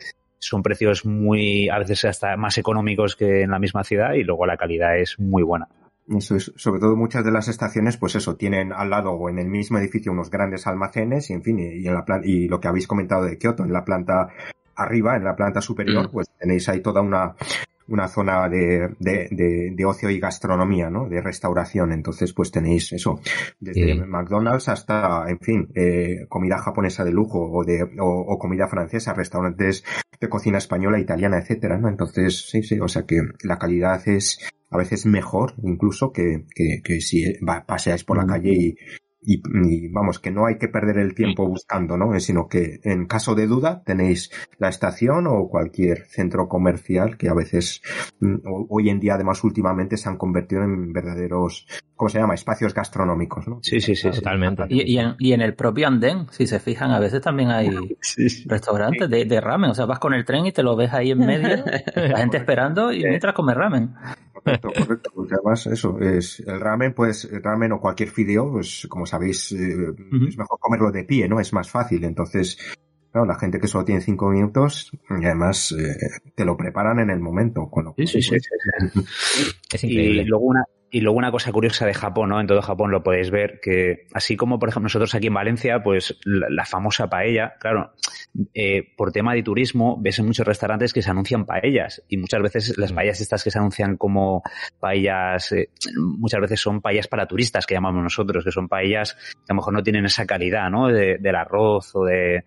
[0.40, 4.46] son precios muy, a veces hasta más económicos que en la misma ciudad y luego
[4.46, 5.68] la calidad es muy buena.
[6.10, 9.38] Eso es, sobre todo muchas de las estaciones, pues eso, tienen al lado o en
[9.38, 12.68] el mismo edificio unos grandes almacenes y en fin, y, en la y lo que
[12.68, 14.28] habéis comentado de Kioto, en la planta
[14.74, 16.12] arriba, en la planta superior, Mm.
[16.12, 17.34] pues tenéis ahí toda una,
[17.90, 21.08] una zona de, de, de, de ocio y gastronomía, ¿no?
[21.08, 21.92] De restauración.
[21.92, 23.20] Entonces, pues tenéis eso,
[23.60, 24.00] desde Sí.
[24.00, 29.12] McDonald's hasta, en fin, eh, comida japonesa de lujo o de, o, o comida francesa,
[29.12, 29.84] restaurantes
[30.20, 31.88] de cocina española, italiana, etcétera, ¿no?
[31.88, 34.38] Entonces, sí, sí, o sea que la calidad es
[34.70, 37.24] a veces mejor incluso que, que, que si
[37.66, 38.76] paseáis por la calle y,
[39.22, 42.14] y, y, vamos, que no hay que perder el tiempo buscando, ¿no?
[42.14, 47.28] Eh, Sino que en caso de duda tenéis la estación o cualquier centro comercial que
[47.28, 47.82] a veces
[48.20, 51.66] mm, ho- hoy en día además últimamente se han convertido en verdaderos,
[51.96, 52.34] ¿cómo se llama?
[52.34, 53.58] Espacios gastronómicos, ¿no?
[53.62, 54.08] Sí, sí, sí.
[54.10, 54.18] sí.
[54.18, 54.64] totalmente.
[54.70, 57.68] Y, y en, y en el propio andén, si se fijan, a veces también hay
[58.46, 59.70] restaurantes de, de ramen.
[59.70, 61.64] O sea, vas con el tren y te lo ves ahí en medio,
[61.94, 63.90] la gente esperando y mientras come ramen.
[64.42, 65.10] Correcto, correcto.
[65.14, 69.52] Porque además eso es el ramen, pues el ramen o cualquier fideo, pues como sabéis,
[69.52, 69.94] eh,
[70.28, 71.40] es mejor comerlo de pie, ¿no?
[71.40, 72.04] Es más fácil.
[72.04, 72.58] Entonces,
[73.12, 74.90] claro, la gente que solo tiene cinco minutos,
[75.20, 75.96] y además eh,
[76.34, 77.68] te lo preparan en el momento.
[77.70, 78.36] Con lo Sí, sí, sí.
[79.72, 80.24] Es Y increíble.
[80.24, 82.40] luego una y luego una cosa curiosa de Japón, ¿no?
[82.40, 85.82] En todo Japón lo podéis ver que así como por ejemplo nosotros aquí en Valencia,
[85.82, 87.92] pues la, la famosa paella, claro,
[88.54, 92.42] eh, por tema de turismo ves en muchos restaurantes que se anuncian paellas y muchas
[92.42, 94.42] veces las paellas estas que se anuncian como
[94.80, 99.50] paellas, eh, muchas veces son paellas para turistas que llamamos nosotros, que son paellas que
[99.50, 100.88] a lo mejor no tienen esa calidad, ¿no?
[100.88, 102.44] De- del arroz o de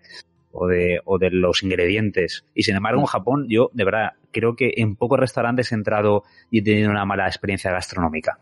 [0.54, 2.46] o de, o de los ingredientes.
[2.54, 6.22] Y sin embargo, en Japón, yo, de verdad, creo que en pocos restaurantes he entrado
[6.50, 8.38] y he tenido una mala experiencia gastronómica.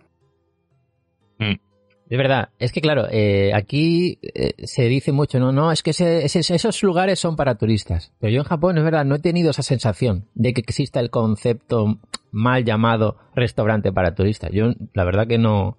[2.12, 5.92] Es verdad, es que claro, eh, aquí eh, se dice mucho, no, no, es que
[5.92, 8.12] esos lugares son para turistas.
[8.20, 11.08] Pero yo en Japón, es verdad, no he tenido esa sensación de que exista el
[11.08, 14.50] concepto mal llamado restaurante para turistas.
[14.52, 15.78] Yo, la verdad que no,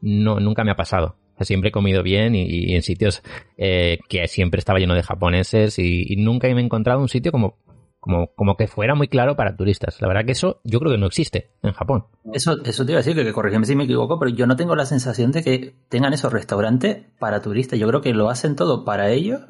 [0.00, 1.16] no nunca me ha pasado.
[1.34, 3.22] O sea, siempre he comido bien y, y en sitios
[3.56, 7.32] eh, que siempre estaba lleno de japoneses y, y nunca me he encontrado un sitio
[7.32, 7.58] como,
[7.98, 10.00] como, como que fuera muy claro para turistas.
[10.02, 12.04] La verdad que eso yo creo que no existe en Japón.
[12.32, 14.56] Eso, eso te iba a decir, que, que corrígeme si me equivoco, pero yo no
[14.56, 17.78] tengo la sensación de que tengan esos restaurantes para turistas.
[17.78, 19.40] Yo creo que lo hacen todo para ellos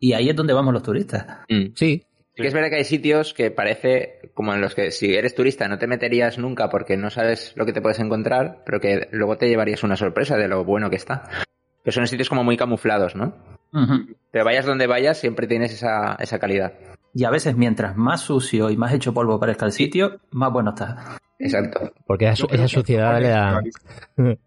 [0.00, 1.24] y ahí es donde vamos los turistas.
[1.48, 1.72] Mm.
[1.74, 2.04] Sí,
[2.36, 5.36] Sí que es verdad que hay sitios que parece como en los que si eres
[5.36, 9.08] turista no te meterías nunca porque no sabes lo que te puedes encontrar, pero que
[9.12, 11.28] luego te llevarías una sorpresa de lo bueno que está.
[11.84, 13.34] Que son sitios como muy camuflados, ¿no?
[14.30, 16.72] Pero vayas donde vayas, siempre tienes esa, esa calidad.
[17.12, 20.70] Y a veces mientras más sucio y más hecho polvo parezca el sitio, más bueno
[20.70, 21.18] está.
[21.44, 21.92] Exacto.
[22.06, 23.62] porque esa, esa que- suciedad le da...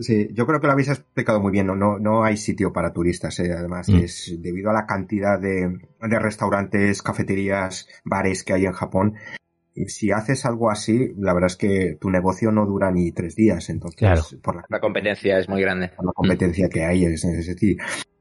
[0.00, 1.66] Sí, yo creo que lo habéis explicado muy bien.
[1.66, 3.38] No, no, no hay sitio para turistas.
[3.40, 3.52] ¿eh?
[3.52, 3.96] Además, Mm.
[3.98, 9.14] es debido a la cantidad de, de restaurantes, cafeterías, bares que hay en Japón.
[9.86, 13.68] Si haces algo así, la verdad es que tu negocio no dura ni tres días.
[13.70, 14.22] Entonces, Claro.
[14.42, 15.90] por la La competencia es muy grande.
[15.96, 17.76] por la competencia que hay, es, es decir,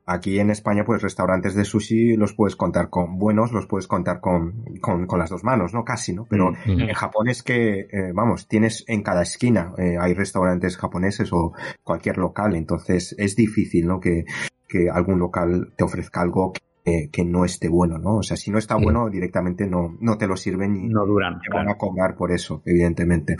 [0.05, 4.19] Aquí en España, pues restaurantes de sushi los puedes contar con buenos, los puedes contar
[4.19, 5.83] con, con, con las dos manos, ¿no?
[5.85, 6.25] Casi, ¿no?
[6.29, 6.81] Pero Mm.
[6.81, 11.53] en Japón es que, eh, vamos, tienes en cada esquina, eh, hay restaurantes japoneses o
[11.83, 13.99] cualquier local, entonces es difícil, ¿no?
[13.99, 14.25] Que,
[14.67, 16.53] que algún local te ofrezca algo
[16.83, 18.15] que, que no esté bueno, ¿no?
[18.17, 18.83] O sea, si no está Sí.
[18.83, 21.39] bueno, directamente no, no te lo sirven y No duran.
[21.39, 23.35] te van a cobrar por eso, evidentemente.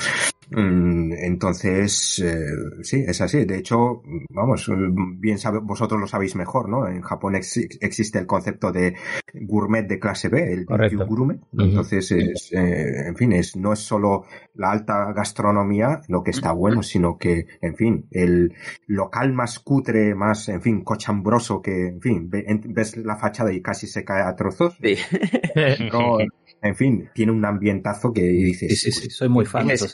[0.54, 2.46] Mm, Entonces, eh,
[2.84, 3.46] sí, es así.
[3.46, 4.02] De hecho,
[4.32, 4.74] vamos, eh,
[5.18, 6.88] bien sabe, vosotros lo sabéis mejor, ¿no?
[6.90, 8.96] En Japón ex- existe el concepto de
[9.34, 10.66] gourmet de clase B, el
[11.06, 11.40] gourmet.
[11.58, 16.52] Entonces, es, eh, en fin, es, no es solo la alta gastronomía lo que está
[16.52, 18.54] bueno, sino que, en fin, el
[18.88, 23.88] local más cutre, más, en fin, cochambroso que, en fin, ves la fachada y casi
[23.88, 24.78] se cae a trozos.
[24.84, 24.96] Sí.
[25.92, 26.18] No,
[26.62, 29.70] en fin, tiene un ambientazo que dices, Sí, sí, sí, soy muy fan.
[29.72, 29.88] Eso.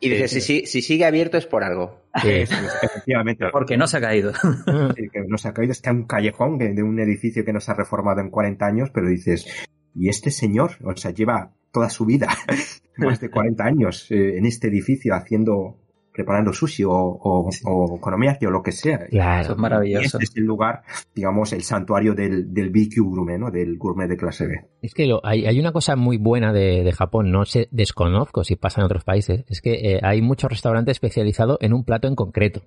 [0.00, 2.02] Y dices, si, si, si sigue abierto es por algo.
[2.22, 2.50] Es,
[2.82, 3.46] efectivamente.
[3.50, 4.32] Porque no se ha caído.
[4.96, 7.52] Sí, que no se ha caído, está en un callejón de, de un edificio que
[7.52, 9.46] no se ha reformado en 40 años, pero dices,
[9.94, 10.72] ¿y este señor?
[10.84, 12.28] O sea, lleva toda su vida,
[12.96, 15.78] más de 40 años, eh, en este edificio haciendo,
[16.24, 18.96] preparando sushi o, o, o okonomiyaki o lo que sea.
[18.96, 19.52] Eso Claro.
[19.52, 20.18] es Y maravilloso.
[20.18, 20.82] este es el lugar,
[21.14, 23.50] digamos, el santuario del, del BQ gourmet, ¿no?
[23.50, 24.54] Del gourmet de clase B.
[24.82, 28.44] Es que lo- hay, hay una cosa muy buena de, de Japón, no sé, desconozco
[28.44, 32.06] si pasa en otros países, es que eh, hay muchos restaurantes especializados en un plato
[32.08, 32.62] en concreto.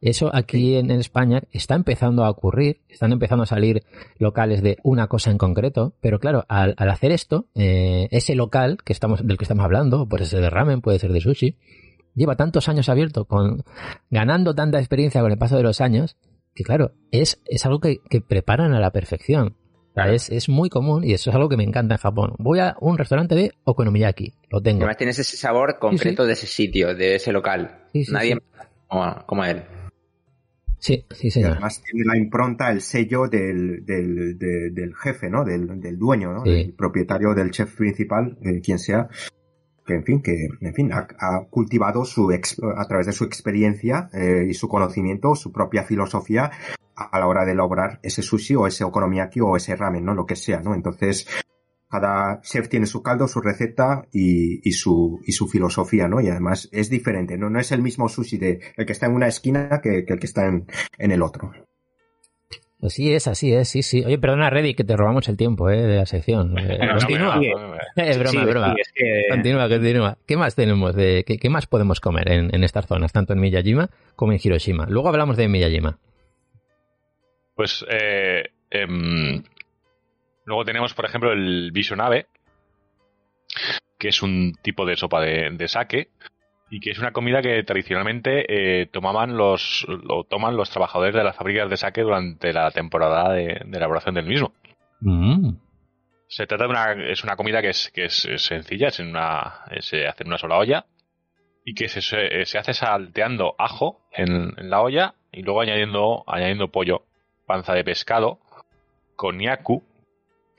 [0.00, 3.84] Eso aquí en, en España está empezando a ocurrir, están empezando a salir
[4.18, 8.78] locales de una cosa en concreto, pero claro, al, al hacer esto, eh, ese local
[8.84, 11.56] que estamos, del que estamos hablando, puede ser de ramen, puede ser de sushi,
[12.14, 13.62] lleva tantos años abierto, con,
[14.10, 16.16] ganando tanta experiencia con el paso de los años,
[16.54, 19.56] que claro, es, es algo que, que preparan a la perfección.
[19.94, 22.34] Es, es muy común y eso es algo que me encanta en Japón.
[22.38, 24.78] Voy a un restaurante de okonomiyaki, lo tengo.
[24.78, 27.88] Además tienes ese sabor concreto de ese sitio, de ese local.
[27.92, 28.40] Sí, sí, Nadie sí.
[28.88, 29.62] Como, como él.
[30.78, 31.52] Sí, sí, Y señor.
[31.52, 35.44] además tiene la impronta, el sello del, del, de- del jefe, ¿no?
[35.44, 36.44] Del, del dueño, ¿no?
[36.44, 36.50] Sí.
[36.50, 39.08] Del propietario, del chef principal, eh, quien sea,
[39.94, 44.46] en fin, que en fin, ha, cultivado su ex- a través de su experiencia eh,
[44.48, 46.50] y su conocimiento, su propia filosofía
[46.94, 50.14] a, la hora de elaborar ese sushi o ese okonomiyaki o ese ramen, ¿no?
[50.14, 50.74] Lo que sea, ¿no?
[50.74, 51.26] Entonces,
[51.88, 56.20] cada chef tiene su caldo, su receta y, y su, y su filosofía, ¿no?
[56.20, 57.50] Y además es diferente, ¿no?
[57.50, 60.18] No es el mismo sushi de el que está en una esquina que, que el
[60.18, 60.66] que está en,
[60.98, 61.52] en el otro.
[62.82, 64.04] Pues sí, es así, es, sí, sí.
[64.04, 66.58] Oye, perdona, Reddy, que te robamos el tiempo eh, de la sección.
[66.58, 67.36] Eh, No, continúa.
[67.36, 67.74] no.
[67.96, 68.74] Es broma, Sí, es broma.
[68.74, 70.18] sí, es que- Continúa, continúa.
[70.26, 70.96] ¿Qué más tenemos?
[70.96, 74.40] De, qué, qué más podemos comer en, en estas zonas, tanto en Miyajima como en
[74.42, 74.86] Hiroshima?
[74.88, 75.96] Luego hablamos de Miyajima.
[77.54, 79.44] Pues eh, em,
[80.44, 82.26] luego tenemos, por ejemplo, el Bisonabe,
[83.96, 86.08] que es un tipo de sopa de, de sake
[86.72, 91.22] y que es una comida que tradicionalmente eh, tomaban los lo toman los trabajadores de
[91.22, 94.54] las fábricas de sake durante la temporada de, de elaboración del mismo.
[95.00, 95.50] Mm.
[96.28, 99.10] Se trata de una es una comida que es que es, es sencilla, es en
[99.10, 100.86] una se hace en una sola olla
[101.62, 106.24] y que se, se, se hace salteando ajo en, en la olla y luego añadiendo
[106.26, 107.02] añadiendo pollo,
[107.46, 108.38] panza de pescado,
[109.16, 109.84] koniaku,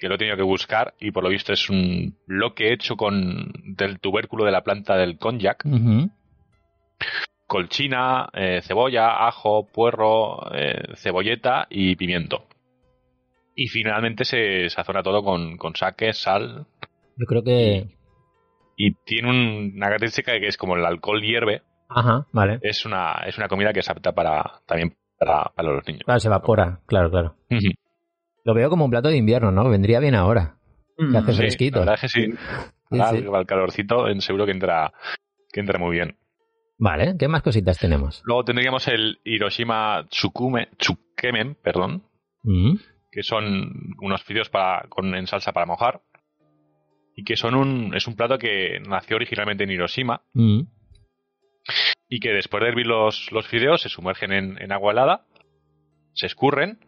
[0.04, 3.52] que lo he tenido que buscar y por lo visto es un bloque hecho con
[3.64, 6.12] del tubérculo de la planta del konjac, Ujú.
[7.48, 12.48] colchina, eh, cebolla, ajo, puerro, eh, cebolleta y pimiento.
[13.56, 16.66] Y finalmente se sazona todo con, con sake, sal,
[17.16, 17.86] Yo creo que...
[18.76, 22.58] y tiene un- una característica que es como el alcohol hierve, Ajá, vale.
[22.62, 26.02] es una, es una comida que es apta para también para, para los niños.
[26.06, 27.36] Claro, se evapora, claro, claro.
[27.52, 27.70] Ujú.
[28.44, 29.70] Lo veo como un plato de invierno, ¿no?
[29.70, 30.58] Vendría bien ahora.
[30.98, 31.80] Que hace Sí, fresquito.
[31.80, 32.32] La verdad es que sí.
[32.32, 33.26] Sí, Ahora, sí.
[33.26, 34.94] El calorcito seguro que entra,
[35.52, 36.18] que entra muy bien.
[36.78, 38.22] Vale, ¿qué más cositas tenemos?
[38.26, 42.04] Luego tendríamos el Hiroshima Tsukume, Tsukemen, perdón,
[42.44, 42.76] Mm.
[43.10, 43.72] que son
[44.02, 46.02] unos fideos para, con, en salsa para mojar.
[47.16, 50.62] Y que son un, es un plato que nació originalmente en Hiroshima Mm.
[52.10, 55.26] y que después de hervir los, los fideos se sumergen en, en agua helada,
[56.14, 56.80] se escurren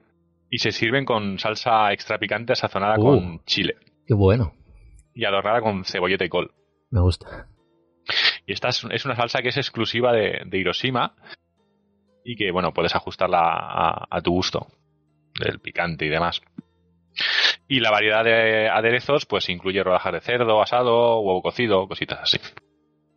[0.49, 3.03] y se sirven con salsa extra picante sazonada Uh.
[3.03, 3.75] con chile
[4.07, 4.53] Qué bueno.
[5.13, 6.51] y adornada con cebolleta y col.
[6.91, 7.47] Me gusta.
[8.45, 11.15] Y esta es, es una salsa que es exclusiva de, de Hiroshima
[12.23, 14.67] y que, bueno, puedes ajustarla a, a tu gusto,
[15.39, 16.41] del picante y demás.
[17.67, 22.37] Y la variedad de aderezos, pues incluye rodajas de cerdo, asado, huevo cocido, cositas así.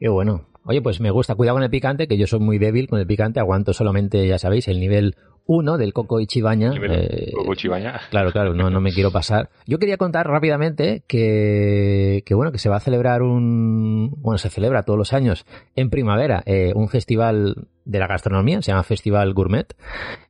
[0.01, 0.47] Qué bueno.
[0.65, 1.35] Oye, pues me gusta.
[1.35, 3.41] Cuidado con el picante, que yo soy muy débil con el picante.
[3.41, 5.17] Aguanto solamente, ya sabéis, el nivel
[5.49, 6.73] uno del Coco Ichibaña.
[6.77, 7.99] Eh, Coco Ichibaña.
[8.11, 9.49] Claro, claro, no, no me quiero pasar.
[9.67, 14.51] Yo quería contar rápidamente que, que bueno, que se va a celebrar un, bueno, se
[14.51, 19.33] celebra todos los años en primavera eh, un festival de la gastronomía, se llama Festival
[19.33, 19.75] Gourmet,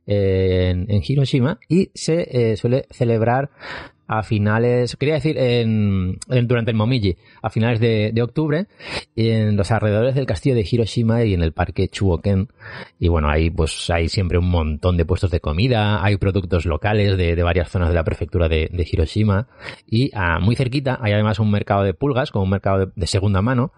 [0.07, 3.49] eh, en, en Hiroshima, y se eh, suele celebrar
[4.09, 8.65] a finales, quería decir, en, durante el Momiji, a finales de, de octubre,
[9.15, 12.47] en los alrededores del castillo de Hiroshima y en el parque Chuoken.
[12.97, 17.17] Y bueno, ahí pues hay siempre un montón de puestos de comida, hay productos locales
[17.17, 19.47] de, varias zonas de la prefectura de, Hiroshima.
[19.85, 23.43] Y ah, muy cerquita hay además un mercado de pulgas, como un mercado de, segunda
[23.43, 23.73] mano,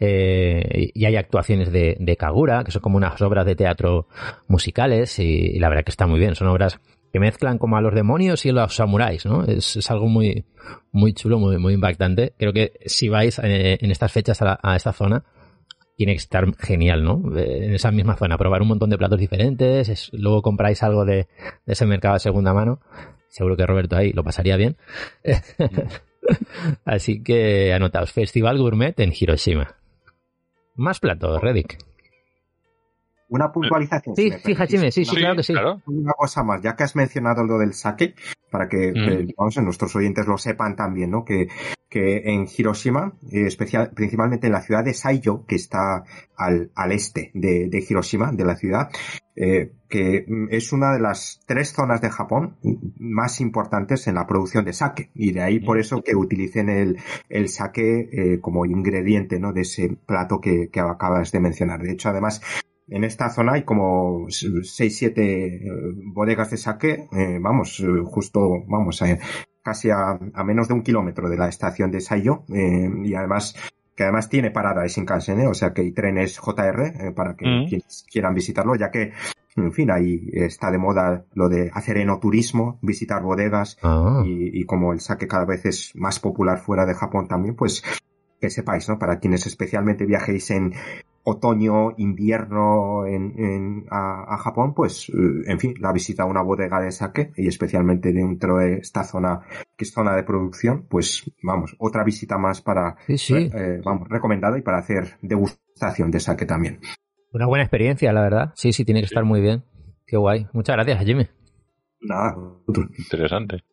[0.00, 4.08] eh, y hay actuaciones de, Kagura, que son como unas obras de teatro
[4.48, 6.80] musicales, y la verdad que está muy bien, son obras
[7.12, 9.44] que mezclan como a los demonios y a los samuráis, ¿no?
[9.44, 10.44] Es, algo muy,
[10.92, 12.34] muy chulo, muy, muy impactante.
[12.38, 15.24] Creo que si vais eh, en estas fechas a, esta zona,
[15.96, 17.22] tiene que estar genial, ¿no?
[17.38, 21.04] Eh, En esa misma zona, probar un montón de platos diferentes, es- luego compráis algo
[21.04, 21.14] de,
[21.64, 22.80] de ese mercado de segunda mano.
[23.28, 24.76] Seguro que Roberto ahí lo pasaría bien.
[26.84, 29.76] Así que anotaos, Festival Gourmet en Hiroshima.
[30.74, 31.78] Más platos, Reddick.
[33.28, 34.14] Una puntualización.
[34.16, 34.54] Sí, sí.
[34.56, 35.54] Hachime, sí, sí, claro que sí.
[35.86, 38.14] Una cosa más, ya que has mencionado lo del sake,
[38.50, 39.32] para que, Mm.
[39.36, 41.24] vamos, nuestros oyentes lo sepan también, ¿no?
[41.24, 41.48] Que,
[41.88, 46.04] que en Hiroshima, eh, especial, principalmente en la ciudad de Saiyo, que está
[46.36, 48.90] al, al este de, de Hiroshima, de la ciudad,
[49.34, 54.14] eh, que mm, es una de las tres zonas de Japón mm, más importantes en
[54.16, 55.10] la producción de sake.
[55.14, 56.98] Y de ahí por eso que utilicen el,
[57.28, 59.52] el sake eh, como ingrediente, ¿no?
[59.52, 61.80] De ese plato que, que acabas de mencionar.
[61.82, 62.40] De hecho, además,
[62.88, 69.18] en esta zona hay como 6-7 bodegas de sake, eh, vamos, eh, justo, vamos, eh,
[69.62, 73.54] casi a, a menos de un kilómetro de la estación de Saiyo, eh, y además,
[73.96, 75.46] que además tiene parada de Shinkansen, ¿eh?
[75.48, 77.66] o sea que hay trenes JR eh, para que Mm.
[77.68, 79.12] quienes quieran visitarlo, ya que,
[79.56, 84.22] en fin, ahí está de moda lo de hacer enoturismo, visitar bodegas, Ah.
[84.24, 87.82] y, y como el sake cada vez es más popular fuera de Japón también, pues
[88.40, 88.98] que sepáis, ¿no?
[88.98, 90.74] Para quienes especialmente viajéis en
[91.28, 95.12] otoño, invierno en, en- a, a Japón, pues, eh,
[95.46, 99.40] en fin, la visita a una bodega de sake y especialmente dentro de esta zona
[99.76, 103.50] que es zona de producción, pues vamos, otra visita más para, Sí, sí.
[103.52, 106.78] eh, vamos, recomendada y para hacer degustación de sake también.
[107.32, 108.52] Una buena experiencia, la verdad.
[108.54, 109.64] Sí, sí, tiene que estar muy bien.
[110.06, 110.46] Qué guay.
[110.52, 111.26] Muchas gracias, Jimmy.
[112.02, 112.36] Nada,
[112.98, 113.64] Interesante.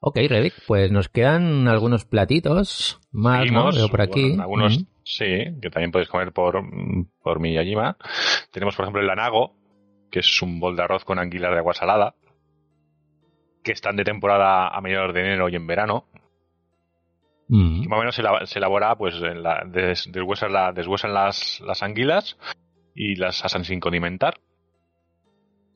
[0.00, 3.70] Ok, Reddick, pues nos quedan algunos platitos más, ¿no?
[3.90, 4.28] Por aquí.
[4.30, 4.95] bueno, algunos Mm.
[5.06, 6.60] Sí, que también podéis comer por,
[7.22, 7.96] por Miyajima.
[8.50, 9.54] Tenemos, por ejemplo, el anago,
[10.10, 12.14] que es un bol de arroz con anguilas de agua salada,
[13.62, 16.06] que están de temporada a mediados de enero y en verano.
[17.48, 17.88] Mm.
[17.88, 21.60] Más o menos se, elab- se elabora, pues, en la, des- deshuesan, la- deshuesan las,
[21.64, 22.36] las anguilas
[22.94, 24.40] y las asan sin condimentar.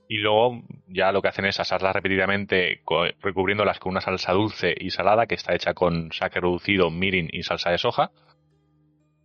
[0.08, 2.82] Y luego ya lo que hacen es asarlas repetidamente
[3.20, 7.44] recubriéndolas con una salsa dulce y salada que está hecha con sake reducido, mirin y
[7.44, 8.10] salsa de soja.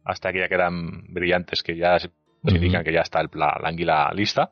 [0.05, 2.11] Hasta que ya quedan brillantes que ya se-
[2.43, 2.55] Ujú.
[2.55, 4.51] indican que ya está el- la, la anguila lista.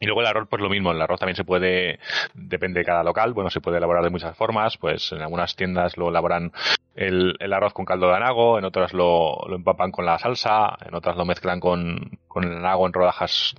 [0.00, 2.00] Y luego el arroz, pues lo mismo, el arroz también se puede,
[2.34, 5.96] depende de cada local, bueno, se puede elaborar de muchas formas, pues en algunas tiendas
[5.96, 6.50] lo elaboran
[6.96, 10.76] el, el arroz con caldo de anago, en otras lo, lo empapan con la salsa,
[10.84, 13.54] en otras lo mezclan con, con el anago en rodajas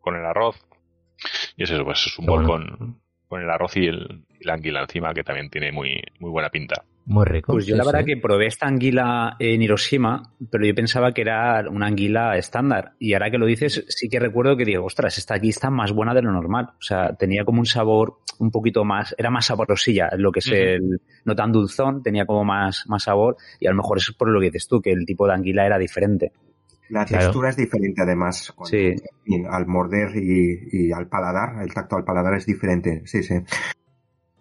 [0.00, 0.56] con el arroz.
[1.56, 4.54] Y es eso, pues es un bol con, con el arroz y, el, y la
[4.54, 6.84] anguila encima, que también tiene muy, muy buena pinta.
[7.06, 7.52] Muy rico.
[7.52, 8.06] Pues yo sí, la verdad sí.
[8.06, 12.92] que probé esta anguila en Hiroshima, pero yo pensaba que era una anguila estándar.
[12.98, 15.92] Y ahora que lo dices, sí que recuerdo que digo, ostras, esta aquí está más
[15.92, 16.70] buena de lo normal.
[16.78, 20.48] O sea, tenía como un sabor un poquito más, era más saborosilla, lo que es
[20.50, 23.36] el, no tan dulzón, tenía como más, más sabor.
[23.60, 25.34] Y a lo mejor eso es por lo que dices tú, que el tipo de
[25.34, 26.32] anguila era diferente.
[26.88, 27.24] La Claro.
[27.24, 28.50] textura es diferente además.
[28.56, 28.86] cuando- Sí.
[28.86, 33.02] en fin, al morder y, y al paladar, el tacto al paladar es diferente.
[33.04, 33.34] Sí, sí.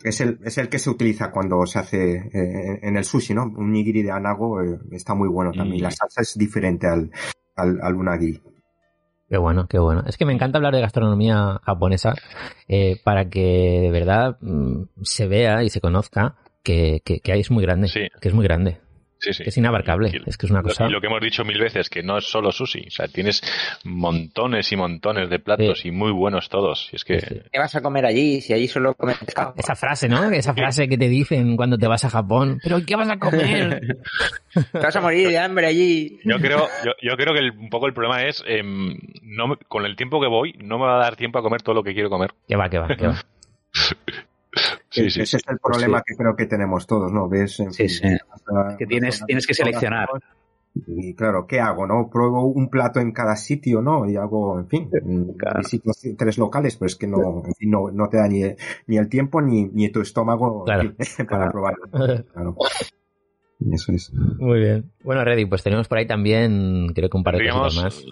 [0.03, 3.43] Es el, es el que se utiliza cuando se hace eh, en el sushi, ¿no?
[3.45, 5.77] Un nigiri de anago eh, está muy bueno también.
[5.77, 7.09] Y- La salsa es diferente al,
[7.55, 8.41] al, al unagi.
[9.29, 10.03] Qué bueno, qué bueno.
[10.05, 12.13] Es que me encanta hablar de gastronomía japonesa
[12.67, 17.39] eh, para que de verdad mm, se vea y se conozca que, que, que ahí
[17.39, 17.87] es muy grande.
[17.87, 18.01] Sí.
[18.21, 18.79] Que es muy grande.
[19.23, 19.43] Sí, sí.
[19.43, 20.09] Que es inabarcable.
[20.13, 20.85] Y- Es que es una Lo- cosa.
[20.85, 22.87] Y lo que hemos dicho mil veces, que no es solo sushi.
[22.87, 23.41] O sea, tienes
[23.85, 25.87] montones y montones de platos Sí.
[25.87, 26.89] y muy buenos todos.
[26.91, 27.43] Y es que.
[27.51, 29.53] ¿Qué vas a comer allí si allí solo comes pescado?
[29.57, 30.29] Esa frase, ¿no?
[30.31, 32.59] Esa frase que te dicen cuando te vas a Japón.
[32.63, 33.79] ¿Pero qué vas a comer?
[34.71, 36.19] Te vas a morir de hambre allí.
[36.25, 39.85] yo creo, yo, yo creo que el- un poco el problema es, em, no con
[39.85, 41.93] el tiempo que voy, no me va a dar tiempo a comer todo lo que
[41.93, 42.31] quiero comer.
[42.47, 43.15] Que va, que va, que va.
[44.89, 45.37] Sí, sí, Ese sí.
[45.37, 47.27] es el problema que creo que tenemos todos, ¿no?
[47.27, 47.59] ¿Ves?
[47.59, 48.17] En Sí, fin, sí.
[48.31, 50.07] hasta- Que tienes- tienes que seleccionar.
[50.87, 52.09] Y claro, ¿qué hago, no?
[52.11, 54.09] Pruebo un plato en cada sitio, ¿no?
[54.09, 54.89] Y hago, en fin,
[55.37, 55.59] Claro.
[55.59, 58.41] visito tres locales, pero es que no, en fin, no, no te da ni,
[58.87, 60.93] ni el tiempo ni, ni tu estómago Claro.
[61.29, 61.83] para probarlo.
[61.91, 62.55] Claro.
[63.59, 64.11] Y Eso es.
[64.13, 64.91] Muy bien.
[65.03, 68.05] Bueno, Reddy, pues tenemos por ahí también, creo que un par de cositas más.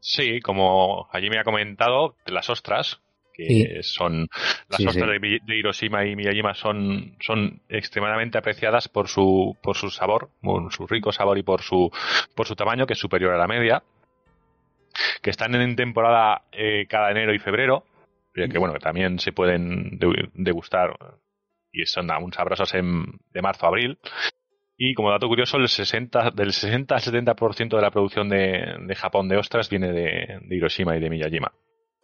[0.00, 3.00] sí, como allí me ha comentado, las ostras,
[3.34, 3.82] que Sí.
[3.82, 4.28] son
[4.68, 5.38] las Sí, ostras sí.
[5.44, 10.86] de Hiroshima y Miyajima son, son extremadamente apreciadas por su, por su sabor, por su
[10.86, 11.90] rico sabor y por su,
[12.36, 13.82] por su tamaño, que es superior a la media,
[15.22, 17.84] que están en temporada eh, cada enero y febrero,
[18.32, 20.96] que bueno, que también se pueden de- degustar
[21.72, 23.98] y son aún sabrosas en, de marzo a abril.
[24.76, 28.94] Y como dato curioso, el 60, del 60 al 70% de la producción de, de
[28.96, 31.52] Japón de ostras viene de, de Hiroshima y de Miyajima.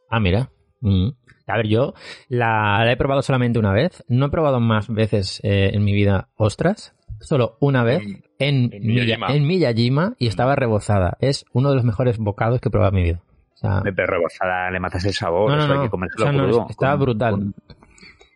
[0.08, 0.48] Ah, mira.
[0.80, 1.08] Mm.
[1.46, 1.94] A ver, yo
[2.28, 4.04] la, la he probado solamente una vez.
[4.08, 6.94] No he probado más veces eh, en mi vida ostras.
[7.20, 8.02] Solo una vez
[8.38, 9.34] en, en Miya- Miyajima.
[9.34, 11.16] en Miyajima y estaba rebozada.
[11.20, 13.22] Es uno de los mejores bocados que he probado en mi vida.
[13.52, 15.84] O sea, De rebozada le matas el sabor, no, no, eso hay no.
[15.84, 16.66] que comérselo O sea, no, crudo.
[16.70, 17.32] estaba con- brutal.
[17.34, 17.54] con-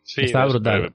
[0.03, 0.85] Sí, Estaba es- brutal.
[0.85, 0.91] eh,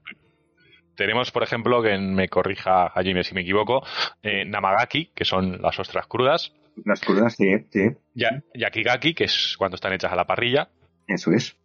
[0.96, 3.82] Tenemos, por ejemplo, que me corrija Hajime si me equivoco,
[4.22, 6.52] eh, Namagaki, que son las ostras crudas,
[6.84, 10.68] Las crudas, sí, sí, ya, Yakigaki, que es cuando están hechas a la parrilla,
[11.10, 11.56] eso es.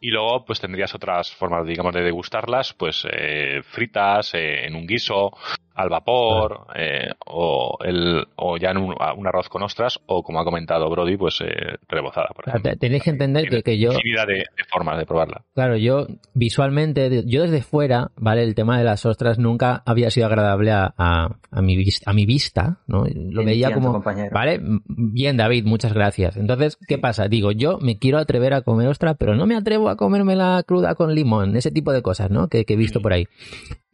[0.00, 4.86] y luego pues tendrías otras formas, digamos, de degustarlas, pues eh, fritas, eh, en un
[4.86, 5.32] guiso,
[5.74, 10.40] al vapor, eh, o, el, o ya en un, un arroz con ostras, o como
[10.40, 12.70] ha comentado Brody, pues eh, rebozada, por ejemplo.
[12.70, 15.42] te- tenéis que entender que, que yo, de, de formas de probarla.
[15.54, 18.42] claro, yo visualmente, yo desde fuera, ¿vale?
[18.44, 22.14] El tema de las ostras nunca había sido agradable a, a, a mi, vista, a
[22.14, 23.04] mi vista, ¿no?
[23.12, 24.30] Lo veía Entiendo, como, compañero.
[24.32, 26.36] Vale, bien David, muchas gracias.
[26.36, 27.28] Entonces, ¿qué pasa?
[27.28, 30.94] Digo, yo me quiero atrever a comer ostra, pero no me atrevo a comérmela cruda
[30.94, 32.48] con limón, ese tipo de cosas, ¿no?
[32.48, 33.26] Que, que he visto por ahí.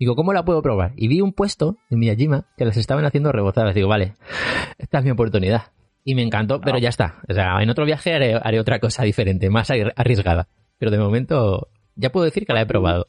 [0.01, 0.93] Digo, ¿cómo la puedo probar?
[0.97, 3.75] Y vi un puesto en Miyajima que las estaban haciendo rebozadas.
[3.75, 4.15] Digo, vale,
[4.79, 5.65] esta es mi oportunidad.
[6.05, 7.21] Y me encantó, pero ya está.
[7.29, 10.49] O sea, en otro viaje haré, haré otra cosa diferente, más arri- arriesgada.
[10.79, 13.09] Pero de momento, ya puedo decir que la he probado.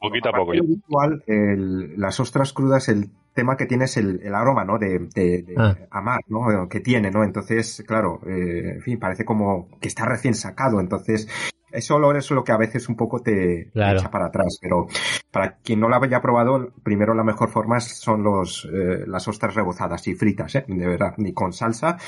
[0.00, 0.52] Poquito a poco.
[0.52, 4.78] De visual, el- las ostras crudas, el tema que tiene es el, el aroma, ¿no?
[4.78, 5.74] De, de, de Ah.
[5.90, 6.68] amar, ¿no?
[6.68, 7.24] Que tiene, ¿no?
[7.24, 10.78] Entonces, claro, eh, en fin, parece como que está recién sacado.
[10.78, 11.28] Entonces,
[11.72, 13.32] ese olor es lo que a veces un poco te,
[13.64, 13.98] te Claro.
[13.98, 14.58] echa para atrás.
[14.62, 14.86] Pero
[15.30, 19.54] para quien no la haya probado, primero la mejor forma son los, eh, las ostras
[19.54, 20.64] rebozadas y fritas, ¿eh?
[20.66, 21.98] De verdad, ni con salsa.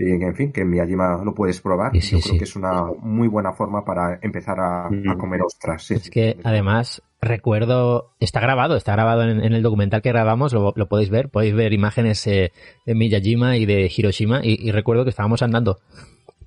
[0.00, 1.90] Y, en fin, que en Miyajima lo puedes probar.
[1.92, 2.38] Sí, sí, Yo creo sí.
[2.38, 5.18] que es una muy buena forma para empezar a, a Mm.
[5.18, 5.90] comer ostras.
[5.90, 10.72] Es que además recuerdo, está grabado, está grabado en, en el documental que grabamos, lo,
[10.76, 12.52] lo podéis ver, podéis ver imágenes eh,
[12.86, 15.78] de Miyajima y de Hiroshima y, y recuerdo que estábamos andando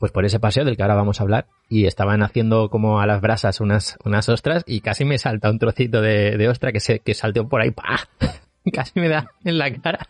[0.02, 3.06] pues por ese paseo del que ahora vamos a hablar y estaban haciendo como a
[3.06, 6.80] las brasas unas, unas ostras y casi me salta un trocito de, de ostra que
[6.80, 8.00] se que salteó por ahí, ¡pah!
[8.74, 10.08] casi me da en la cara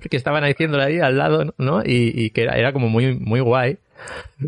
[0.00, 1.82] porque estaban haciéndolo ahí al lado, ¿no?
[1.82, 3.78] Y, y que era, era como muy, muy guay,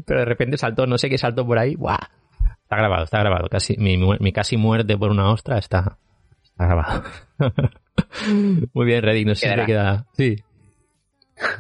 [0.07, 1.99] pero de repente saltó, no sé qué saltó por ahí, ¡buah!
[2.63, 3.49] Está grabado, está grabado.
[3.49, 5.99] Casi, mi, mi casi muerte por una ostra está,
[6.41, 7.03] está grabado.
[8.73, 10.07] Muy bien, Reddy, no sé si te queda.
[10.13, 10.37] Sí.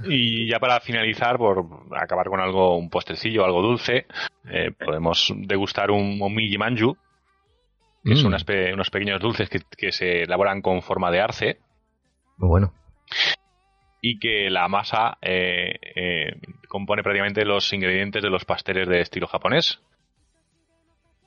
[0.05, 1.65] Y ya para finalizar, por
[1.97, 4.07] acabar con algo, un postrecillo, algo dulce,
[4.49, 6.97] eh, podemos degustar un omiji manju,
[8.05, 11.59] que Mm, unas pe- unos pequeños dulces que, que se elaboran con forma de arce
[12.37, 12.73] Muy bueno.
[14.03, 16.37] y que la masa eh, eh,
[16.69, 19.81] compone prácticamente los ingredientes de los pasteles de estilo japonés.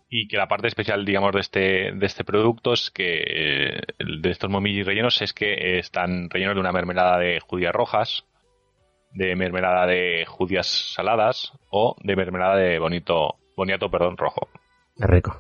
[0.10, 3.82] Y que la parte especial, digamos, de este, de este producto es que, eh,
[4.22, 8.24] de estos momiji rellenos, es que están rellenos de una mermelada de judías rojas,
[9.12, 14.48] de mermelada de judías saladas o de mermelada de bonito, boniato, perdón, rojo.
[14.98, 15.38] Qué rico.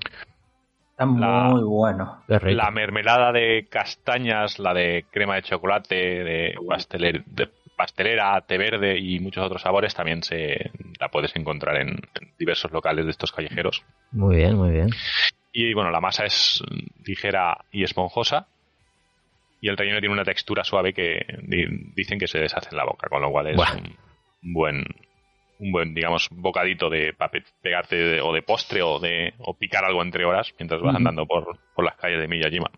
[0.91, 2.23] Está La- muy bueno.
[2.27, 8.97] La mermelada de castañas, la de crema de chocolate, de, pasteler- de pastelera, té verde
[8.97, 13.31] y muchos otros sabores también se la puedes encontrar en, en diversos locales de estos
[13.31, 13.83] callejeros.
[14.11, 14.89] Muy bien, muy bien.
[15.53, 16.63] Y bueno, la masa es
[17.05, 18.47] ligera y esponjosa.
[19.61, 22.85] Y el relleno tiene una textura suave que di- dicen que se deshace en la
[22.85, 23.75] boca, con lo cual es Buah.
[24.43, 24.83] un buen,
[25.59, 29.55] un buen, digamos, bocadito de para pe- pegarte de- o de postre o de o
[29.57, 32.69] picar algo entre horas mientras vas andando por, por las calles de Miyajima.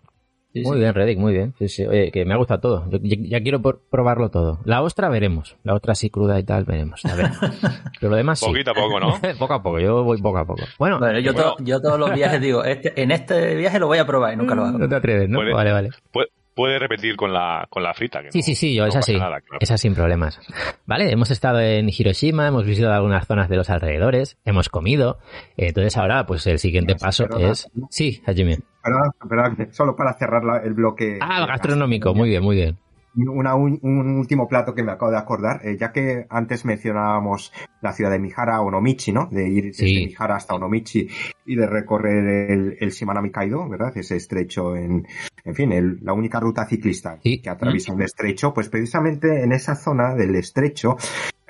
[0.52, 0.80] Sí, Muy sí.
[0.80, 1.54] bien, Reddick, muy bien.
[1.60, 1.86] Sí, sí.
[1.86, 2.90] Oye, que me ha gustado todo.
[2.90, 4.58] Yo, ya, ya quiero por- probarlo todo.
[4.64, 5.56] La ostra veremos.
[5.62, 7.04] La otra sí cruda y tal, veremos.
[7.04, 7.26] A ver.
[8.00, 8.46] Pero lo demás sí.
[8.46, 9.14] Poquito a poco, ¿no?
[9.38, 10.62] poco a poco, yo voy poco a poco.
[10.76, 11.54] Bueno, Bueno, yo, Bueno.
[11.56, 14.36] to- yo todos los viajes digo, este, en este viaje lo voy a probar y
[14.38, 14.78] nunca lo hago.
[14.78, 15.38] no te atreves, ¿no?
[15.38, 15.90] Puede- Vale, vale.
[16.10, 16.26] Puede,
[16.60, 18.20] puede repetir con la, con la frita.
[18.22, 19.18] que Sí, no- sí, sí, yo no esa pasa sí.
[19.18, 19.58] nada, claro.
[19.60, 20.38] Esa sin problemas.
[20.84, 25.18] Vale, hemos estado en Hiroshima, hemos visitado algunas zonas de los alrededores, hemos comido.
[25.56, 27.52] Entonces ahora, pues el siguiente paso perdona.
[27.52, 27.68] es...
[27.88, 28.58] Sí, Hajime.
[28.82, 29.12] Perdón,
[29.56, 31.18] perdón, solo para cerrar la- el bloque.
[31.22, 32.76] Ah, gastronómico, muy bien, muy bien.
[33.16, 37.52] Una- un, un último plato que me acabo de acordar, eh, ya que antes mencionábamos
[37.82, 39.26] la ciudad de Mihara, Onomichi, ¿no?
[39.30, 39.84] De ir desde.
[40.06, 41.08] Mihara hasta Onomichi
[41.46, 43.96] y de recorrer el, el Shimanami Kaido, ¿verdad?
[43.96, 45.06] Ese estrecho en,
[45.44, 47.40] en fin, el- la única ruta ciclista Sí.
[47.42, 50.96] que atraviesa un estrecho, pues precisamente en esa zona del estrecho,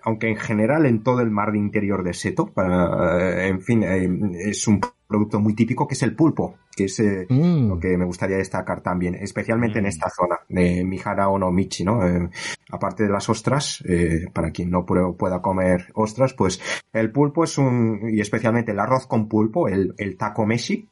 [0.03, 3.83] aunque en general en todo el mar de interior de Seto, para, eh, en fin,
[3.83, 4.09] eh,
[4.49, 4.81] es un
[5.11, 7.69] producto muy típico que es el pulpo, que es eh, Mm.
[7.69, 9.89] lo que me gustaría destacar también, especialmente en Mm.
[9.89, 12.07] esta zona de Mihara Onomichi, ¿no?
[12.07, 12.31] Eh,
[12.71, 16.61] aparte de las ostras, eh, para quien no pue- pueda comer ostras, pues
[16.93, 20.89] el pulpo es un, y especialmente el arroz con pulpo, el, el taco meshi.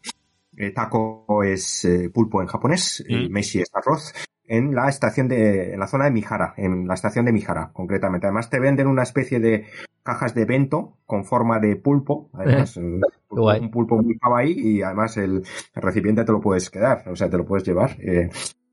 [0.57, 3.33] El taco es pulpo en japonés, Mm.
[3.33, 4.13] meshi es arroz.
[4.51, 8.27] En la estación de, en la zona de Mihara, en la estación de Mihara, concretamente.
[8.27, 9.67] Además te venden una especie de
[10.03, 12.31] cajas de bento con forma de pulpo.
[12.33, 12.81] Además,
[13.29, 13.61] pulpo, guay.
[13.61, 15.43] un pulpo muy kawaii y además el,
[15.75, 17.97] recipiente te lo puedes quedar, o sea, te lo puedes llevar.
[18.01, 18.31] eh,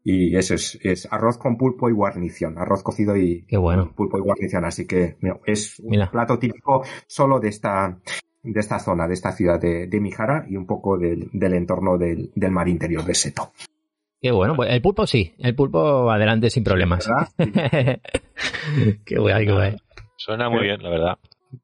[0.08, 3.92] y eso es, es arroz con pulpo y guarnición, arroz cocido y Qué bueno.
[3.96, 4.64] pulpo y guarnición.
[4.64, 6.12] Así que mira, es un Mira.
[6.12, 7.98] plato típico solo de esta,
[8.44, 11.98] de esta zona, de esta ciudad de, de Mihara y un poco del, del entorno
[11.98, 13.52] del, del mar interior de Seto.
[14.22, 17.08] Qué bueno, pues el pulpo sí, el pulpo adelante sin problemas.
[19.06, 19.76] Qué guay, qué guay.
[20.18, 21.18] Suena muy bien, la verdad.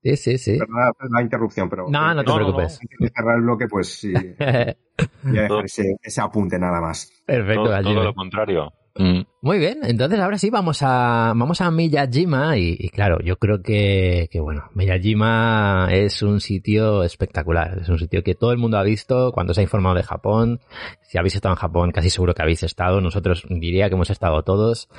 [0.04, 0.58] Sí, sí, sí.
[0.58, 2.80] Perdona la interrupción, pero No, no te No, preocupes.
[2.82, 4.14] antes de cerrar el bloque, pues sí,
[5.24, 7.12] voy a dejar ese, ese apunte nada más.
[7.26, 8.74] Perfecto, Todo, todo lo contrario.
[8.94, 9.22] Mm.
[9.42, 13.62] Muy bien, entonces ahora sí vamos a vamos a Miyajima y, y claro, yo creo
[13.62, 18.78] que, que bueno, Miyajima es un sitio espectacular, es un sitio que todo el mundo
[18.78, 20.60] ha visto cuando se ha informado de Japón.
[21.04, 23.00] Si habéis estado en Japón, casi seguro que habéis estado.
[23.00, 24.90] Nosotros diría que hemos estado todos.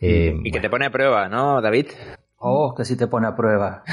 [0.00, 1.88] Eh, Y que te pone a prueba, ¿no, David?
[2.44, 3.84] Oh, que si te pone a prueba.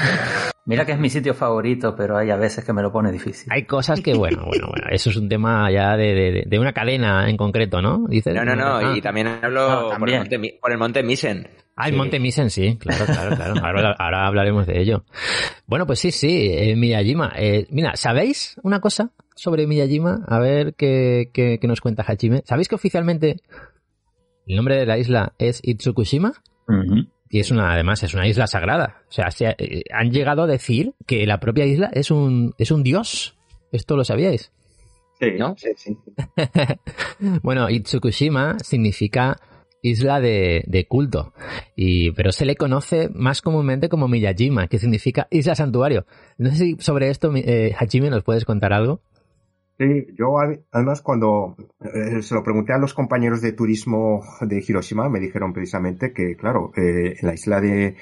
[0.66, 3.50] Mira que es mi sitio favorito, pero hay a veces que me lo pone difícil.
[3.52, 6.72] Hay cosas que, bueno, bueno, bueno, eso es un tema ya de, de, de una
[6.72, 8.06] cadena en concreto, ¿no?
[8.08, 8.76] Dices, No, no, no.
[8.76, 8.94] Ah.
[8.96, 11.48] Y también hablo No, por, el monte, Mi- por el monte Misen.
[11.76, 11.96] Ah, el Sí.
[11.98, 13.54] Monte Misen, sí, claro, claro, claro.
[13.64, 15.04] Ahora, ahora hablaremos de ello.
[15.66, 17.32] Bueno, pues sí, sí, eh, Miyajima.
[17.36, 20.24] Eh, mira, ¿sabéis una cosa sobre Miyajima?
[20.28, 22.42] A ver qué, qué, qué nos cuenta Hachime.
[22.44, 23.36] ¿Sabéis que oficialmente
[24.46, 26.32] el nombre de la isla es Itsukushima?
[26.68, 27.06] Ujú.
[27.32, 29.02] Y es una, además, es una isla sagrada.
[29.08, 32.54] O sea, se ha- eh, han llegado a decir que la propia isla es un,
[32.58, 33.36] es un dios.
[33.72, 34.52] ¿Esto lo sabíais?
[35.20, 35.54] Sí, ¿No?
[35.56, 35.96] Sí, sí.
[37.42, 39.36] Bueno, Itsukushima significa
[39.82, 41.32] isla de, de culto,
[41.76, 46.04] y, pero se le conoce más comúnmente como Miyajima, que significa isla santuario.
[46.36, 49.00] No sé si sobre esto, eh, Hajime, nos puedes contar algo.
[49.80, 54.62] Sí, yo ad- además cuando eh, se lo pregunté a los compañeros de turismo de
[54.66, 57.96] Hiroshima, me dijeron precisamente que, claro, eh, en la isla de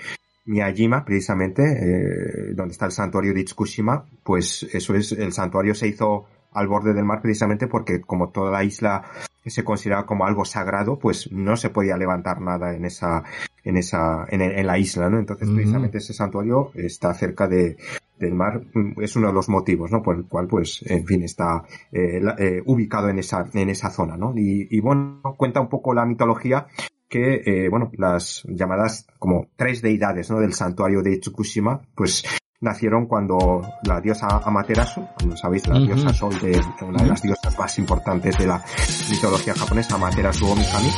[0.44, 5.86] Miyajima, precisamente, eh, donde está el santuario de Itsukushima, pues eso es, el santuario se
[5.86, 9.04] hizo al borde del mar precisamente porque como toda la isla
[9.46, 13.22] se consideraba como algo sagrado, pues no se podía levantar nada en esa,
[13.62, 15.20] en esa, en, en la isla, ¿no?
[15.20, 17.76] Entonces precisamente ese santuario está cerca de,
[18.18, 20.02] del mar, mm, es uno de los motivos, ¿no?
[20.02, 24.16] Por el cual, pues, en fin, está eh, eh, ubicado en esa, en esa zona,
[24.16, 24.32] ¿no?
[24.36, 26.66] Y, y bueno, cuenta un poco la mitología
[27.08, 30.40] que, eh, bueno, las llamadas como tres deidades, ¿no?
[30.40, 32.24] Del santuario de Tsukushima, pues,
[32.60, 37.56] nacieron cuando la diosa Amaterasu, como sabéis, la diosa sol de una de las diosas
[37.58, 38.62] más importantes de la
[39.10, 40.90] mitología japonesa, Amaterasu Omikami,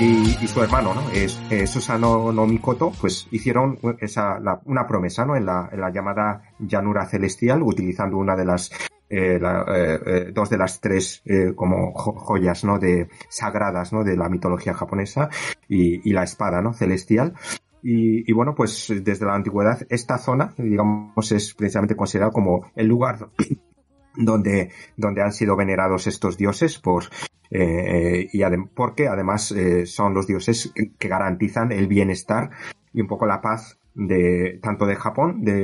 [0.00, 1.02] y, y su hermano, ¿no?
[1.10, 5.36] Es, eh, Susano no Mikoto, pues hicieron esa, la- una promesa, ¿no?
[5.36, 8.70] En la, en la llamada llanura celestial, utilizando una de las
[9.10, 11.22] eh, la- eh, eh, dos de las tres
[11.54, 12.78] como jo- joyas, ¿no?
[12.78, 14.02] De sagradas, ¿no?
[14.04, 15.28] De la mitología japonesa
[15.68, 16.72] y, y la espada, ¿no?
[16.72, 17.34] Celestial.
[17.82, 22.86] Y, y bueno, pues desde la antigüedad esta zona, digamos, es precisamente considerada como el
[22.86, 23.28] lugar
[24.16, 27.04] donde, donde han sido venerados estos dioses por,
[27.50, 32.50] eh, y adem- porque además eh, son los dioses que garantizan el bienestar
[32.92, 35.54] y un poco la paz de tanto de Japón, de,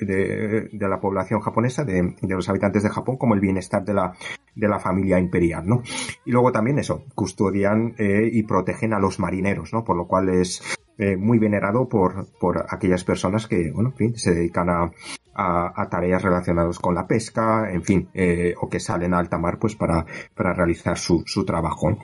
[0.00, 3.94] de, de la población japonesa, de, de los habitantes de Japón, como el bienestar de
[3.94, 4.14] la,
[4.54, 5.82] de la familia imperial, ¿no?
[6.24, 9.84] Y luego también eso, custodian eh, y protegen a los marineros, ¿no?
[9.84, 10.62] Por lo cual es
[10.98, 14.90] eh, muy venerado por, por aquellas personas que, bueno, en fin, se dedican a,
[15.34, 19.38] a, a tareas relacionadas con la pesca, en fin, eh, o que salen a alta
[19.38, 20.04] mar, pues para,
[20.34, 21.90] para realizar su, su trabajo.
[21.90, 21.98] ¿no?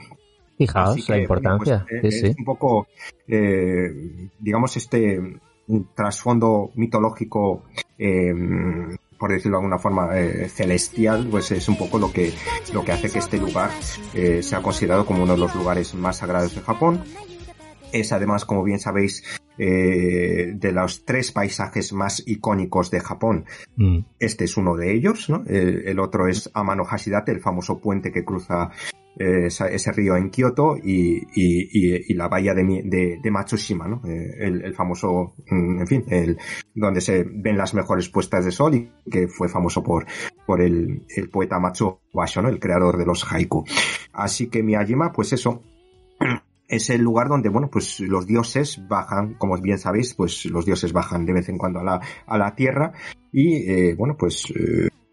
[0.57, 1.85] Fijaos la que, importancia.
[1.89, 2.37] bueno, pues, eh, sí, es sí.
[2.39, 2.87] un poco,
[3.27, 7.65] eh, digamos, este un trasfondo mitológico,
[7.99, 8.35] eh,
[9.19, 12.33] por decirlo de alguna forma, eh, celestial, pues es un poco lo que,
[12.73, 13.71] lo que hace que este lugar
[14.13, 17.03] eh, sea considerado como uno de los lugares más sagrados de Japón.
[17.93, 19.23] Es además, como bien sabéis,
[19.57, 23.45] eh, de los tres paisajes más icónicos de Japón.
[23.77, 24.01] Mm.
[24.19, 25.45] Este es uno de ellos, ¿no?
[25.47, 28.73] El, el otro es Amano Hashidate, el famoso puente que cruza
[29.19, 34.03] eh, ese río en Kioto y, y- la bahía de, de- de Matsushima, ¿no?
[34.07, 36.39] Eh, el, famoso, mm, en fin, el,
[36.75, 40.07] donde se ven las mejores puestas de sol y que fue famoso por,
[40.47, 42.49] por el, el poeta Matsuo Basho, ¿no?
[42.49, 43.65] El creador de los haiku.
[44.13, 45.63] Así que Miyajima, pues eso,
[46.69, 50.93] es el lugar donde, bueno, pues los dioses bajan, como bien sabéis, pues los dioses
[50.93, 52.93] bajan de vez en cuando a la, a la tierra
[53.33, 54.53] y, eh, bueno, pues,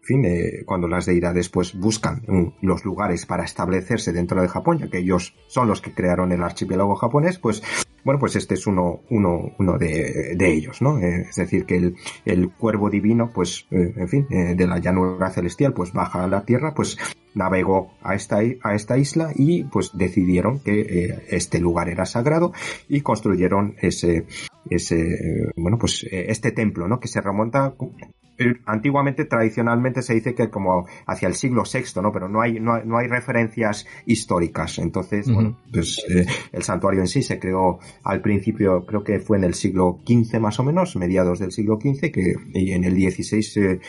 [0.02, 4.48] en fin, eh, cuando las deidades pues buscan mm, los lugares para establecerse dentro de
[4.48, 7.62] Japón, ya que ellos son los que crearon el archipiélago japonés, pues,
[8.04, 10.98] bueno, pues este es uno, uno, uno de, de ellos, ¿no?
[10.98, 14.78] Eh, es decir, que el, el cuervo divino, pues, eh, en fin, eh, de la
[14.78, 16.98] llanura celestial, pues baja a la tierra, pues
[17.34, 22.52] navegó a esta, a esta isla y pues decidieron que este lugar era sagrado
[22.88, 24.26] y construyeron ese,
[24.68, 27.00] ese, bueno, pues este templo, ¿no?
[27.00, 27.74] Que se remonta
[28.66, 32.12] antiguamente, tradicionalmente se dice que como hacia el siglo VI, ¿no?
[32.12, 34.78] Pero no hay, no hay, no hay referencias históricas.
[34.78, 39.38] Entonces, bueno, pues eh, el santuario en sí se creó al principio, creo que fue
[39.38, 42.94] en el siglo XV más o menos, mediados del siglo XV, que y en el
[42.94, 43.80] XVI eh,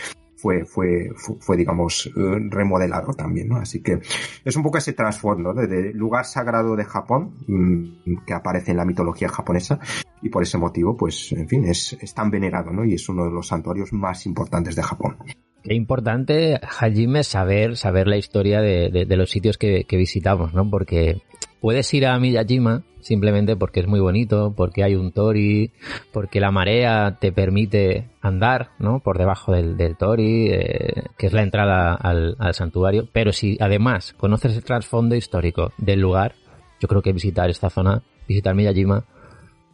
[0.43, 1.09] fue, fue,
[1.39, 2.11] fue, digamos, eh,
[2.49, 3.55] remodelado también, ¿no?
[3.55, 3.99] Así que
[4.43, 5.61] es un poco ese trasfondo, ¿no?
[5.65, 9.79] De lugar sagrado de Japón, mm, que aparece en la mitología japonesa,
[10.21, 12.83] y por ese motivo, pues, en fin, es, es tan venerado, ¿no?
[12.83, 15.15] Y es uno de los santuarios más importantes de Japón.
[15.63, 20.53] Qué importante, Hajime, saber, saber la historia de, de- de los sitios que, que visitamos,
[20.53, 20.69] ¿no?
[20.69, 21.21] Porque
[21.63, 25.71] puedes ir a Miyajima simplemente porque es muy bonito, porque hay un tori,
[26.11, 28.99] porque la marea te permite andar, ¿no?
[28.99, 33.07] Por debajo del, del tori, eh, que es la entrada al, al santuario.
[33.13, 36.35] Pero si además conoces el trasfondo histórico del lugar,
[36.81, 39.05] yo creo que visitar esta zona, visitar Miyajima,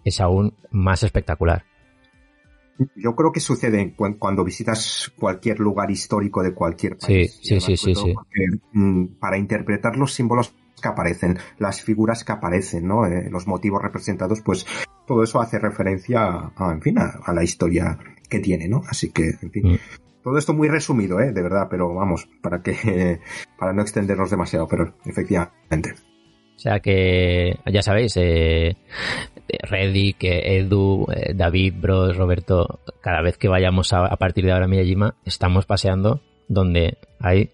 [0.05, 1.63] es aún más espectacular.
[2.95, 7.39] Yo creo que sucede cu- cuando visitas cualquier lugar histórico de cualquier Sí, país.
[7.41, 8.13] sí, sí, sí, sí.
[8.13, 13.05] porque, mm, para interpretar los símbolos que aparecen, las figuras que aparecen, ¿no?
[13.05, 14.65] Eh, los motivos representados, pues
[15.07, 17.97] todo eso hace referencia a, a, en fin, a, a la historia
[18.29, 18.83] que tiene, ¿no?
[18.87, 19.73] Así que, en fin.
[19.73, 19.79] Mm.
[20.23, 21.31] Todo esto muy resumido, ¿eh?
[21.31, 23.19] De verdad, pero vamos, para que,
[23.59, 25.93] para no extendernos demasiado, pero efectivamente.
[26.55, 28.75] O sea que, ya sabéis, eh,
[29.63, 34.51] Reddy, que Edu, eh, David, Bros, Roberto, cada vez que vayamos a, a partir de
[34.51, 37.51] ahora a Miyajima, estamos paseando donde hay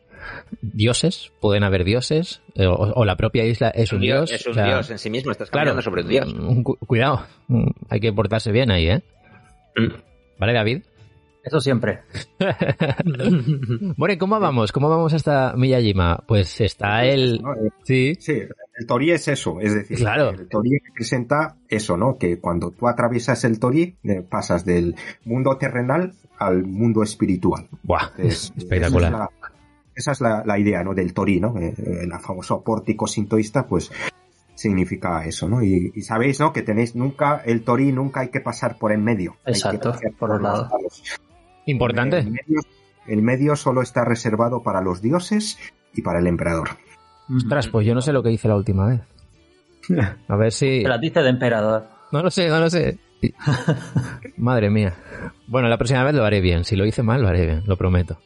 [0.62, 4.32] dioses, pueden haber dioses, eh, o, o la propia isla es un dios.
[4.32, 6.34] Es un o sea, dios en sí mismo, estás Claro, sobre un dios.
[6.34, 9.02] mm, cu- cuidado, mm, hay que portarse bien ahí, ¿eh?
[10.40, 10.84] ¿Vale, David?
[11.44, 12.00] Eso siempre.
[13.98, 14.72] Bueno, ¿y cómo vamos?
[14.72, 16.24] ¿Cómo vamos hasta Miyajima?
[16.28, 17.36] Pues está el...
[17.36, 18.34] Eh, Sí, Sí,
[18.78, 20.32] el Tori es eso, es decir, Claro.
[20.32, 22.18] el Tori representa eso, ¿no?
[22.18, 27.68] Que cuando tú atraviesas el Tori, eh, pasas del mundo terrenal al mundo espiritual.
[27.84, 29.14] Buah, Es- espectacular.
[29.14, 29.45] Esa es, la,
[29.96, 30.94] esa es la- la idea, ¿no?
[30.94, 31.58] Del Tori, ¿no?
[31.58, 31.74] Eh,
[32.04, 33.92] El famoso pórtico sintoísta, pues
[34.54, 35.62] significa eso, ¿no?
[35.64, 36.54] Y, y sabéis, ¿no?
[36.54, 39.32] Que tenéis nunca, el Tori nunca hay que pasar por en medio.
[39.46, 41.04] Hay que Exacto, pasar por los lados.
[41.66, 42.20] Importante.
[42.20, 42.62] El medio,
[43.08, 45.58] el medio solo está reservado para los dioses
[45.94, 46.70] y para el emperador.
[47.36, 49.02] Ostras, pues yo no sé lo que hice la última vez.
[50.28, 50.84] A ver si...
[50.84, 51.88] Te la dice de emperador.
[52.12, 52.98] No lo sé, no lo sé.
[54.38, 54.94] Madre mía.
[55.48, 56.64] Bueno, la próxima vez lo haré bien.
[56.64, 58.20] Si lo hice mal, lo haré bien, lo prometo.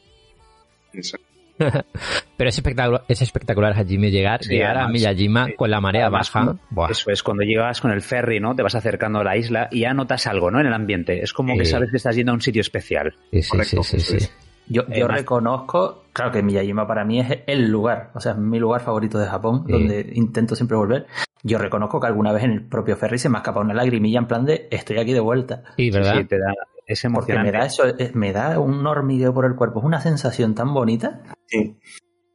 [2.36, 5.54] Pero es espectacular, es espectacular Hajime llegar, Sí, llegar a Miyajima sí.
[5.56, 6.90] con la marea Además, baja.
[6.90, 8.54] Eso es, cuando llegas con el ferry, ¿no?
[8.56, 10.60] Te vas acercando a la isla y ya notas algo, ¿no?
[10.60, 11.22] En el ambiente.
[11.22, 13.14] Es como que sabes que estás yendo a un sitio especial.
[13.30, 14.16] Sí, sí, correcto, sí, sí, eso sí.
[14.16, 14.36] es.
[14.68, 18.38] Yo, yo Además- reconozco, claro que Miyajima para mí es el lugar, o sea, es
[18.38, 19.72] mi lugar favorito de Japón, Sí.
[19.72, 21.06] donde intento siempre volver.
[21.42, 24.18] Yo reconozco que alguna vez en el propio ferry se me ha escapado una lagrimilla
[24.20, 25.62] en plan de estoy aquí de vuelta.
[25.76, 26.18] Sí, ¿verdad?
[26.18, 26.52] Sí, te da,
[26.92, 27.52] es Porque me emocionante.
[27.58, 31.22] da eso, eh, me da un hormigueo por el cuerpo, es una sensación tan bonita.
[31.46, 31.78] Sí.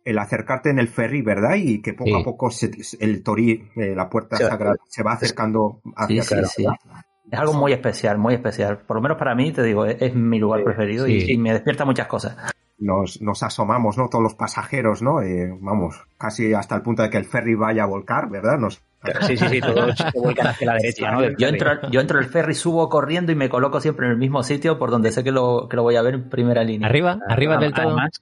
[0.04, 1.56] El acercarte en el ferry, ¿verdad?
[1.56, 2.22] Y que poco Sí.
[2.22, 4.44] a poco se- el Tori, eh, la puerta Sí.
[4.44, 6.64] sagrada, se va acercando Sí, hacia sí, sí.
[6.64, 7.02] ¿verdad?
[7.32, 8.80] Es algo muy especial, muy especial.
[8.86, 11.32] Por lo menos para mí, te digo, es, es mi lugar preferido y- sí.
[11.34, 12.38] y, me despierta muchas cosas.
[12.78, 14.10] Nos, nos asomamos, ¿no?
[14.10, 15.22] Todos los pasajeros, ¿no?
[15.22, 18.60] Eh, vamos, casi hasta el punto de que el ferry vaya a volcar, ¿verdad?
[18.60, 18.84] Nos,
[19.22, 21.22] Sí, sí, sí, todos se vuelcan hacia la derecha, ¿no?
[21.22, 24.18] Del Yo entro, yo entro al ferry, subo corriendo y me coloco siempre en el
[24.18, 26.88] mismo sitio por donde sé que lo, que lo voy a ver en primera línea.
[26.88, 27.88] Arriba, arriba del todo.
[27.88, 28.22] Además,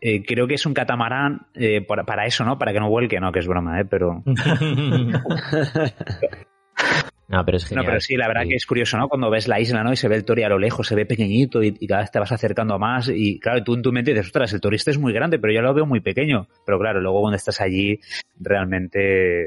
[0.00, 2.58] eh, creo que es un catamarán eh, para, para eso, ¿no?
[2.58, 3.84] Para que no vuelque, no, que es broma, ¿eh?
[3.84, 4.22] Pero...
[7.30, 7.86] no, pero es No, genial.
[7.86, 8.48] pero sí, la verdad Sí.
[8.50, 9.08] que es curioso, ¿no?
[9.08, 9.92] Cuando ves la isla, ¿no?
[9.92, 12.10] Y se ve el Tori a lo lejos, se ve pequeñito y, y cada vez
[12.10, 13.08] te vas acercando más.
[13.08, 15.62] Y claro, tú en tu mente dices, ostras, el turista es muy grande, pero yo
[15.62, 16.48] lo veo muy pequeño.
[16.66, 18.00] Pero claro, luego cuando estás allí,
[18.38, 19.46] realmente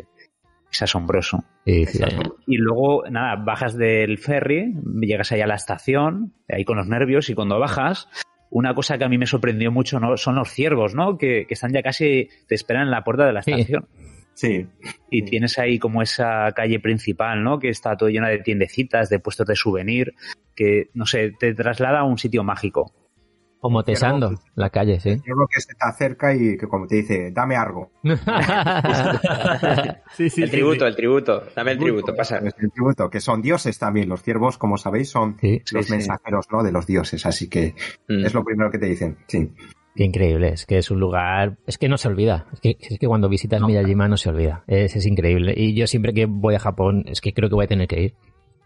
[0.72, 1.44] es asombroso.
[1.66, 2.04] Sí, sí.
[2.48, 7.30] Y luego, nada, bajas del ferry, llegas ahí a la estación, ahí con los nervios,
[7.30, 8.08] y cuando bajas,
[8.50, 10.18] una cosa que a mí me sorprendió mucho ¿no?
[10.18, 11.18] son los ciervos, ¿no?
[11.18, 13.88] Que, que están ya casi, te esperan en la puerta de la estación.
[13.92, 14.13] Sí.
[15.10, 17.60] Y tienes ahí como esa calle principal, ¿no?
[17.60, 20.14] Que está todo llena de tiendecitas, de puestos de souvenir,
[20.56, 22.92] que, no sé, te traslada a un sitio mágico.
[23.60, 25.12] Como tesando la calle, sí.
[25.26, 27.92] Yo creo que se te acerca y que como te dice, dame algo.
[30.18, 31.44] sí, sí, el tributo, el tributo.
[31.56, 32.38] Dame el tributo, pasa.
[32.40, 34.10] Es el tributo, que son dioses también.
[34.10, 35.62] Los ciervos, como sabéis, son Sí.
[35.72, 35.92] los sí.
[35.94, 36.64] mensajeros ¿no?
[36.64, 37.26] de los dioses.
[37.26, 37.74] Así que
[38.10, 38.26] Mm.
[38.26, 39.18] es lo primero que te dicen.
[39.28, 39.50] Sí.
[39.96, 42.98] Qué increíble, es que es un lugar, es que no se olvida, es que, es
[42.98, 45.54] que cuando visitas Miyajima no se olvida, es, es increíble.
[45.56, 48.02] Y yo siempre que voy a Japón, es que creo que voy a tener que
[48.02, 48.14] ir.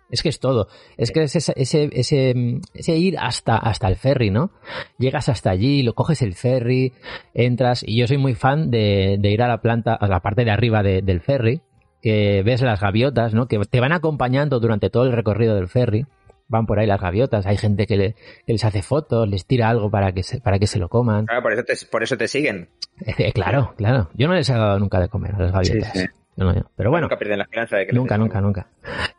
[0.10, 2.34] Es que es todo, es que es ese, ese, ese,
[2.74, 4.52] ese ir hasta, hasta el ferry, ¿no?
[4.98, 6.94] Llegas hasta allí, lo coges el ferry,
[7.34, 10.46] entras, y yo soy muy fan de, de ir a la planta, a la parte
[10.46, 11.60] de arriba de- del ferry,
[12.02, 13.50] que ves las gaviotas, ¿no?
[13.50, 16.06] Que te van acompañando durante todo el recorrido del ferry.
[16.50, 18.14] Van por ahí las gaviotas, hay gente que, le-
[18.46, 21.26] que les hace fotos, les tira algo para que se, para que se lo coman.
[21.26, 22.70] Claro, por eso te, por eso te siguen.
[23.06, 24.10] Eh, claro, claro.
[24.16, 25.92] Yo no les he dado nunca de comer a las gaviotas.
[25.94, 26.06] Sí, sí.
[26.38, 26.62] Yo no, yo.
[26.76, 28.70] Pero bueno, Nunca pierden la esperanza de que nunca, nunca, nunca.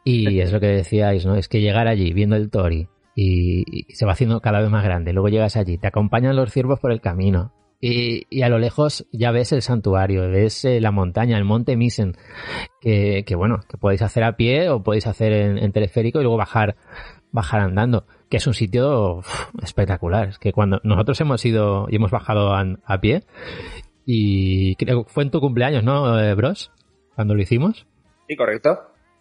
[0.04, 1.34] Y es lo que decíais, ¿no?
[1.34, 4.84] Es que llegar allí viendo el tori y, y se va haciendo cada vez más
[4.84, 5.12] grande.
[5.12, 7.52] Luego llegas allí, te acompañan los ciervos por el camino.
[7.80, 11.76] Y, y a lo lejos ya ves el santuario, ves eh, la montaña, el monte
[11.76, 12.16] Misen,
[12.80, 16.22] que, que bueno, que podéis hacer a pie o podéis hacer en, en teleférico y
[16.22, 16.74] luego bajar,
[17.32, 20.28] bajar andando, que es un sitio uf, espectacular.
[20.28, 23.22] Es que cuando nosotros hemos ido y hemos bajado a, a pie,
[24.04, 26.72] y creo que fue en tu cumpleaños, ¿no, eh, Bros?
[27.14, 27.86] Cuando lo hicimos.
[28.28, 28.78] Sí, correcto.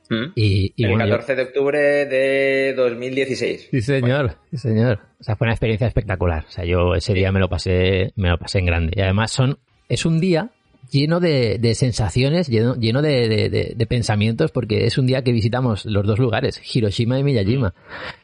[0.10, 0.32] Mm.
[0.36, 3.68] Y, y el bueno, yo- 14 de octubre de 2016.
[3.72, 5.00] Sí, señor, sí, señor.
[5.20, 6.46] O sea, fue una experiencia espectacular.
[6.48, 8.94] O sea, yo ese día me lo pasé, me lo pasé en grande.
[8.96, 9.60] Y además son,
[9.90, 10.52] es un día
[10.90, 15.24] lleno de, de sensaciones, lleno, lleno de, de- de- de pensamientos, porque es un día
[15.24, 17.74] que visitamos los dos lugares, Hiroshima y Miyajima.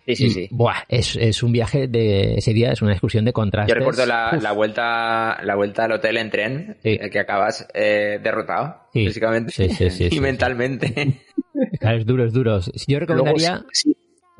[0.05, 0.47] Sí, sí, Y, sí.
[0.51, 3.73] Buah, es, es un viaje de, ese día es una excursión de contrastes.
[3.73, 6.97] Yo recuerdo la, la vuelta la vuelta al hotel en tren, Sí.
[7.01, 9.05] eh, que acabas eh, derrotado, Sí.
[9.07, 11.21] físicamente Sí, sí, sí, y mentalmente.
[11.79, 12.59] Claro, es duro, es duro.
[12.59, 13.95] Yo Luego, recomendaría sí,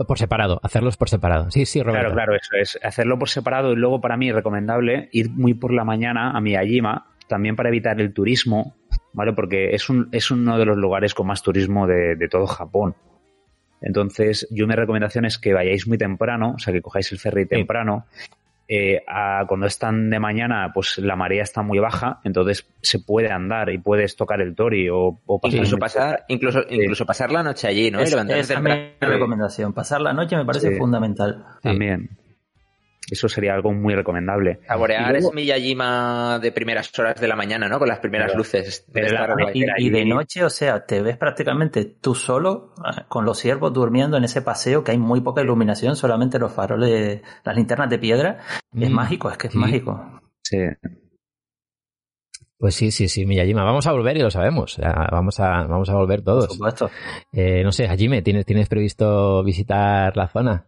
[0.07, 1.51] por separado, hacerlos por separado.
[1.51, 2.11] Sí, sí, Roberto.
[2.11, 2.79] Claro, claro, eso es.
[2.83, 6.41] Hacerlo por separado y luego para mí es recomendable ir muy por la mañana a
[6.41, 8.75] Miyajima, también para evitar el turismo,
[9.13, 9.33] ¿vale?
[9.33, 12.95] Porque es, un, es uno de los lugares con más turismo de, de todo Japón.
[13.81, 17.45] Entonces, yo mi recomendación es que vayáis muy temprano, o sea, que cojáis el ferry
[17.45, 18.05] temprano.
[18.65, 23.29] Eh, a- cuando están de mañana, pues la marea está muy baja, entonces se puede
[23.29, 27.43] andar y puedes tocar el tori o, o pasar incluso pasar, incluso, incluso pasar la
[27.43, 27.99] noche allí, ¿no?
[27.99, 28.71] Es- es mi
[29.01, 29.73] recomendación.
[29.73, 30.77] Pasar la noche me parece Sí.
[30.77, 31.43] fundamental.
[31.61, 32.09] también.
[33.11, 34.59] Eso sería algo muy recomendable.
[34.67, 37.77] Saborear luego- es Miyajima de primeras horas de la mañana, ¿no?
[37.79, 38.85] Con las primeras luces.
[38.87, 39.35] Desde la.
[39.53, 43.73] Y, y de noche, o sea, te ves prácticamente tú solo ah, con los ciervos
[43.73, 47.99] durmiendo en ese paseo que hay muy poca iluminación, solamente los faroles, las linternas de
[47.99, 48.39] piedra.
[48.73, 49.59] Es Mm, mágico, es que es sí.
[49.59, 50.21] mágico.
[50.41, 50.57] Sí.
[52.57, 53.63] Pues sí, sí, sí, Miyajima.
[53.63, 54.79] Vamos a volver y lo sabemos.
[55.11, 56.53] Vamos a, vamos a volver Por todos.
[56.53, 56.89] supuesto.
[57.33, 60.67] Eh, no sé, Hajime, ¿tienes, ¿tienes previsto visitar la zona?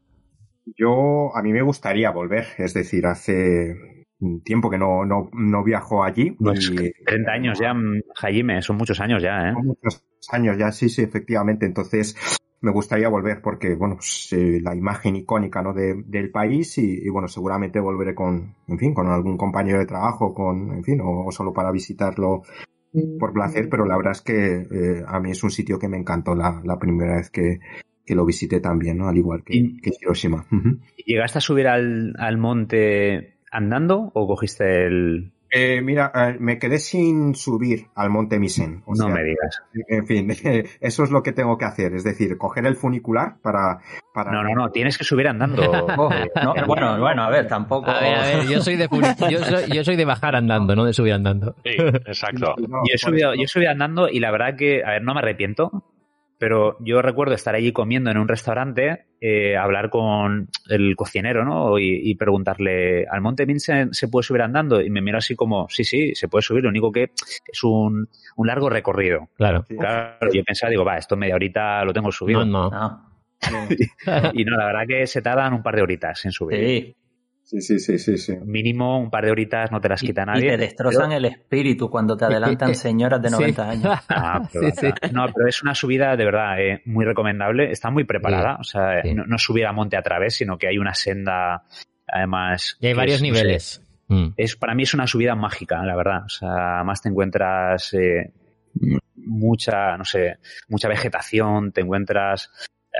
[0.77, 3.75] Yo, a mí me gustaría volver, es decir, hace
[4.19, 6.31] un tiempo que no, no, no viajo allí.
[6.31, 7.73] Pues y- 30 años ya,
[8.21, 9.53] Hajime, son muchos años ya, ¿eh?
[9.53, 11.65] Son muchos años ya, sí, sí, efectivamente.
[11.65, 12.15] Entonces,
[12.61, 15.73] me gustaría volver porque, bueno, pues, eh, la imagen icónica, ¿no?
[15.73, 19.85] de- del país y, y, bueno, seguramente volveré con, en fin, con algún compañero de
[19.85, 22.41] trabajo, con, en fin, o, o solo para visitarlo
[23.19, 25.97] por placer, pero la verdad es que eh, a mí es un sitio que me
[25.97, 27.59] encantó la, la primera vez que,
[28.05, 29.07] que lo visité también, ¿no?
[29.07, 30.45] Al igual que, Y- que Hiroshima.
[31.05, 35.31] ¿Llegaste a subir al, al monte andando o cogiste el...?
[35.57, 38.81] Eh, mira, eh, me quedé sin subir al Monte Misen.
[38.85, 39.61] O no sea, me digas.
[39.87, 40.27] En fin,
[40.81, 43.79] eso es lo que tengo que hacer, es decir, coger el funicular para...
[44.13, 45.61] para No, no, no, tienes que subir andando.
[45.97, 47.89] Oh, Eh, no, bueno, bueno, a ver, tampoco.
[47.89, 50.75] A ver, a ver, yo soy de funi- yo soy, yo soy de bajar andando,
[50.75, 51.55] no de subir andando.
[51.63, 51.71] Sí,
[52.05, 52.55] exacto.
[52.67, 55.13] No, yo, he subido, yo he subido andando y la verdad que, a ver, no
[55.13, 55.71] me arrepiento,
[56.37, 61.79] pero yo recuerdo estar allí comiendo en un restaurante, eh, hablar con el cocinero, ¿no?
[61.79, 64.81] Y, y preguntarle, ¿al Monte Vincent se puede subir andando?
[64.81, 68.09] Y me miró así como, sí, sí, se puede subir, lo único que es un,
[68.35, 69.29] un largo recorrido.
[69.35, 69.63] Claro.
[69.67, 69.75] Sí.
[69.77, 72.45] Claro, yo pensaba, digo, va, esto media horita lo tengo subido.
[72.45, 73.15] No, no.
[73.51, 73.67] No.
[74.33, 76.57] Y no, la verdad que se tardan un par de horitas en subir.
[76.57, 76.95] Sí.
[77.47, 78.35] Sí, sí, sí, sí, sí.
[78.43, 80.49] Mínimo un par de horitas no te las Y, quita y nadie.
[80.49, 83.69] te destrozan el espíritu cuando te adelantan señoras de 90 Sí.
[83.69, 83.99] años.
[84.09, 84.87] Ah, pero, Sí, sí.
[85.13, 87.69] No, pero es una subida de verdad eh, muy recomendable.
[87.71, 88.55] Está muy preparada.
[88.55, 89.13] Sí, O sea, sí.
[89.13, 91.63] no, no es subir a monte a través, sino que hay una senda,
[92.07, 92.77] además.
[92.81, 93.81] Y hay varios es, no sé, niveles.
[94.07, 94.27] Mm.
[94.37, 96.23] es, para mí es una subida mágica, la verdad.
[96.25, 98.33] O sea, además te encuentras eh,
[99.15, 102.49] mucha, no sé, mucha vegetación, te encuentras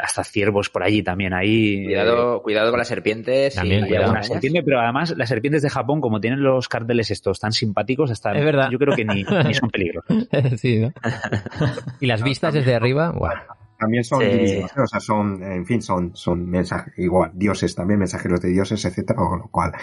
[0.03, 1.85] hasta ciervos por allí también ahí.
[1.85, 3.55] Cuidado, cuidado con las serpientes.
[3.55, 7.39] También, y alguna serpiente, pero además las serpientes de Japón, como tienen los carteles estos
[7.39, 8.69] tan simpáticos, hasta Es verdad.
[8.71, 10.01] yo creo que ni, ni son peligro.
[10.57, 10.91] sí, ¿no?
[11.99, 13.33] Y las vistas desde arriba, guau.
[13.77, 14.27] También son Sí.
[14.29, 14.81] divinos, ¿eh?
[14.81, 19.17] o sea, son, en fin, son, son mensajes, igual, dioses también, mensajeros de dioses, etcétera,
[19.17, 19.73] con lo cual,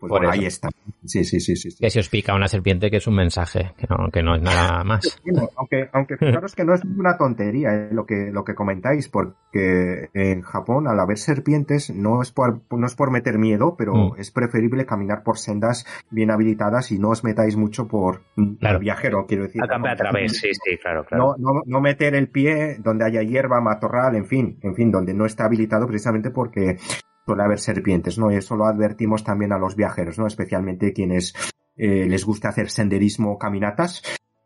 [0.00, 0.68] pues Por bueno, ahí está.
[1.04, 1.70] Sí, sí, sí, sí.
[1.70, 1.78] sí.
[1.78, 4.42] Que se os pica una serpiente que es un mensaje, que no, que no es
[4.42, 5.20] nada más.
[5.24, 9.08] Bueno, aunque, aunque fijaros que no es una tontería eh, lo que lo que comentáis,
[9.08, 13.90] porque en Japón al haber serpientes no es por no es por meter miedo, pero
[13.94, 14.14] Mm.
[14.20, 18.22] es preferible caminar por sendas bien habilitadas y no os metáis mucho por
[18.58, 18.76] Claro.
[18.76, 19.62] el viajero, quiero decir.
[19.62, 21.34] Acampe a través, sí, sí, claro, claro.
[21.38, 25.12] No, no, no meter el pie donde haya hierba, matorral, en fin, en fin, donde
[25.12, 26.78] no está habilitado precisamente porque
[27.26, 28.30] suele haber serpientes, ¿no?
[28.32, 30.26] Y eso lo advertimos también a los viajeros, ¿no?
[30.26, 31.34] Especialmente quienes
[31.76, 34.02] eh, les gusta hacer senderismo, caminatas,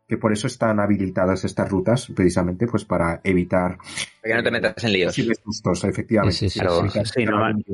[0.07, 3.77] que por eso están habilitadas estas rutas, precisamente, pues para evitar
[4.21, 5.09] Para que no te metas en líos.
[5.09, 6.35] posibles sustos, efectivamente.
[6.37, 7.65] Sí, sí, sí, sí, normal-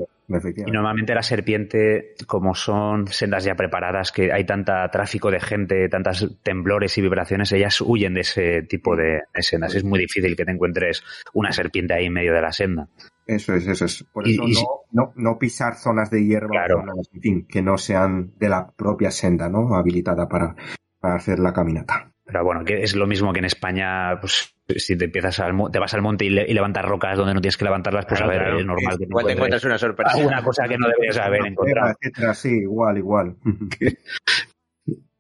[0.65, 5.89] Y normalmente la serpiente, como son sendas ya preparadas, que hay tanta tráfico de gente,
[5.89, 9.75] tantas temblores y vibraciones, ellas huyen de ese tipo de, de sendas.
[9.75, 11.03] Es muy difícil que te encuentres
[11.33, 12.87] una serpiente ahí en medio de la senda.
[13.27, 14.03] Eso es, eso es.
[14.11, 16.80] Por Y- eso y- no, no, no pisar zonas de hierba, Claro.
[16.80, 19.76] zonas, en fin, que no sean de la propia senda, ¿no?
[19.76, 20.56] Habilitada para,
[20.99, 22.11] para hacer la caminata.
[22.26, 25.69] Pero bueno, que es lo mismo que en España, pues si te empiezas al, mo-
[25.69, 28.19] te vas al monte y, le- y levantas rocas donde no tienes que levantarlas, pues
[28.22, 28.60] Claro, a ver, claro.
[28.60, 30.18] es normal que te Igual te encuentras encuentres una sorpresa.
[30.18, 31.93] alguna cosa que no deberías haber encontrado.
[31.99, 33.35] Etcétera, sí, igual, igual.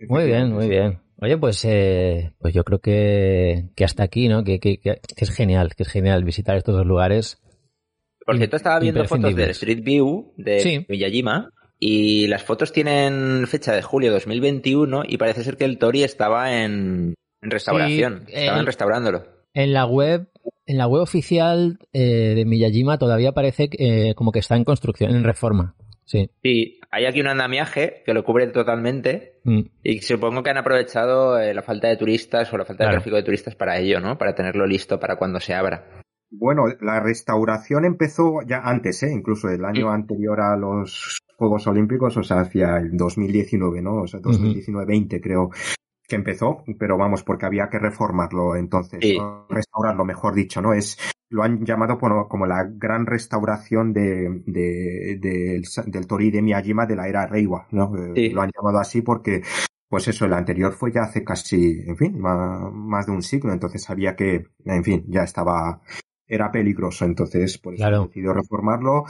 [0.07, 0.99] Muy bien, muy bien.
[1.17, 4.43] Oye, pues, eh, pues yo creo que, que hasta aquí, ¿no?
[4.43, 7.40] Que, que, que es genial, que es genial visitar estos dos lugares.
[8.31, 9.49] Por cierto, estaba viendo fotos del.
[9.51, 10.85] Street View de Sí.
[10.89, 11.49] Miyajima
[11.79, 16.61] y las fotos tienen fecha de julio 2021 y parece ser que el Tori estaba
[16.63, 18.23] en, restauración.
[18.27, 19.25] Sí, Estaban el- restaurándolo.
[19.53, 20.27] En la web,
[20.65, 25.11] en la web oficial eh, de Miyajima todavía parece eh, como que está en construcción,
[25.15, 25.75] en reforma.
[26.05, 26.29] Sí.
[26.43, 29.61] Sí, hay aquí un andamiaje que lo cubre totalmente Mm.
[29.83, 32.97] y supongo que han aprovechado eh, la falta de turistas o la falta de Claro.
[32.99, 34.15] tráfico de turistas para ello, ¿no?
[34.19, 36.00] Para tenerlo listo para cuando se abra.
[36.31, 39.11] Bueno, la restauración empezó ya antes, ¿eh?
[39.11, 44.01] Incluso el año anterior a los Juegos Olímpicos, o sea, hacia el 2019, ¿no?
[44.03, 45.49] O sea, 2019-20 creo
[46.07, 48.99] que empezó, pero vamos, porque había que reformarlo entonces,
[49.49, 50.73] restaurarlo, mejor dicho, ¿no?
[50.73, 50.97] Es,
[51.29, 56.85] lo han llamado por- como la gran restauración de, de- del, del Tori de Miyajima
[56.85, 57.95] de la era Reiwa, ¿no?
[57.97, 58.29] Eh, Sí.
[58.29, 59.41] Lo han llamado así porque
[59.89, 63.51] pues eso, el anterior fue ya hace casi, en fin, ma- más, de un siglo,
[63.51, 65.81] entonces había que, en fin, ya estaba,
[66.33, 68.05] era peligroso, entonces por eso Claro.
[68.07, 69.03] decidido reformarlo.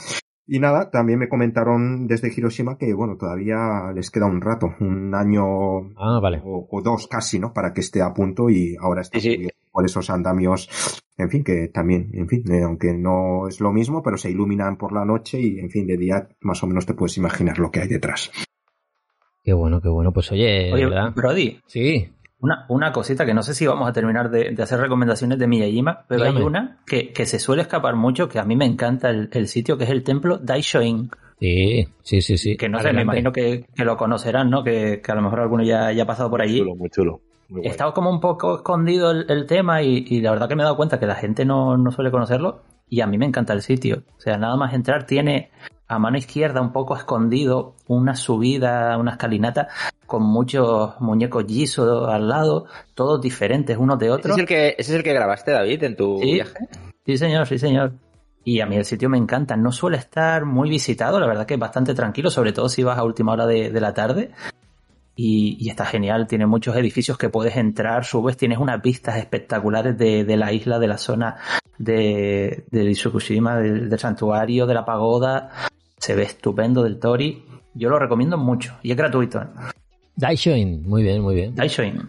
[0.48, 5.14] Y nada, también me comentaron desde Hiroshima que, bueno, todavía les queda un rato, un
[5.15, 6.41] año Ah, vale.
[6.43, 7.53] o, o dos casi, ¿no?
[7.53, 9.48] Para que esté a punto y ahora está Sí, sí.
[9.72, 10.68] por esos andamios,
[11.18, 14.76] en fin, que también, en fin, eh, aunque no es lo mismo, pero se iluminan
[14.77, 17.72] por la noche y, en fin, de día más o menos te puedes imaginar lo
[17.72, 18.30] que hay detrás.
[19.43, 20.11] Qué bueno, qué bueno.
[20.11, 21.14] Pues oye, Oye, ¿verdad?
[21.15, 22.10] Brody, Sí.
[22.42, 25.48] Una, una cosita que no sé si vamos a terminar de, de hacer recomendaciones de
[25.48, 26.40] Miyajima, pero Dígame.
[26.40, 29.48] hay una que, que se suele escapar mucho, que a mí me encanta el, el
[29.48, 31.10] sitio, que es el templo Daishoin.
[31.40, 32.58] Sí, sí, sí, sí.
[32.58, 34.64] Que no sé, me imagino que, que lo conocerán, ¿no?
[34.64, 36.60] Que, que a lo mejor alguno ya, ya ha pasado por allí.
[36.60, 37.22] Chulo, muy chulo.
[37.50, 37.72] Muy guay.
[37.72, 40.66] Estaba como un poco escondido el, el tema y, y la verdad que me he
[40.66, 43.62] dado cuenta que la gente no, no suele conocerlo y a mí me encanta el
[43.62, 44.04] sitio.
[44.18, 45.50] O sea, nada más entrar tiene
[45.92, 49.68] a mano izquierda un poco escondido una subida, una escalinata
[50.06, 52.66] con muchos muñecos Jisoo al lado,
[52.96, 54.36] todos diferentes unos de ¿Ese otros.
[54.38, 56.34] es, el que, ¿Ese es el que grabaste, David, en tu Sí.
[56.34, 56.68] viaje?
[57.06, 57.92] Sí, señor, sí, señor.
[58.44, 59.56] Y a mí el sitio me encanta.
[59.56, 62.98] No suele estar muy visitado, la verdad que es bastante tranquilo, sobre todo si vas
[62.98, 64.32] a última hora de, de la tarde.
[65.16, 69.98] Y, y está genial, tiene muchos edificios que puedes entrar, subes, tienes unas vistas espectaculares
[69.98, 71.36] de, de la isla, de la zona
[71.78, 75.50] de, de del santuario, de la pagoda.
[76.02, 77.45] Se ve estupendo del Tori.
[77.76, 79.40] Yo lo recomiendo mucho y es gratuito.
[79.41, 79.45] ¿eh?
[80.15, 81.56] Daishoin, muy bien, muy bien.
[81.56, 82.02] Daishoin.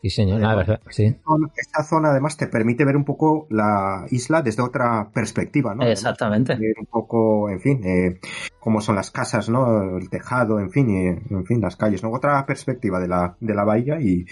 [0.00, 0.42] Sí, señor.
[0.44, 1.14] Ah, verdad, sí.
[1.24, 5.84] Zona- Esta zona además te permite ver un poco la isla desde otra perspectiva, ¿no?
[5.84, 6.54] Exactamente.
[6.56, 8.18] Ver un poco, en fin, eh,
[8.60, 9.98] cómo son las casas, ¿no?
[9.98, 12.10] El tejado, en fin, y, en fin, las calles, ¿no?
[12.12, 14.24] Otra perspectiva de la, de la bahía y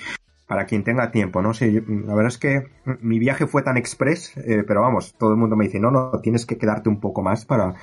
[0.47, 1.53] para quien tenga tiempo, ¿no?
[1.53, 2.63] Sí, la verdad es que
[3.03, 6.13] mi viaje fue tan express, eh, pero vamos, todo el mundo me dice, no, no,
[6.23, 7.75] tienes que quedarte un poco más para,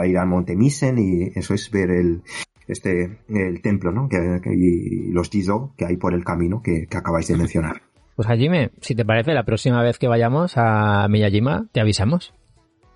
[0.00, 2.22] para ir al Monte Misen y eso es ver el,
[2.66, 4.08] este, el templo, ¿no?
[4.08, 7.82] Que, que- y los Jizo que hay por el camino que, que acabáis de mencionar.
[8.16, 12.32] Pues Hajime, si te parece, la próxima vez que vayamos a Miyajima, te avisamos.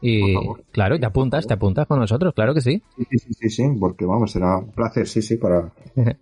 [0.01, 0.65] Y Por favor.
[0.73, 2.83] claro, y te apuntas, te apuntas con nosotros, claro que sí.
[3.11, 5.73] Sí, sí, sí, porque vamos, será un placer, sí, sí, para...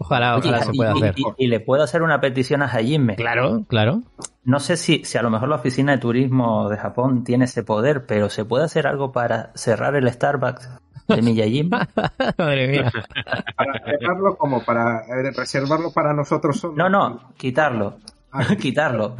[0.00, 1.14] Ojalá, ojalá se pueda y- hacer.
[1.16, 3.16] y- y le puedo hacer una petición a Hajime.
[3.16, 4.02] Claro, claro.
[4.48, 7.62] No sé si, si a lo mejor la oficina de turismo de Japón tiene ese
[7.62, 10.68] poder, pero ¿se puede hacer algo para cerrar el Starbucks
[11.08, 11.86] de Miyajima?
[12.38, 12.90] Madre mía.
[13.56, 16.76] Para cerrarlo como para eh, reservarlo para nosotros solos.
[16.78, 17.98] No, no, quitarlo.
[18.60, 19.16] quitarlo.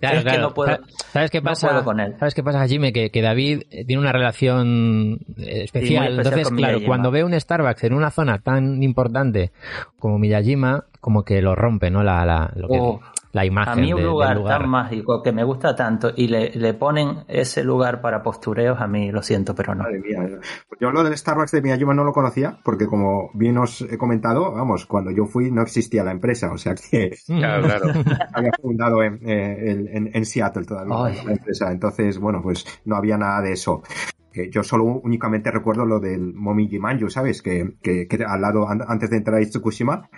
[0.00, 0.42] Claro, Es que claro.
[0.48, 0.78] no puedo-
[1.12, 1.68] ¿Sabes qué no pasa?
[1.68, 2.16] puedo con él.
[2.18, 2.92] ¿Sabes qué pasa, Jimmy?
[2.92, 5.64] Que, que David eh, tiene una relación eh, especial.
[5.64, 6.86] especial Entonces, claro, Miyajima.
[6.86, 9.52] cuando ve un Starbucks en una zona tan importante
[9.98, 12.02] como Miyajima, como que lo rompe, ¿no?
[12.02, 13.00] La, la, lo que- Oh,
[13.32, 14.60] la imagen A mí un de- lugar, lugar.
[14.60, 18.86] tan mágico que me gusta tanto y le, le ponen ese lugar para postureos, a
[18.88, 19.84] mí lo siento, pero no.
[19.84, 20.26] Madre mía.
[20.68, 23.96] Pues yo lo del Starbucks de Miyajima no lo conocía, porque como bien os he
[23.98, 27.84] comentado, vamos, cuando yo fui no existía la empresa, o sea que Claro, claro.
[28.34, 31.18] había fundado en, eh, en- en- en Seattle todavía Ay.
[31.24, 31.70] la empresa.
[31.70, 33.82] Entonces, bueno, pues no había nada de eso.
[34.32, 37.42] Que yo solo únicamente recuerdo lo del Momiji Manju, ¿sabes?
[37.42, 40.08] Que, que, que al lado, an- antes de entrar a Tsukushima,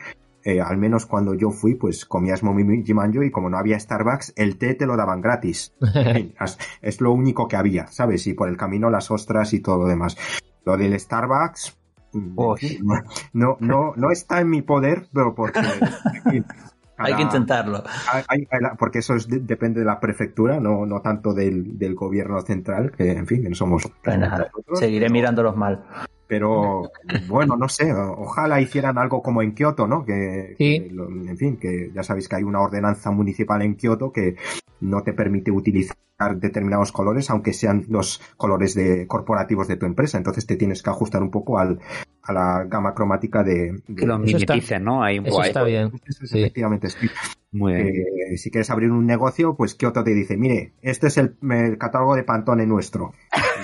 [0.44, 4.32] eh, al menos cuando yo fui, pues comías Momiji Manju y como no había Starbucks,
[4.36, 5.74] el té te lo daban gratis.
[6.82, 8.26] Es lo único que había, ¿sabes?
[8.26, 10.16] Y por el camino las ostras y todo lo demás.
[10.64, 11.76] Lo del Starbucks,
[12.12, 12.80] mm, Uy.
[13.32, 15.60] no, no, no está en mi poder, pero porque...
[16.98, 17.82] Hay que intentarlo.
[18.12, 21.96] hay- hay- porque eso es de- depende de la prefectura, no, no tanto del, del
[21.96, 25.84] gobierno central, que en fin, que no somos Pues nada, nosotros, seguiré mirándolos mal.
[26.32, 26.90] Pero
[27.28, 30.02] bueno, no sé, ojalá hicieran algo como en Kioto, ¿no?
[30.02, 30.80] Que, Sí.
[30.80, 34.36] que lo- en fin, que ya sabéis que hay una ordenanza municipal en Kioto que
[34.80, 35.96] no te permite utilizar
[36.36, 40.16] determinados colores, aunque sean los colores de corporativos de tu empresa.
[40.16, 41.80] Entonces te tienes que ajustar un poco al,
[42.22, 45.02] a la gama cromática de, de- Que lo mimeticen, ¿no?
[45.02, 45.92] Hay un Eso está bien.
[46.06, 46.38] Eso es Sí.
[46.40, 47.08] Efectivamente, sí.
[47.52, 47.88] Muy bien.
[48.32, 51.76] Eh, si quieres abrir un negocio, pues Kyoto te dice, mire, este es el, el
[51.76, 53.12] catálogo de Pantone nuestro.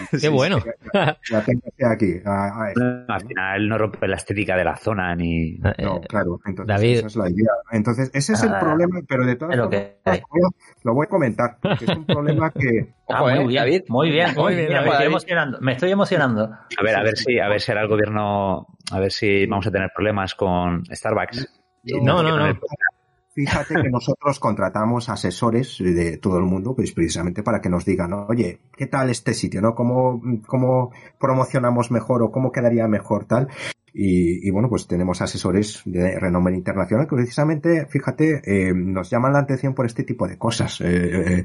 [0.20, 0.58] Qué bueno.
[0.58, 2.14] Este aquí.
[2.24, 5.52] Ah, ah, No, al final no rompe la estética de la zona ni.
[5.58, 6.40] No, claro.
[6.46, 6.96] Entonces, David.
[6.98, 7.50] esa es la idea.
[7.72, 10.20] Entonces, ese es el Ah, problema, pero de todas formas, que hay.
[10.20, 12.92] lo voy a- lo voy a comentar, porque es un problema que...
[13.10, 13.82] Ah, Ojo, muy eh, bien, David.
[13.88, 14.34] muy bien.
[14.36, 14.92] Muy bien, Mira, me David.
[14.92, 15.58] estoy emocionando.
[15.62, 16.44] Me estoy emocionando.
[16.44, 19.66] A ver, a ver si, a ver si ahora el gobierno, a ver si vamos
[19.66, 21.48] a tener problemas con Starbucks.
[22.02, 22.58] No, no, no.
[23.38, 28.12] Fíjate que nosotros contratamos asesores de todo el mundo, pues precisamente para que nos digan,
[28.12, 29.60] oye, ¿qué tal este sitio?
[29.62, 29.76] ¿No?
[29.76, 30.90] ¿Cómo, cómo
[31.20, 33.46] promocionamos mejor o cómo quedaría mejor tal?
[33.94, 39.34] Y, y bueno, pues tenemos asesores de renombre internacional que precisamente, fíjate, eh, nos llaman
[39.34, 40.80] la atención por este tipo de cosas.
[40.80, 41.44] Eh, eh,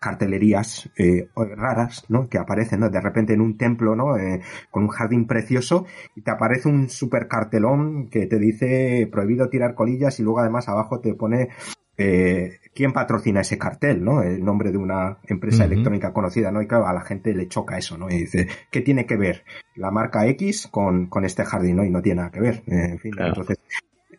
[0.00, 2.28] cartelerías eh, raras, ¿no?
[2.28, 2.88] Que aparecen, ¿no?
[2.90, 4.16] De repente en un templo, ¿no?
[4.16, 4.40] Eh,
[4.70, 5.84] con un jardín precioso
[6.16, 10.68] y te aparece un super cartelón que te dice prohibido tirar colillas y luego además
[10.68, 11.50] abajo te pone
[11.98, 14.22] eh, quién patrocina ese cartel, ¿no?
[14.22, 16.62] El nombre de una empresa electrónica conocida, ¿no?
[16.62, 18.08] Y claro, a la gente le choca eso, ¿no?
[18.08, 19.44] Y dice, ¿qué tiene que ver
[19.76, 21.84] la marca X con, con este jardín, ¿no?
[21.84, 22.62] Y no tiene nada que ver.
[22.66, 23.28] Eh, en fin, Claro.
[23.32, 23.58] entonces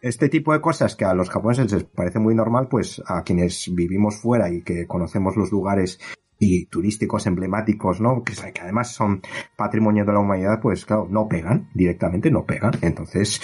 [0.02, 3.73] este tipo de cosas que a los japoneses les parece muy normal, pues a quienes
[3.73, 5.99] vivimos fuera y que conocemos los lugares
[6.40, 8.23] y turísticos emblemáticos, ¿no?
[8.23, 9.22] Que, que además son
[9.56, 12.73] patrimonio de la humanidad, pues claro, no pegan, directamente no pegan.
[12.82, 13.40] Entonces,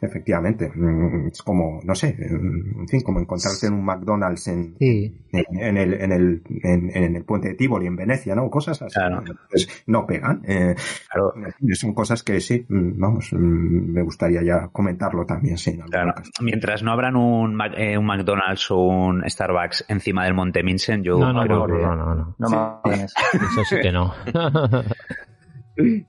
[0.00, 5.26] efectivamente, mm, es como, no sé, en fin, como encontrarse en un McDonald's en, Sí.
[5.32, 8.48] en, en el, en, el, en, en el puente de Tivoli, en Venecia, ¿no?
[8.48, 8.94] Cosas así.
[8.94, 9.18] Claro.
[9.20, 10.42] Entonces, no pegan.
[10.46, 10.74] Eh,
[11.10, 11.32] Claro,
[11.74, 15.76] son cosas que sí, mm, vamos, mm, me gustaría ya comentarlo también, sí.
[15.90, 16.14] claro.
[16.40, 21.02] Mientras no abran un, Mac- eh, un McDonald's o un Starbucks encima del Monte Minsen,
[21.02, 22.80] yo No, no, creo no, que- no, no, no.
[22.92, 23.64] Eso.
[23.68, 24.14] Sí que no.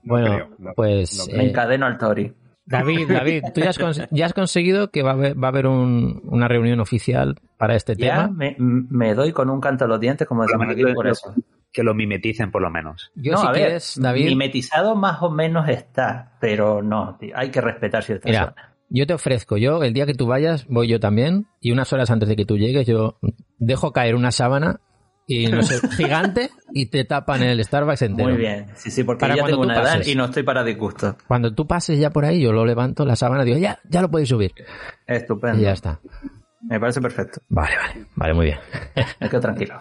[0.04, 2.32] bueno, creo, no- pues no Me encadeno al Tori.
[2.70, 5.50] David, David, tú ya has, cons- ya has conseguido que va a haber, va a
[5.50, 8.28] haber un- una reunión oficial para este Ya tema.
[8.28, 11.34] me, me doy con un canto a los dientes, como decimos aquí, por eso.
[11.72, 13.12] que lo mimeticen por lo menos.
[13.14, 17.50] Yo no, si a ver, David, mimetizado más o menos está, pero no, tío, hay
[17.50, 18.64] que respetar ciertas Mira, zonas.
[18.88, 22.10] yo te ofrezco, yo el día que tú vayas, voy yo también, y unas horas
[22.10, 23.18] antes de que tú llegues, yo
[23.58, 24.80] dejo caer una sábana
[25.30, 28.28] y no sé, gigante y te tapan el Starbucks entero.
[28.30, 30.08] Muy bien, sí, sí, porque Para ya tengo una edad pases.
[30.08, 31.16] y no estoy para disgusto.
[31.28, 34.10] Cuando tú pases ya por ahí, yo lo levanto la sábana digo, ya, ya lo
[34.10, 34.52] podéis subir.
[35.06, 35.58] Estupendo.
[35.58, 36.00] Y ya está.
[36.62, 37.40] Me parece perfecto.
[37.48, 38.58] Vale, vale, vale, muy bien.
[39.20, 39.80] Me quedo tranquilo.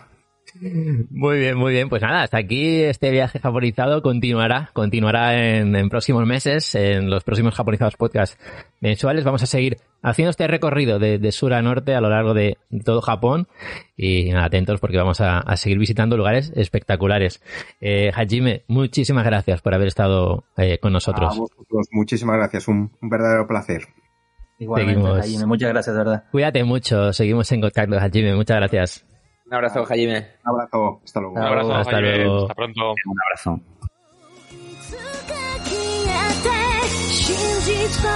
[0.61, 1.87] Muy bien, muy bien.
[1.89, 7.23] Pues nada, hasta aquí este viaje japonizado continuará, continuará en, en próximos meses, en los
[7.23, 8.39] próximos japonizados podcast
[8.81, 9.23] mensuales.
[9.23, 12.57] Vamos a seguir haciendo este recorrido de, de sur a norte a lo largo de,
[12.69, 13.47] de todo Japón
[13.95, 17.41] y nada, atentos porque vamos a, a seguir visitando lugares espectaculares.
[17.79, 21.37] Eh, Hajime, muchísimas gracias por haber estado eh, con A nosotros.
[21.37, 23.83] vosotros, muchísimas gracias, un, un verdadero placer.
[24.57, 25.19] Igualmente, Seguimos.
[25.21, 26.23] Jaime, muchas gracias, de verdad.
[26.31, 28.35] Cuídate mucho, seguimos en contacto, Hajime.
[28.35, 29.08] Muchas gracias.
[29.49, 30.27] Un abrazo, Jaime.
[30.45, 31.01] Un abrazo.
[31.03, 31.35] Hasta luego.
[31.35, 32.17] Un abrazo, Hasta, Jaime.
[32.17, 32.41] Luego.
[32.43, 32.93] Hasta pronto.
[33.05, 33.59] Un abrazo.
[37.29, 38.09] 真実の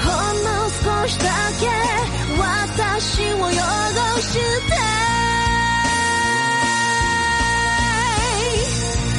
[0.00, 1.24] ほんの少しだ
[1.60, 2.03] け
[3.13, 3.51] 私を汚
[4.19, 4.39] して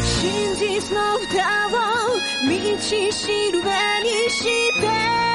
[0.05, 1.71] 真実の蓋を
[2.47, 3.71] 道しるべ
[4.03, 4.43] にし
[4.81, 5.34] て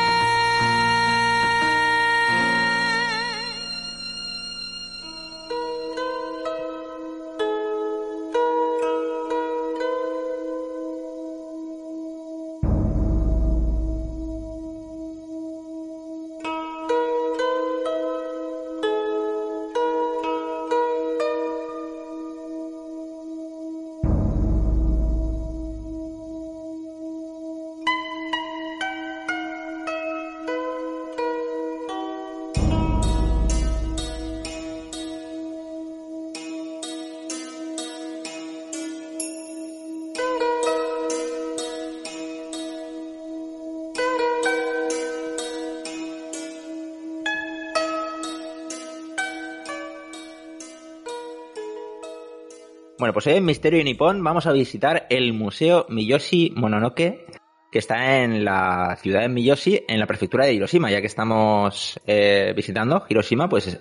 [53.00, 57.24] Bueno, pues hoy en Misterio Nippon vamos a visitar el Museo Miyoshi Mononoke,
[57.72, 60.90] que está en la ciudad de Miyoshi, en la prefectura de Hiroshima.
[60.90, 63.80] Ya que estamos eh, visitando Hiroshima, pues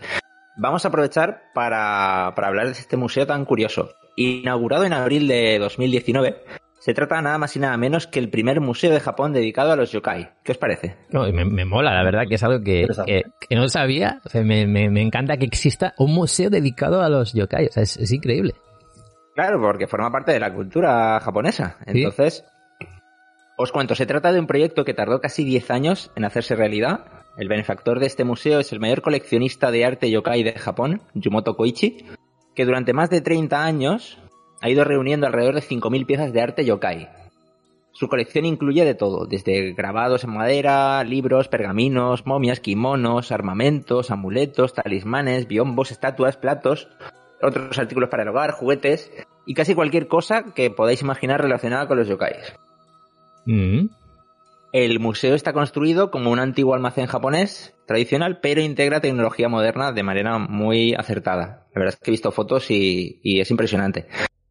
[0.56, 3.90] vamos a aprovechar para, para hablar de este museo tan curioso.
[4.16, 6.38] Inaugurado en abril de 2019,
[6.80, 9.76] se trata nada más y nada menos que el primer museo de Japón dedicado a
[9.76, 10.30] los yokai.
[10.46, 10.96] ¿Qué os parece?
[11.10, 14.22] No, y me, me mola, la verdad, que es algo que, que, que no sabía.
[14.24, 17.66] O sea, me, me, me encanta que exista un museo dedicado a los yokai.
[17.66, 18.54] O sea, es, es increíble.
[19.40, 21.78] Claro, porque forma parte de la cultura japonesa.
[21.86, 22.44] Entonces,
[23.58, 27.06] os cuento, se trata de un proyecto que tardó casi 10 años en hacerse realidad.
[27.38, 31.56] El benefactor de este museo es el mayor coleccionista de arte yokai de Japón, Yumoto
[31.56, 32.06] Koichi,
[32.54, 34.18] que durante más de 30 años
[34.60, 37.08] ha ido reuniendo alrededor de 5.000 piezas de arte yokai.
[37.94, 44.74] Su colección incluye de todo, desde grabados en madera, libros, pergaminos, momias, kimonos, armamentos, amuletos,
[44.74, 46.90] talismanes, biombos, estatuas, platos,
[47.42, 49.12] otros artículos para el hogar, juguetes
[49.46, 52.54] y casi cualquier cosa que podáis imaginar relacionada con los yokais.
[53.46, 53.88] Mm.
[54.72, 60.04] El museo está construido como un antiguo almacén japonés tradicional, pero integra tecnología moderna de
[60.04, 61.66] manera muy acertada.
[61.74, 64.08] La verdad es que he visto fotos y, y es impresionante.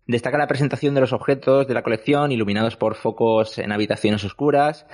[0.09, 4.87] Destaca la presentación de los objetos de la colección iluminados por focos en habitaciones oscuras,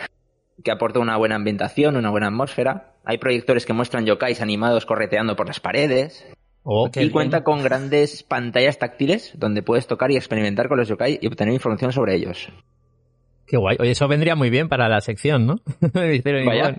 [0.62, 2.94] que aporta una buena ambientación, una buena atmósfera.
[3.04, 6.26] Hay proyectores que muestran yokais animados correteando por las paredes.
[6.65, 11.19] Oh, y cuenta con grandes pantallas táctiles donde puedes tocar y experimentar con los yokai
[11.20, 12.49] y obtener información sobre ellos.
[13.47, 13.77] Qué guay.
[13.78, 15.61] Oye, eso vendría muy bien para la sección, ¿no?
[15.93, 16.74] Vaya.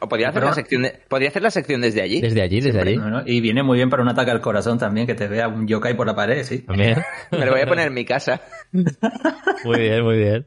[0.00, 2.20] O podría hacer, la sección de- podría hacer la sección desde allí.
[2.20, 2.96] Desde allí, desde allí.
[2.96, 5.46] No, no, Y viene muy bien para un ataque al corazón también, que te vea
[5.46, 6.58] un yokai por la pared, sí.
[6.58, 6.96] También.
[7.30, 8.40] Me lo voy a poner en mi casa.
[8.72, 10.46] Muy bien, muy bien.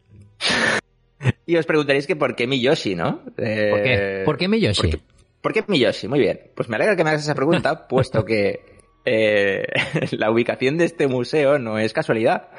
[1.45, 3.21] Y os preguntaréis que por qué Miyoshi, ¿no?
[3.37, 4.21] Eh, ¿Por qué?
[4.25, 4.81] ¿Por qué Miyoshi?
[4.81, 4.99] ¿Por qué,
[5.45, 6.07] por qué Miyoshi?
[6.07, 6.39] Muy bien.
[6.55, 8.65] Pues me alegra que me hagas esa pregunta, puesto que
[9.05, 9.67] eh,
[10.17, 12.49] la ubicación de este museo no es casualidad.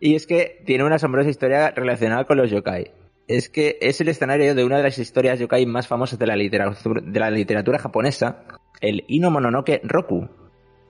[0.00, 2.90] Y es que tiene una asombrosa historia relacionada con los yokai.
[3.28, 6.34] Es que es el escenario de una de las historias yokai más famosas de la
[6.34, 8.42] literatura, de la literatura japonesa,
[8.80, 10.28] el Ino Mononoke Roku,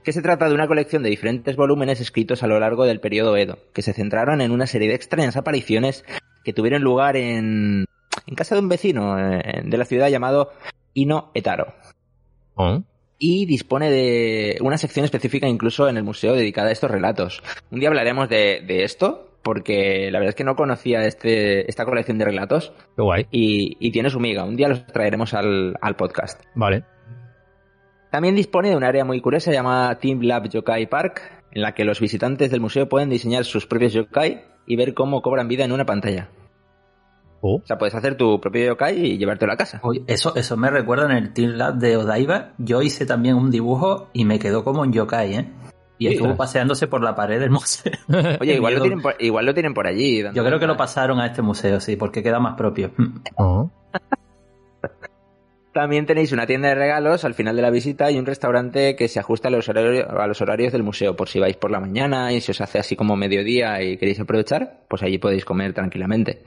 [0.02, 3.36] que se trata de una colección de diferentes volúmenes escritos a lo largo del periodo
[3.36, 6.02] Edo, que se centraron en una serie de extrañas apariciones
[6.44, 7.84] que tuvieron lugar en,
[8.26, 10.52] en casa de un vecino eh, de la ciudad llamado
[10.94, 11.74] Ino Etaro.
[12.54, 12.82] Oh.
[13.18, 17.42] Y dispone de una sección específica incluso en el museo dedicada a estos relatos.
[17.70, 21.84] Un día hablaremos de, de esto, porque la verdad es que no conocía este, esta
[21.84, 23.26] colección de relatos Qué guay.
[23.30, 24.44] y, y tiene su miga.
[24.44, 26.42] Un día los traeremos al, al podcast.
[26.54, 26.84] Vale.
[28.10, 31.22] También dispone de un área muy curiosa llamada Team Lab Yokai Park,
[31.52, 35.22] en la que los visitantes del museo pueden diseñar sus propios yokai y ver cómo
[35.22, 36.28] cobran vida en una pantalla.
[37.40, 37.56] Oh.
[37.56, 39.80] O sea, puedes hacer tu propio yokai y llevártelo a casa.
[39.82, 42.52] Oye, eso, eso me recuerda en el Team Lab de Odaiba.
[42.58, 45.48] Yo hice también un dibujo y me quedó como un yokai, ¿eh?
[45.98, 46.38] Y Sí, estuvo claro.
[46.38, 47.92] paseándose por la pared del museo.
[48.40, 50.22] Oye, igual lo tienen por, igual lo tienen por allí.
[50.34, 52.92] Yo creo que lo pasaron a este museo, sí, porque queda más propio.
[53.36, 53.70] Oh.
[55.72, 59.06] También tenéis una tienda de regalos al final de la visita y un restaurante que
[59.06, 61.14] se ajusta a los, horarios, a los horarios del museo.
[61.14, 64.18] Por si vais por la mañana y se os hace así como mediodía y queréis
[64.18, 66.42] aprovechar, pues allí podéis comer tranquilamente.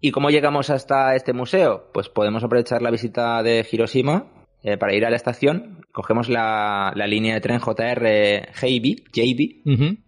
[0.00, 1.90] ¿Y cómo llegamos hasta este museo?
[1.92, 4.26] Pues podemos aprovechar la visita de Hiroshima
[4.62, 5.84] eh, para ir a la estación.
[5.92, 9.98] Cogemos la, la línea de tren JR JB, JB.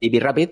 [0.00, 0.48] JB Rapid,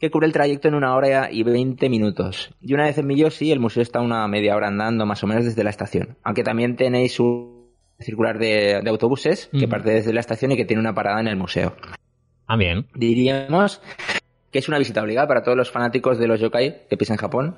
[0.00, 2.54] que cubre el trayecto en una hora y 20 minutos.
[2.62, 5.44] Y una vez en Miyoshi, el museo está una media hora andando más o menos
[5.44, 6.16] desde la estación.
[6.22, 7.66] Aunque también tenéis un
[7.98, 11.28] circular de, de autobuses que parte desde la estación y que tiene una parada en
[11.28, 11.74] el museo.
[12.46, 12.86] Ah, bien.
[12.94, 13.82] Diríamos
[14.50, 17.20] que es una visita obligada para todos los fanáticos de los yokai que piensan en
[17.20, 17.56] Japón.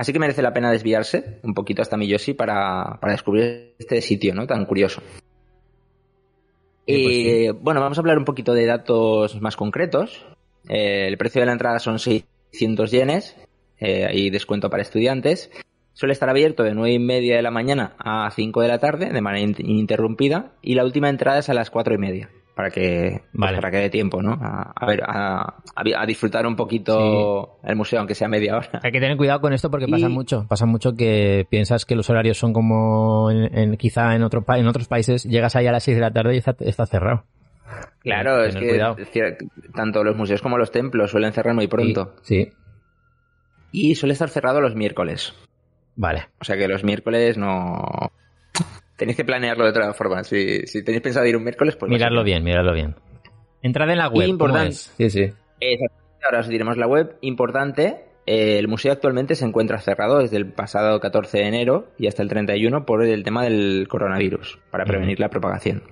[0.00, 4.34] Así que merece la pena desviarse un poquito hasta Miyoshi para, para descubrir este sitio,
[4.34, 4.46] ¿no?
[4.46, 5.02] Tan curioso.
[6.86, 10.24] Y bueno, vamos a hablar un poquito de datos más concretos.
[10.70, 13.36] Eh, el precio de la entrada son 600 yenes,
[13.78, 15.50] eh, hay descuento para estudiantes.
[15.92, 19.10] Suele estar abierto de 9 y media de la mañana a 5 de la tarde,
[19.12, 22.30] de manera in- ininterrumpida, y la última entrada es a las 4 y media,
[22.60, 23.56] para que, pues, Vale.
[23.56, 24.32] para que dé tiempo, ¿no?
[24.34, 28.80] A, a ver, a, disfrutar un poquito el museo, aunque sea media hora.
[28.82, 30.44] Hay que tener cuidado con esto porque Y- pasa mucho.
[30.46, 34.66] Pasa mucho que piensas que los horarios son como en, en- quizá en, otro, en
[34.66, 35.24] otros países.
[35.24, 37.24] Llegas ahí a las 6 de la tarde y está, está cerrado.
[38.00, 38.96] Claro, es que cuidado.
[39.74, 42.14] tanto los museos como los templos suelen cerrar muy pronto.
[42.20, 42.52] Sí.
[43.72, 45.32] Y suele estar cerrado los miércoles.
[45.96, 46.26] Vale.
[46.42, 48.12] O sea que los miércoles no...
[49.00, 50.22] Tenéis que planearlo de otra forma.
[50.24, 51.90] Si, si tenéis pensado ir un miércoles, pues...
[51.90, 52.96] Miradlo bien, miradlo bien.
[53.62, 54.26] Entrad en la web.
[54.26, 54.68] ¿cómo Importante.
[54.68, 54.92] es?
[54.98, 55.22] Sí, sí.
[55.58, 57.16] Exactamente, ahora os diremos la web.
[57.22, 62.08] Importante, eh, el museo actualmente se encuentra cerrado desde el pasado 14 de enero y
[62.08, 65.82] hasta el 31 por el tema del coronavirus, para prevenir la propagación.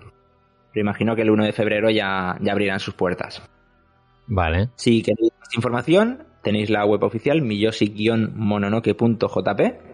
[0.75, 3.43] Pero imagino que el 1 de febrero ya, ya abrirán sus puertas.
[4.27, 4.69] Vale.
[4.75, 9.88] Si queréis más información, tenéis la web oficial miyoshi-mononoke.jp.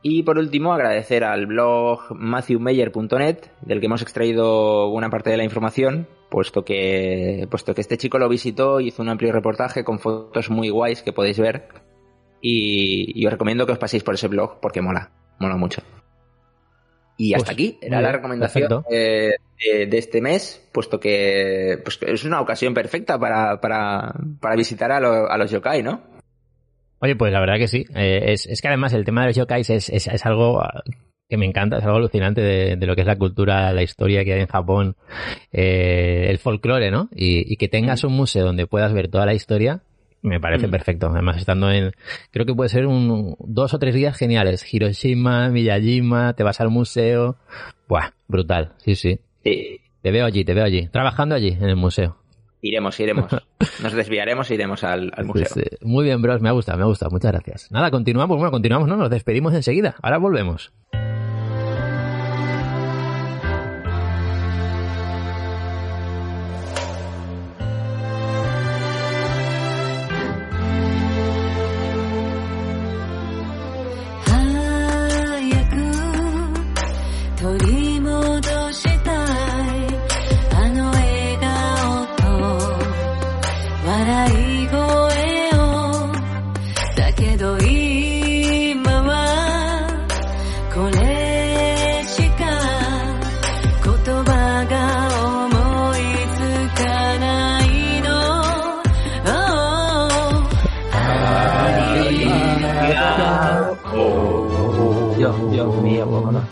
[0.00, 5.44] Y por último, agradecer al blog matthewmeyer.net, del que hemos extraído buena parte de la
[5.44, 9.98] información, puesto que, puesto que este chico lo visitó y hizo un amplio reportaje con
[9.98, 11.68] fotos muy guays que podéis ver.
[12.40, 15.10] Y, y os recomiendo que os paséis por ese blog porque mola,
[15.40, 15.82] mola mucho.
[17.16, 19.32] Y hasta Pues, aquí era la recomendación eh,
[19.72, 24.54] de, de este mes, puesto que, pues, que es una ocasión perfecta para, para, para
[24.54, 26.00] visitar a, lo- a los yokai, ¿no?
[27.00, 27.84] Oye, pues la verdad que sí.
[27.94, 30.82] Eh, es, es que además el tema de los yokais es, es, es algo ah,
[31.28, 34.24] que me encanta, es algo alucinante de, de lo que es la cultura, la historia
[34.24, 34.96] que hay en Japón,
[35.52, 37.08] eh, el folclore, ¿no?
[37.14, 39.82] Y, y que tengas un museo donde puedas ver toda la historia,
[40.22, 40.70] me parece Mm.
[40.70, 41.06] perfecto.
[41.08, 41.92] Además, estando en,
[42.30, 44.66] creo que puede ser un, dos o tres días geniales.
[44.72, 47.36] Hiroshima, Miyajima, te vas al museo.
[47.88, 49.20] Buah, brutal, sí, sí.
[49.44, 52.17] Sí, Te veo allí, te veo allí, trabajando allí en el museo.
[52.62, 53.32] Iremos, iremos.
[53.82, 55.46] Nos desviaremos e iremos al, al museo.
[55.52, 57.70] Pues, eh, muy bien, bros, me ha gustado, me ha gustado, muchas gracias.
[57.70, 59.94] Nada, continuamos, bueno, continuamos, no, nos despedimos enseguida.
[60.02, 60.97] Ahora volvemos.「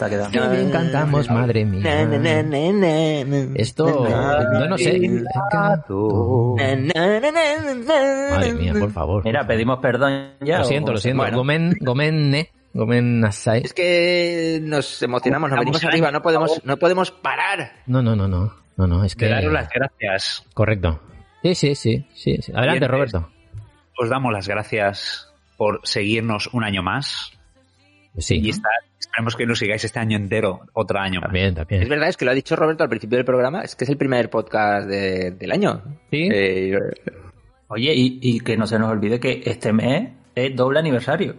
[0.04, 0.30] quedando.
[0.30, 1.82] Qué bien cantamos, madre mía.
[1.82, 3.54] Na, na, na, na, na, na.
[3.56, 4.98] Esto, no, no sé.
[4.98, 5.26] Na,
[6.76, 8.30] na, na, na, na.
[8.36, 9.24] Madre mía, por favor.
[9.24, 10.58] Mira, pedimos perdón ya.
[10.58, 11.22] Lo siento, lo siento.
[11.22, 11.38] Bueno.
[11.38, 12.50] Gomen, gomen, ne.
[12.74, 13.62] Gomen Nasai.
[13.64, 17.72] Es que nos emocionamos, nos venimos arriba, no podemos, no podemos parar.
[17.86, 18.52] No, no, no, no.
[18.76, 19.28] No, no, es que.
[19.28, 20.44] Daros las gracias.
[20.52, 21.00] Correcto.
[21.42, 22.36] Sí, sí, sí, sí.
[22.42, 22.52] sí.
[22.54, 22.86] Adelante.
[22.86, 23.30] Roberto.
[23.98, 27.32] Os damos las gracias por seguirnos un año más.
[28.18, 28.40] Sí.
[28.42, 28.70] Y estar-
[29.16, 31.28] esperemos que nos sigáis este año entero, otro año más.
[31.28, 31.88] También, Es también.
[31.88, 33.96] verdad, es que lo ha dicho Roberto al principio del programa, es que es el
[33.96, 35.82] primer podcast de- del año.
[36.10, 36.28] Sí.
[36.32, 36.78] Eh,
[37.68, 41.34] Oye, y, y que no se nos olvide que este mes es doble aniversario.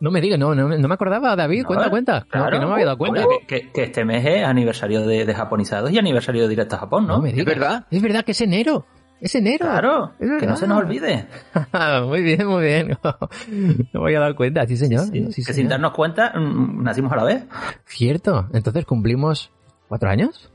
[0.00, 1.62] No me digas, no, no, no me acordaba, David.
[1.62, 2.20] No, cuenta, cuenta.
[2.20, 2.50] No, claro.
[2.50, 3.24] que no me había dado cuenta.
[3.46, 6.80] Que, que- que este mes es aniversario de, de japonizados y aniversario de Directo a
[6.80, 7.16] Japón, ¿no?
[7.18, 7.46] No me digas.
[7.46, 7.86] verdad?
[7.90, 8.84] Es verdad que es enero.
[9.22, 9.64] Es enero.
[9.64, 11.26] Claro, Es que no se nos olvide.
[12.06, 12.98] muy bien, muy bien.
[13.92, 15.04] No me había dado cuenta, sí, señor.
[15.04, 15.54] Sí, Sí, que señor.
[15.54, 17.44] sin darnos cuenta, mm, nacimos a la vez.
[17.86, 18.48] Cierto.
[18.52, 19.52] Entonces cumplimos
[19.88, 20.50] cuatro años.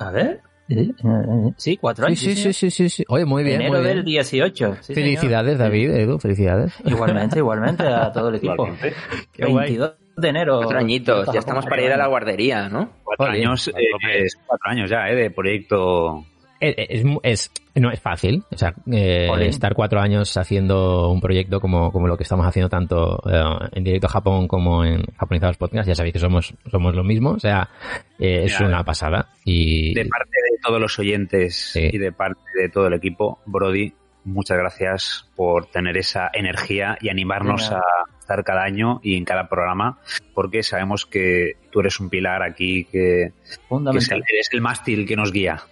[0.00, 0.42] A ver.
[1.56, 2.18] Sí, eh, cuatro años.
[2.18, 3.04] sí, sí, sí, sí, sí.
[3.08, 3.96] Oye, muy bien, Enero muy bien.
[3.96, 4.76] del 18.
[4.80, 5.02] sí, señor.
[5.02, 6.74] Felicidades, David, Edu, felicidades.
[6.84, 8.68] Igualmente, igualmente a todo el equipo.
[9.32, 9.76] Qué guay.
[9.76, 10.58] 22 de enero.
[10.58, 12.90] cuatro añitos, a ya estamos para ir a la guardería, ¿no?
[13.02, 15.14] Cuatro años, a eh, es cuatro años ya, ¿eh?
[15.14, 16.24] De proyecto.
[16.62, 21.58] Es, es, es- no es fácil, o sea, eh, estar cuatro años haciendo un proyecto
[21.58, 25.56] como, como lo que estamos haciendo tanto eh, en directo a Japón como en Japonizados
[25.56, 27.68] Podcast, ya sabéis que somos, somos lo mismo, o sea,
[28.18, 28.66] eh, es Ya.
[28.66, 31.88] una pasada y De parte de todos los oyentes Sí.
[31.92, 33.94] y de parte de todo el equipo, Brody,
[34.24, 37.80] muchas gracias por tener esa energía y animarnos a
[38.20, 39.98] estar cada año y en cada programa,
[40.34, 43.32] porque sabemos que tú eres un pilar aquí que,
[43.92, 45.62] que es, el, eres el mástil que nos guía.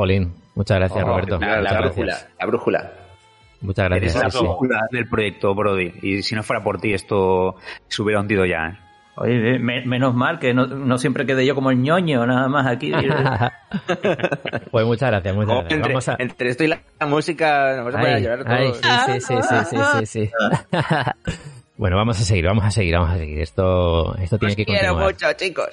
[0.00, 1.38] Jolín, Muchas gracias, Oh, Roberto.
[1.38, 2.30] La, la brújula, gracias.
[2.38, 2.92] la brújula.
[3.60, 4.22] Muchas Eres gracias.
[4.24, 4.44] la sí, sí.
[4.44, 5.92] brújula del proyecto, Brody.
[6.02, 7.56] Y si no fuera por ti, esto
[7.88, 8.66] se hubiera hundido ya.
[8.68, 8.78] ¿eh?
[9.20, 12.66] Oye, me- menos mal que no, no siempre quedé yo como el ñoño, nada más
[12.68, 12.92] aquí.
[14.70, 15.72] pues muchas gracias, muchas Oh, gracias.
[15.72, 16.16] entre, Vamos a...
[16.20, 18.80] entre esto y la, la música nos vamos a poner a Ay, llorar ay, todos.
[19.06, 20.30] sí, sí, sí, sí, sí, sí, sí.
[21.78, 23.38] bueno, vamos a seguir, vamos a seguir, vamos a seguir.
[23.38, 25.12] Esto, esto tiene Os que quiero continuar.
[25.14, 25.68] mucho, chicos.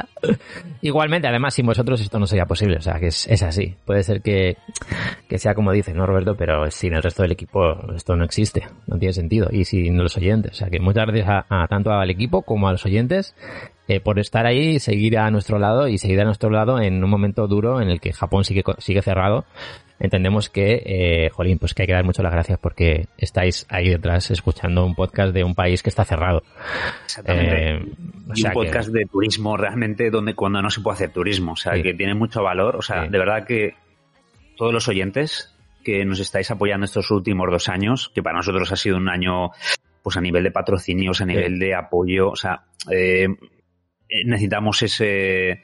[0.82, 2.76] Igualmente, además, sin vosotros esto no sería posible.
[2.76, 3.74] O sea, que es, es así.
[3.84, 4.56] Puede ser que,
[5.28, 6.36] que sea como dice, ¿no, Roberto?
[6.36, 8.68] Pero sin el resto del equipo esto no existe.
[8.86, 9.48] No tiene sentido.
[9.50, 10.52] Y sin los oyentes.
[10.52, 13.34] O sea, que muchas gracias a, a tanto al equipo como a los oyentes
[13.88, 17.10] eh, por estar ahí, seguir a nuestro lado y seguir a nuestro lado en un
[17.10, 19.44] momento duro en el que Japón sigue, sigue cerrado.
[20.04, 23.88] Entendemos que, eh, jolín, pues que hay que dar muchas las gracias porque estáis ahí
[23.88, 26.42] detrás escuchando un podcast de un país que está cerrado.
[27.04, 27.70] Exactamente.
[27.70, 27.76] Eh,
[28.28, 31.10] o y sea un que- podcast de turismo realmente donde cuando no se puede hacer
[31.12, 31.52] turismo.
[31.52, 31.82] O sea, Sí.
[31.82, 32.74] que tiene mucho valor.
[32.74, 33.10] O sea, Sí.
[33.10, 33.74] de verdad que
[34.56, 35.54] todos los oyentes
[35.84, 39.50] que nos estáis apoyando estos últimos dos años, que para nosotros ha sido un año,
[40.02, 43.28] pues a nivel de patrocinios, a nivel de apoyo, o sea, eh,
[44.24, 45.62] necesitamos ese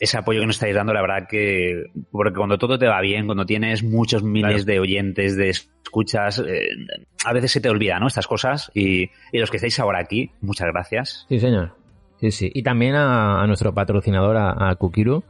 [0.00, 3.26] ese apoyo que nos estáis dando, la verdad que porque cuando todo te va bien,
[3.26, 6.68] cuando tienes muchos miles de oyentes, de escuchas, eh,
[7.24, 8.08] a veces se te olvida, ¿no?
[8.08, 11.26] Estas cosas y, y los que estáis ahora aquí, muchas gracias.
[11.28, 11.74] Sí, señor.
[12.20, 12.50] Sí, sí.
[12.54, 15.24] Y también a, a nuestro patrocinador, a, a Kukiru,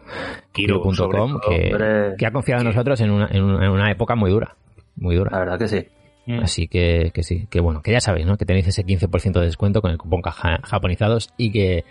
[0.53, 4.57] Kiru, Kukiru.com, que, que ha confiado en nosotros en una, en una, época muy dura.
[4.97, 5.39] Muy La dura.
[5.39, 5.87] verdad que sí.
[6.41, 8.37] Así que, que sí, que bueno, que ya sabéis, ¿no?
[8.37, 11.85] Que tenéis ese 15% de descuento con el cupón caja- japonizados y que,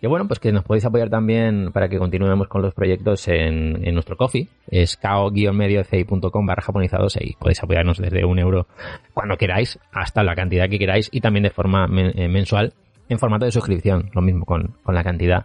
[0.00, 3.86] que bueno, pues que nos podéis apoyar también para que continuemos con los proyectos en,
[3.86, 4.48] en nuestro coffee.
[4.70, 8.66] Es kao-medioci.com barra japonizados y podéis apoyarnos desde un euro
[9.12, 12.72] cuando queráis hasta la cantidad que queráis y también de forma eh, mensual
[13.08, 15.44] en formato de suscripción, lo mismo con, con la cantidad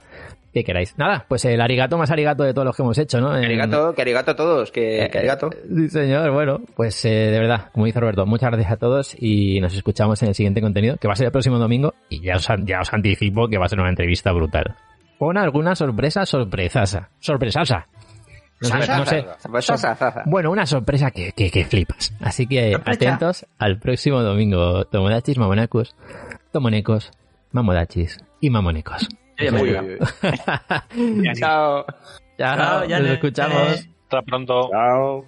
[0.53, 0.97] que queráis.
[0.97, 3.31] Nada, pues el arigato más arigato de todos los que hemos hecho, ¿no?
[3.31, 5.49] Arigato, que arigato a todos, que, Eh, que arigato.
[5.51, 6.31] Sí, señor.
[6.31, 10.21] Bueno, pues eh, de verdad, como dice Roberto, muchas gracias a todos y nos escuchamos
[10.23, 12.81] en el siguiente contenido, que va a ser el próximo domingo y ya os, ya
[12.81, 14.75] os anticipo que va a ser una entrevista brutal.
[15.17, 17.09] Con alguna sorpresa sorpresasa.
[17.19, 17.87] Sorpresasa.
[18.61, 19.25] No sé, no sé.
[19.61, 20.23] Sasa, sasa.
[20.25, 22.13] Bueno, una sorpresa que, que, que flipas.
[22.19, 24.83] Así que atentos al próximo domingo.
[24.85, 25.95] Tomodachis, mamonacos,
[26.51, 27.11] tomonecos,
[27.53, 29.07] mamodachis y mamonecos.
[31.39, 31.85] Chao.
[32.37, 33.87] Chao, Chao, nos escuchamos.
[34.03, 34.69] Hasta pronto.
[34.69, 35.25] Chao.